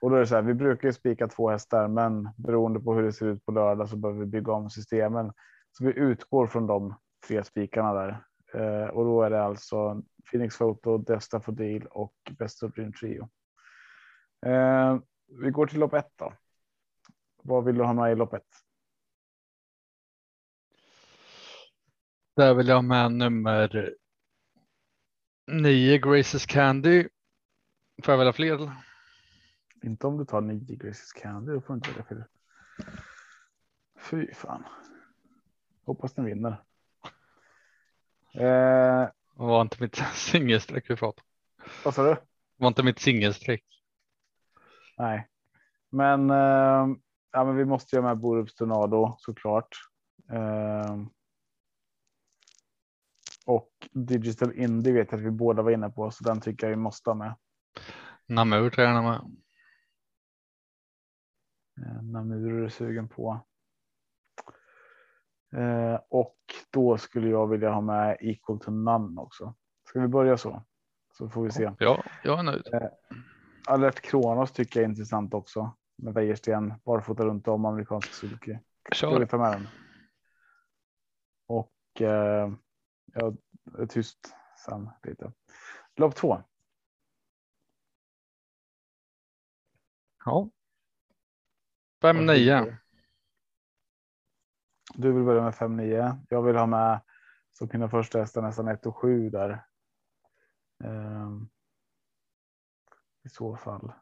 och 0.00 0.10
då 0.10 0.16
är 0.16 0.20
det 0.20 0.26
så 0.26 0.34
här, 0.34 0.42
vi 0.42 0.54
brukar 0.54 0.88
ju 0.88 0.92
spika 0.92 1.28
två 1.28 1.50
hästar, 1.50 1.88
men 1.88 2.28
beroende 2.36 2.80
på 2.80 2.94
hur 2.94 3.02
det 3.02 3.12
ser 3.12 3.26
ut 3.26 3.44
på 3.44 3.52
lördag 3.52 3.88
så 3.88 3.96
behöver 3.96 4.20
vi 4.20 4.26
bygga 4.26 4.52
om 4.52 4.70
systemen. 4.70 5.32
Så 5.72 5.84
vi 5.84 5.92
utgår 5.92 6.46
från 6.46 6.66
de 6.66 6.94
tre 7.26 7.44
spikarna 7.44 7.92
där. 7.92 8.24
Eh, 8.54 8.88
och 8.88 9.04
då 9.04 9.22
är 9.22 9.30
det 9.30 9.42
alltså 9.42 10.02
Phoenix 10.30 10.58
Photo, 10.58 10.98
Defs 10.98 11.28
Daffodil 11.28 11.86
och 11.86 12.14
Best 12.38 12.62
of 12.62 12.74
Dream 12.74 12.92
Trio. 12.92 13.28
Eh, 14.46 14.98
vi 15.42 15.50
går 15.50 15.66
till 15.66 15.78
lopp 15.78 15.94
ett 15.94 16.12
då. 16.16 16.32
Vad 17.42 17.64
vill 17.64 17.74
du 17.74 17.84
ha 17.84 17.92
med 17.92 18.12
i 18.12 18.14
lopp 18.14 18.34
ett? 18.34 18.46
Där 22.36 22.54
vill 22.54 22.68
jag 22.68 22.74
ha 22.74 22.82
med 22.82 23.12
nummer 23.12 23.94
nio 25.46 25.98
Graces 25.98 26.46
Candy. 26.46 27.08
Får 28.02 28.12
jag 28.12 28.18
välja 28.18 28.32
fler? 28.32 28.72
Inte 29.82 30.06
om 30.06 30.18
du 30.18 30.24
tar 30.24 30.40
nio 30.40 30.76
Graces 30.76 31.12
Candy, 31.12 31.52
då 31.52 31.60
får 31.60 31.74
du 31.74 31.74
inte 31.74 31.90
välja 31.90 32.04
fel. 32.04 32.24
Fy 33.98 34.34
fan. 34.34 34.64
Hoppas 35.84 36.14
den 36.14 36.24
vinner. 36.24 36.62
Eh, 38.34 39.08
var 39.34 39.62
inte 39.62 39.76
mitt 39.80 39.96
singelstreck 40.14 40.90
vi 40.90 40.96
pratade 40.96 41.26
vad 41.84 41.94
sa 41.94 42.02
du? 42.02 42.16
Var 42.56 42.68
inte 42.68 42.82
mitt 42.82 42.98
singelstreck. 42.98 43.64
Nej, 44.98 45.28
men, 45.90 46.30
eh, 46.30 46.86
ja, 47.32 47.44
men 47.44 47.56
vi 47.56 47.64
måste 47.64 47.96
ju 47.96 48.02
ha 48.02 48.08
med 48.08 48.18
Borups 48.18 48.54
Tornado 48.54 49.14
såklart. 49.18 49.76
Eh, 50.32 50.96
och 53.46 53.88
Digital 53.92 54.52
Indie 54.52 54.92
vet 54.92 55.12
jag 55.12 55.18
att 55.18 55.26
vi 55.26 55.30
båda 55.30 55.62
var 55.62 55.70
inne 55.70 55.90
på, 55.90 56.10
så 56.10 56.24
den 56.24 56.40
tycker 56.40 56.66
jag 56.66 56.70
vi 56.70 56.82
måste 56.82 57.10
ha 57.10 57.14
med. 57.14 57.34
Namur 58.26 58.70
tar 58.70 58.82
jag 58.82 59.04
med. 59.04 59.20
Eh, 61.80 62.02
Namur 62.02 62.52
är 62.52 62.62
du 62.62 62.70
sugen 62.70 63.08
på. 63.08 63.40
Eh, 65.52 66.00
och 66.08 66.38
då 66.70 66.98
skulle 66.98 67.28
jag 67.28 67.46
vilja 67.46 67.70
ha 67.70 67.80
med 67.80 68.16
Equal 68.20 68.60
to 68.60 68.70
None 68.70 69.20
också. 69.20 69.54
Ska 69.88 70.00
vi 70.00 70.08
börja 70.08 70.36
så? 70.36 70.62
Så 71.18 71.28
får 71.28 71.44
vi 71.44 71.50
se. 71.50 71.72
Ja, 71.78 72.04
jag 72.24 72.38
är 72.38 72.42
nöjd. 72.42 72.68
Alert 73.66 74.00
Kronos 74.00 74.52
tycker 74.52 74.80
jag 74.80 74.84
är 74.84 74.90
intressant 74.90 75.34
också. 75.34 75.76
Med 75.96 76.14
Wäjersten 76.14 76.74
barfota 76.84 77.24
runt 77.24 77.48
om 77.48 77.64
amerikansk 77.64 78.14
vi 78.14 78.58
Kör. 78.92 79.18
den? 79.52 79.68
Och 81.46 82.00
eh, 82.00 82.52
jag 83.06 83.36
är 83.78 83.86
tyst 83.86 84.34
sen 84.66 84.90
lite. 85.02 85.32
Lopp 85.96 86.14
två. 86.14 86.42
Ja. 90.24 90.50
Fem 92.02 92.26
nio. 92.26 92.78
Du 94.94 95.12
vill 95.12 95.24
börja 95.24 95.42
med 95.42 95.54
5-9. 95.54 96.18
Jag 96.28 96.42
vill 96.42 96.56
ha 96.56 96.66
med 96.66 97.00
som 97.52 97.68
mina 97.72 97.88
första 97.88 98.18
hästar 98.18 98.42
nästan 98.42 98.68
1 98.68 98.86
och 98.86 98.96
7 98.96 99.30
där. 99.30 99.64
Ehm, 100.84 101.48
I 103.22 103.28
så 103.28 103.56
fall. 103.56 103.92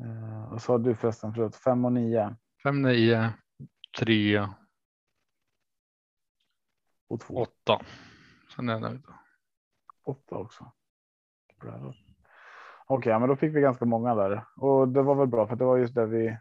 Uh, 0.00 0.52
och 0.52 0.62
så 0.62 0.72
har 0.72 0.78
du 0.78 0.94
förresten 0.94 1.34
förut 1.34 1.56
5 1.56 1.84
och 1.84 1.92
9 1.92 2.36
Fem 2.62 2.82
nio. 2.82 3.32
Tre. 3.98 4.48
och 7.08 7.20
2. 7.20 7.34
Åtta. 7.34 7.80
Sen 8.56 8.68
är 8.68 8.72
jag 8.72 8.82
nöjd. 8.82 9.02
8 10.04 10.36
också. 10.36 10.72
Okej, 12.86 13.18
men 13.18 13.28
då 13.28 13.36
fick 13.36 13.54
vi 13.54 13.60
ganska 13.60 13.84
många 13.84 14.14
där 14.14 14.44
och 14.56 14.88
det 14.88 15.02
var 15.02 15.14
väl 15.14 15.28
bra 15.28 15.46
för 15.46 15.56
det 15.56 15.64
var 15.64 15.76
just 15.76 15.94
det 15.94 16.06
vi 16.06 16.38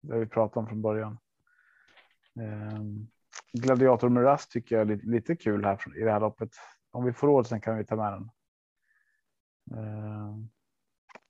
det 0.00 0.18
vi 0.18 0.26
pratade 0.26 0.60
om 0.60 0.66
från 0.66 0.82
början. 0.82 1.18
Ehm, 2.40 3.06
Gladiator 3.52 4.10
rast 4.10 4.50
tycker 4.50 4.74
jag 4.74 4.82
är 4.82 4.86
lite, 4.96 5.06
lite 5.06 5.36
kul 5.36 5.64
här 5.64 5.98
i 5.98 6.04
det 6.04 6.12
här 6.12 6.20
loppet. 6.20 6.50
Om 6.90 7.04
vi 7.04 7.12
får 7.12 7.26
råd 7.26 7.46
sen 7.46 7.60
kan 7.60 7.78
vi 7.78 7.84
ta 7.84 7.96
med 7.96 8.12
den. 8.12 8.30
Ehm, 9.78 10.50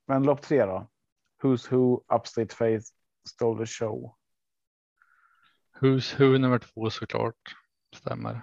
men 0.06 0.22
lopp 0.22 0.42
tre 0.42 0.64
då. 0.64 0.91
Who's 1.42 1.72
Who, 1.72 2.04
Upstate 2.08 2.54
Faith, 2.54 2.84
Stole 3.28 3.58
the 3.58 3.66
Show. 3.66 4.16
Who's 5.80 6.14
Who 6.18 6.38
nummer 6.38 6.58
två 6.58 6.90
såklart. 6.90 7.56
Stämmer. 7.96 8.42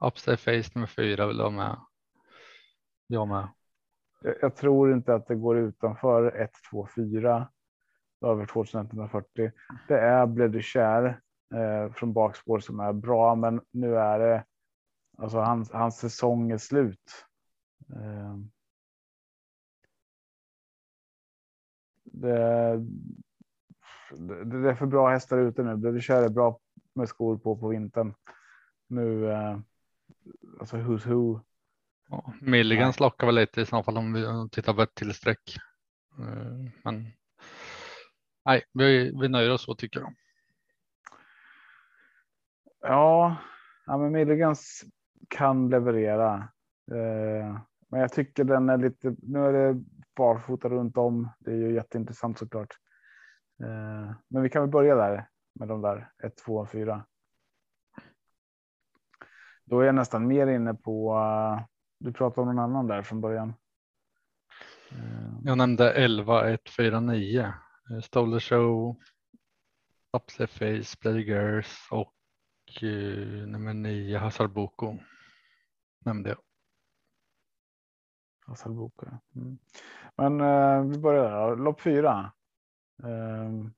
Upstay 0.00 0.36
Face 0.36 0.70
nummer 0.74 0.86
fyra 0.86 1.26
vill 1.26 1.36
jag 1.36 1.44
ha 1.44 1.50
med. 1.50 1.80
Jag 3.06 3.28
med. 3.28 3.48
Jag, 4.22 4.34
jag 4.42 4.56
tror 4.56 4.92
inte 4.92 5.14
att 5.14 5.26
det 5.26 5.34
går 5.34 5.58
utanför 5.58 6.36
1, 6.36 6.50
2, 6.70 6.88
4 6.96 7.48
över 8.24 8.46
2140. 8.46 9.52
Det 9.88 9.98
är 9.98 10.26
Blev 10.26 10.50
du 10.50 10.62
kär 10.62 11.20
eh, 11.54 11.92
från 11.92 12.12
bakspår 12.12 12.60
som 12.60 12.80
är 12.80 12.92
bra, 12.92 13.34
men 13.34 13.60
nu 13.70 13.96
är 13.96 14.18
det 14.18 14.44
alltså 15.18 15.38
hans, 15.38 15.72
hans 15.72 15.98
säsong 15.98 16.50
är 16.50 16.58
slut. 16.58 17.26
Eh, 17.96 18.36
det, 22.12 22.84
det, 24.44 24.70
är 24.70 24.74
för 24.74 24.86
bra 24.86 25.10
hästar 25.10 25.38
ute 25.38 25.62
nu. 25.62 25.76
Du 25.76 26.00
kär 26.00 26.22
är 26.22 26.28
bra 26.28 26.58
med 26.94 27.08
skor 27.08 27.38
på 27.38 27.56
på 27.56 27.68
vintern. 27.68 28.14
Nu, 28.88 29.30
eh, 29.30 29.58
alltså 30.60 30.76
who's 30.76 31.08
who 31.08 31.40
Ja, 32.12 32.32
Milligans 32.40 33.00
lockar 33.00 33.26
väl 33.26 33.34
lite 33.34 33.60
i 33.60 33.66
så 33.66 33.82
fall 33.82 33.96
om 33.96 34.12
vi 34.12 34.48
tittar 34.50 34.74
på 34.74 34.82
ett 34.82 34.94
till 34.94 35.14
streck. 35.14 35.56
Eh, 36.18 36.70
Men 36.84 37.06
nej, 38.44 38.62
vi, 38.72 39.12
vi 39.20 39.28
nöjer 39.28 39.52
oss 39.52 39.64
så 39.64 39.74
tycker 39.74 40.00
jag. 40.00 40.14
Ja, 42.80 43.36
ja 43.86 43.98
men 43.98 44.12
Milligans 44.12 44.84
kan 45.28 45.70
leverera. 45.70 46.34
Eh, 46.90 47.58
men 47.88 48.00
jag 48.00 48.12
tycker 48.12 48.44
den 48.44 48.68
är 48.68 48.78
lite, 48.78 49.16
nu 49.22 49.38
är 49.38 49.52
det 49.52 49.84
barfota 50.16 50.68
runt 50.68 50.96
om. 50.96 51.28
Det 51.38 51.50
är 51.50 51.56
ju 51.56 51.74
jätteintressant 51.74 52.38
såklart. 52.38 52.76
Eh, 53.62 54.14
men 54.28 54.42
vi 54.42 54.48
kan 54.48 54.62
väl 54.62 54.70
börja 54.70 54.94
där 54.94 55.28
med 55.54 55.68
de 55.68 55.82
där 55.82 56.10
1, 56.22 56.36
2, 56.36 56.66
4. 56.66 57.04
Då 59.64 59.80
är 59.80 59.86
jag 59.86 59.94
nästan 59.94 60.26
mer 60.26 60.46
inne 60.46 60.74
på. 60.74 61.14
Uh, 61.14 61.64
du 61.98 62.12
pratade 62.12 62.40
om 62.40 62.56
någon 62.56 62.64
annan 62.64 62.86
där 62.86 63.02
från 63.02 63.20
början. 63.20 63.54
Uh, 64.92 65.38
jag 65.44 65.58
nämnde 65.58 65.92
11 65.92 66.50
1 66.50 66.70
4 66.76 67.00
9. 67.00 67.54
Stole 68.02 68.38
the 68.38 68.40
show. 68.40 68.96
Up 70.16 70.26
the 70.26 70.46
face, 70.46 70.96
play 71.00 71.22
girls 71.22 71.88
och 71.90 72.14
nummer 73.46 73.74
9 73.74 74.18
Hasarbuko. 74.18 74.98
Nämnde 76.04 76.28
jag. 76.30 76.38
Hasarbuko. 78.46 79.06
Mm. 79.36 79.58
Men 80.16 80.40
uh, 80.40 80.84
vi 80.90 80.98
börjar 80.98 81.30
där. 81.30 81.56
Lopp 81.56 81.80
4. 81.80 82.32
Um, 83.02 83.74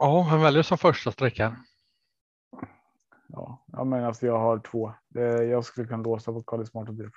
Ja, 0.00 0.28
vem 0.30 0.40
väljer 0.40 0.62
som 0.62 0.78
första 0.78 1.12
sträcka? 1.12 1.56
Ja, 3.28 3.64
ja 3.66 3.84
men 3.84 4.04
alltså 4.04 4.26
jag 4.26 4.38
har 4.38 4.58
två. 4.58 4.92
Jag 5.50 5.64
skulle 5.64 5.86
kunna 5.86 6.02
låsa 6.02 6.32
på 6.32 6.42
Carly 6.42 6.64
Smart 6.64 6.88
och 6.88 6.94
Dear 6.94 7.10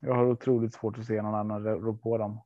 Jag 0.00 0.14
har 0.14 0.26
otroligt 0.26 0.74
svårt 0.74 0.98
att 0.98 1.06
se 1.06 1.22
någon 1.22 1.34
annan 1.34 1.64
rå 1.64 1.96
på 1.96 2.18
dem. 2.18 2.40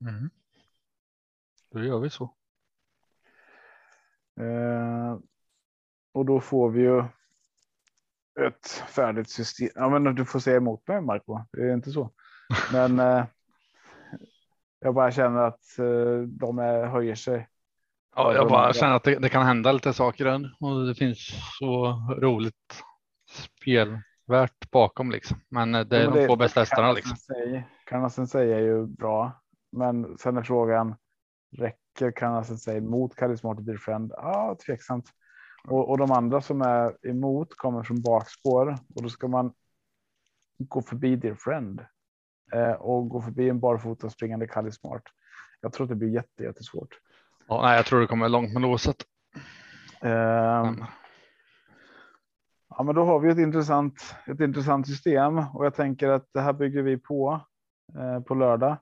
Mm. 0.00 0.30
Då 1.70 1.84
gör 1.84 1.98
vi 1.98 2.10
så. 2.10 2.34
Eh, 4.40 5.18
och 6.12 6.26
då 6.26 6.40
får 6.40 6.70
vi 6.70 6.80
ju 6.80 7.04
ett 8.46 8.68
färdigt 8.68 9.30
system. 9.30 9.68
Ja, 9.74 9.98
men 9.98 10.14
du 10.14 10.24
får 10.24 10.40
säga 10.40 10.56
emot 10.56 10.88
mig 10.88 11.00
Marco. 11.00 11.40
Det 11.52 11.62
är 11.62 11.74
inte 11.74 11.90
så. 11.90 12.12
Men 12.72 12.98
eh, 12.98 13.24
jag 14.80 14.94
bara 14.94 15.10
känner 15.10 15.40
att 15.40 15.78
eh, 15.78 16.20
de 16.28 16.58
är, 16.58 16.86
höjer 16.86 17.14
sig. 17.14 17.48
Ja, 18.16 18.34
jag 18.34 18.48
bara 18.48 18.72
känner 18.72 18.94
att 18.94 19.04
det, 19.04 19.18
det, 19.18 19.28
kan 19.28 19.46
hända 19.46 19.72
lite 19.72 19.92
saker 19.92 20.26
än 20.26 20.54
och 20.60 20.86
det 20.86 20.94
finns 20.94 21.18
så 21.58 21.86
roligt 22.20 22.82
spelvärt 23.30 24.70
bakom 24.70 25.10
liksom. 25.10 25.40
Men 25.48 25.74
eh, 25.74 25.84
det 25.84 25.96
är 25.96 26.04
ja, 26.04 26.10
de 26.10 26.26
två 26.26 26.36
bästa 26.36 26.60
hästarna 26.60 26.92
liksom. 26.92 27.16
Carna 27.86 28.10
Sensei 28.10 28.52
är 28.52 28.60
ju 28.60 28.86
bra, 28.86 29.42
men 29.70 30.18
sen 30.18 30.36
är 30.36 30.42
frågan 30.42 30.94
räcker 31.56 32.10
Carna 32.10 32.44
Sensei 32.44 32.80
mot 32.80 33.14
Karismatic 33.14 33.66
Defend? 33.66 34.12
Ja, 34.16 34.56
tveksamt. 34.66 35.10
Och, 35.68 35.90
och 35.90 35.98
de 35.98 36.12
andra 36.12 36.40
som 36.40 36.62
är 36.62 37.06
emot 37.06 37.56
kommer 37.56 37.82
från 37.82 38.02
bakspår 38.02 38.78
och 38.94 39.02
då 39.02 39.08
ska 39.08 39.28
man 39.28 39.52
gå 40.58 40.82
förbi 40.82 41.16
Dear 41.16 41.34
Friend 41.34 41.80
eh, 42.52 42.72
och 42.72 43.08
gå 43.08 43.22
förbi 43.22 43.48
en 43.48 43.60
barfota 43.60 44.10
springande 44.10 44.46
Kalle 44.46 44.72
Smart. 44.72 45.02
Jag 45.60 45.72
tror 45.72 45.84
att 45.84 45.90
det 45.90 45.96
blir 45.96 46.08
jätte, 46.08 46.42
jättesvårt. 46.42 47.00
Ja, 47.48 47.62
nej, 47.62 47.76
jag 47.76 47.86
tror 47.86 48.00
det 48.00 48.06
kommer 48.06 48.28
långt 48.28 48.52
med 48.52 48.62
låset. 48.62 48.96
Eh, 50.02 50.58
mm. 50.58 50.84
Ja, 52.68 52.82
men 52.82 52.94
då 52.94 53.04
har 53.04 53.20
vi 53.20 53.30
ett 53.30 53.38
intressant, 53.38 54.14
ett 54.26 54.40
intressant 54.40 54.86
system 54.86 55.38
och 55.38 55.66
jag 55.66 55.74
tänker 55.74 56.08
att 56.08 56.26
det 56.32 56.40
här 56.40 56.52
bygger 56.52 56.82
vi 56.82 56.98
på 56.98 57.40
eh, 57.94 58.20
på 58.20 58.34
lördag 58.34 58.76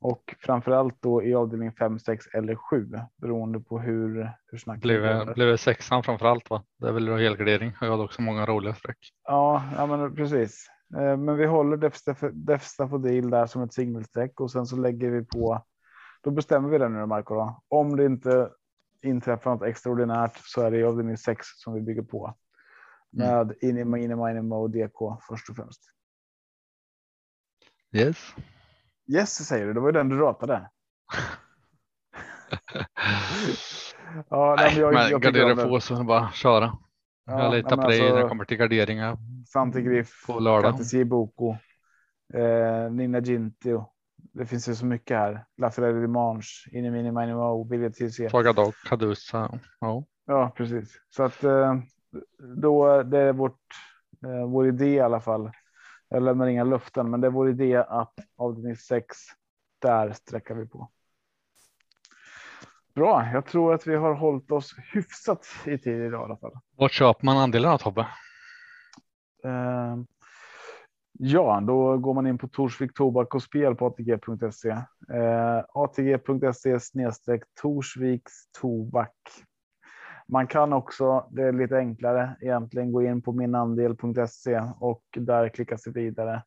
och 0.00 0.34
framförallt 0.38 1.02
då 1.02 1.22
i 1.22 1.34
avdelning 1.34 1.72
5, 1.72 1.98
6 1.98 2.26
eller 2.26 2.54
7 2.54 2.90
beroende 3.16 3.60
på 3.60 3.78
hur 3.78 4.32
hur 4.46 4.58
snacket 4.58 4.82
blev. 4.82 5.34
Blev 5.34 5.56
sexan 5.56 6.02
framför 6.02 6.26
allt 6.26 6.50
va? 6.50 6.64
Det 6.78 6.88
är 6.88 6.92
väl 6.92 7.08
helgardering 7.08 7.72
och 7.80 7.86
jag 7.86 7.90
hade 7.90 8.02
också 8.02 8.22
många 8.22 8.46
roliga 8.46 8.74
streck. 8.74 8.98
Ja, 9.24 9.64
ja 9.76 9.86
men 9.86 10.14
precis. 10.14 10.66
Eh, 10.96 11.16
men 11.16 11.36
vi 11.36 11.46
håller 11.46 11.76
Defsta 12.32 12.88
Fodil 12.88 13.30
där 13.30 13.46
som 13.46 13.62
ett 13.62 13.72
singelsträck 13.72 14.40
och 14.40 14.50
sen 14.50 14.66
så 14.66 14.76
lägger 14.76 15.10
vi 15.10 15.24
på. 15.24 15.64
Då 16.22 16.30
bestämmer 16.30 16.68
vi 16.68 16.78
det 16.78 16.88
nu 16.88 17.06
Marco. 17.06 17.34
Då. 17.34 17.62
Om 17.68 17.96
det 17.96 18.04
inte 18.04 18.50
inträffar 19.02 19.50
något 19.50 19.68
extraordinärt 19.68 20.36
så 20.36 20.62
är 20.62 20.70
det 20.70 20.78
i 20.78 20.84
avdelning 20.84 21.16
6 21.16 21.46
som 21.56 21.74
vi 21.74 21.80
bygger 21.80 22.02
på. 22.02 22.34
Mm. 23.16 23.28
Med 23.28 23.42
mm. 23.42 23.56
Inima 23.60 23.98
Inima 23.98 24.30
Inima 24.30 24.56
och 24.56 24.70
DK 24.70 25.22
först 25.28 25.50
och 25.50 25.56
främst. 25.56 25.82
Yes. 27.92 28.34
Yes 29.14 29.46
säger 29.46 29.66
du, 29.66 29.72
det 29.72 29.80
var 29.80 29.88
ju 29.88 29.92
den 29.92 30.08
du 30.08 30.18
ratade. 30.18 30.54
ja, 34.28 34.54
nej, 34.58 34.78
jag, 34.78 34.94
men 34.94 35.10
jag 35.10 35.22
gardera 35.22 35.56
på 35.56 35.80
så 35.80 36.04
bara 36.04 36.30
köra. 36.32 36.72
Ja, 37.26 37.42
jag 37.42 37.54
litar 37.54 37.76
på 37.76 37.88
dig 37.88 38.00
alltså, 38.00 38.14
när 38.14 38.22
det 38.22 38.28
kommer 38.28 38.44
till 38.44 38.56
garderingar. 38.56 39.18
Santi 39.46 39.82
Griff, 39.82 40.26
på 40.26 40.38
lördag. 40.38 40.72
Katesi 40.72 41.04
Boko, 41.04 41.56
eh, 42.34 42.90
Nina 42.90 43.20
Gintio. 43.20 43.86
Det 44.16 44.46
finns 44.46 44.68
ju 44.68 44.74
så 44.74 44.86
mycket 44.86 45.16
här. 45.16 45.44
Lafayette 45.56 46.00
Dimanche, 46.00 46.70
Inimini 46.72 47.12
Minimo, 47.12 47.64
Billy 47.64 47.90
TC. 47.90 48.30
Saga 48.30 48.52
Dog, 48.52 48.74
Kadusa. 48.88 49.58
Ja. 49.80 50.04
ja, 50.26 50.52
precis. 50.56 51.00
Så 51.08 51.22
att 51.22 51.44
eh, 51.44 51.76
då 52.56 53.02
det 53.02 53.18
är 53.18 53.32
vårt, 53.32 53.60
eh, 54.24 54.46
vår 54.46 54.68
idé 54.68 54.94
i 54.94 55.00
alla 55.00 55.20
fall 55.20 55.50
jag 56.10 56.22
lämnar 56.22 56.46
inga 56.46 56.64
löften, 56.64 57.10
men 57.10 57.20
det 57.20 57.30
vår 57.30 57.50
idé 57.50 57.76
att 57.76 58.14
avdelning 58.36 58.76
6, 58.76 59.16
där 59.78 60.12
sträcker 60.12 60.54
vi 60.54 60.66
på. 60.66 60.90
Bra, 62.94 63.30
jag 63.32 63.46
tror 63.46 63.74
att 63.74 63.86
vi 63.86 63.96
har 63.96 64.14
hållit 64.14 64.50
oss 64.50 64.74
hyfsat 64.92 65.46
i 65.64 65.78
tid 65.78 66.00
idag 66.00 66.20
i 66.20 66.24
alla 66.24 66.36
fall. 66.36 66.52
Vart 66.76 66.92
köper 66.92 67.24
man 67.24 67.36
andelarna 67.36 67.78
Tobbe? 67.78 68.06
Uh, 69.44 70.02
ja, 71.12 71.60
då 71.66 71.98
går 71.98 72.14
man 72.14 72.26
in 72.26 72.38
på 72.38 72.48
Torsvik 72.48 72.94
Tobak 72.94 73.34
och 73.34 73.42
Spel 73.42 73.74
på 73.74 73.86
atg.se. 73.86 74.70
Uh, 74.70 75.64
atg.se 75.68 76.80
snedstreck 76.80 77.42
Torsviks 77.62 78.32
Tobak. 78.60 79.16
Man 80.32 80.46
kan 80.46 80.72
också, 80.72 81.28
det 81.30 81.42
är 81.42 81.52
lite 81.52 81.76
enklare 81.76 82.36
egentligen, 82.40 82.92
gå 82.92 83.02
in 83.02 83.22
på 83.22 83.32
minandel.se 83.32 84.62
och 84.78 85.04
där 85.16 85.48
klicka 85.48 85.78
sig 85.78 85.92
vidare. 85.92 86.42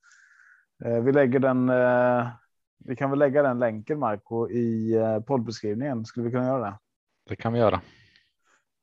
Eh, 0.86 1.00
vi 1.02 1.12
lägger 1.12 1.40
den. 1.40 1.70
Eh, 1.70 2.28
vi 2.86 2.96
kan 2.96 3.10
väl 3.10 3.20
lägga 3.20 3.44
den 3.44 3.60
länken 3.60 4.00
Marco 4.00 4.50
i 4.50 4.94
eh, 4.94 5.20
poddbeskrivningen. 5.20 6.06
Skulle 6.06 6.26
vi 6.26 6.32
kunna 6.32 6.46
göra 6.46 6.66
det? 6.66 6.80
Det 7.30 7.36
kan 7.36 7.54
vi 7.54 7.60
göra. 7.60 7.82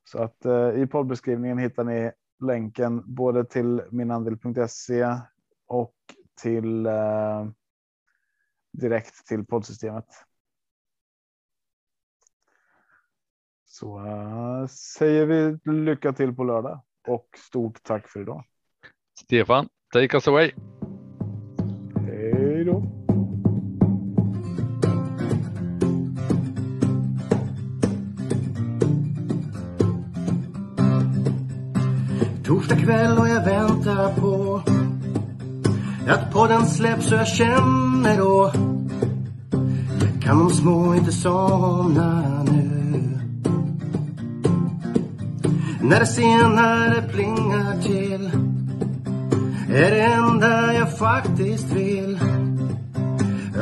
Så 0.03 0.23
att 0.23 0.45
i 0.75 0.87
poddbeskrivningen 0.87 1.57
hittar 1.57 1.83
ni 1.83 2.11
länken 2.39 3.03
både 3.05 3.45
till 3.45 3.81
minandel.se 3.91 5.17
och 5.67 5.95
till 6.41 6.87
direkt 8.73 9.27
till 9.27 9.45
poddsystemet. 9.45 10.05
Så 13.73 13.99
uh, 13.99 14.67
säger 14.67 15.25
vi 15.25 15.57
lycka 15.71 16.13
till 16.13 16.35
på 16.35 16.43
lördag 16.43 16.81
och 17.07 17.27
stort 17.37 17.83
tack 17.83 18.07
för 18.07 18.21
idag. 18.21 18.43
Stefan, 19.19 19.67
take 19.93 20.17
us 20.17 20.27
away. 20.27 20.51
Hej 21.95 22.65
då. 22.65 22.83
Torsdag 32.45 32.75
kväll 32.75 33.17
och 33.17 33.27
jag 33.27 33.45
väntar 33.45 34.15
på 34.19 34.61
att 36.07 36.33
podden 36.33 36.65
släpps 36.65 37.09
så 37.09 37.15
jag 37.15 37.27
känner 37.27 38.17
då 38.17 38.51
kan 40.21 40.39
de 40.39 40.49
små 40.49 40.95
inte 40.95 41.11
somna 41.11 42.43
nu 42.43 42.80
när 45.83 45.99
det 45.99 46.05
senare 46.05 47.01
plingar 47.01 47.81
till 47.81 48.31
är 49.73 49.91
det 49.91 50.01
enda 50.01 50.73
jag 50.73 50.97
faktiskt 50.97 51.71
vill. 51.71 52.19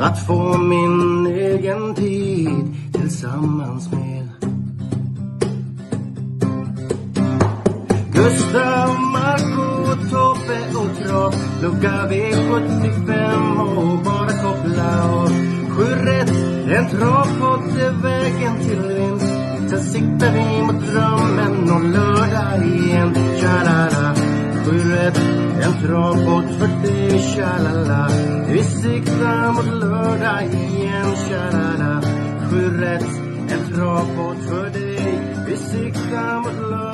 Att 0.00 0.26
få 0.26 0.58
min 0.58 1.26
egen 1.26 1.94
tid 1.94 2.76
tillsammans 2.92 3.92
med. 3.92 4.28
Gustav, 8.12 9.00
Marco, 9.12 9.96
Tobbe 10.10 10.60
och 10.74 11.06
Trav 11.06 11.34
Lucka 11.62 12.06
V75 12.10 13.60
och 13.76 13.98
bara 14.04 14.28
koppla 14.28 15.12
av. 15.12 15.28
Sju 15.68 15.84
rätt, 15.84 16.30
en 16.70 16.88
travpott 16.88 17.76
är 17.78 18.02
vägen 18.02 18.58
till 18.60 18.94
vinst. 18.94 19.29
Sen 19.70 19.82
siktar 19.82 20.32
vi 20.32 20.62
mot 20.62 20.86
drömmen 20.86 21.70
om 21.70 21.92
lördag 21.92 22.66
igen. 22.66 23.14
Tja-la-la. 23.40 24.14
Sju 24.64 24.90
rätt, 24.90 25.20
en 25.62 25.82
travbåt 25.82 26.44
för 26.58 26.88
dig. 26.88 27.18
Tja-la-la. 27.18 28.08
Vi 28.48 28.62
siktar 28.64 29.52
mot 29.52 29.66
lördag 29.66 30.44
igen. 30.44 31.16
tja-la-la. 31.28 32.02
Sju 32.50 32.80
rätt, 32.80 33.20
en 33.48 33.74
travbåt 33.74 34.44
för 34.48 34.70
dig. 34.70 35.20
Vi 35.46 35.56
siktar 35.56 36.40
mot 36.40 36.70
lördag. 36.70 36.89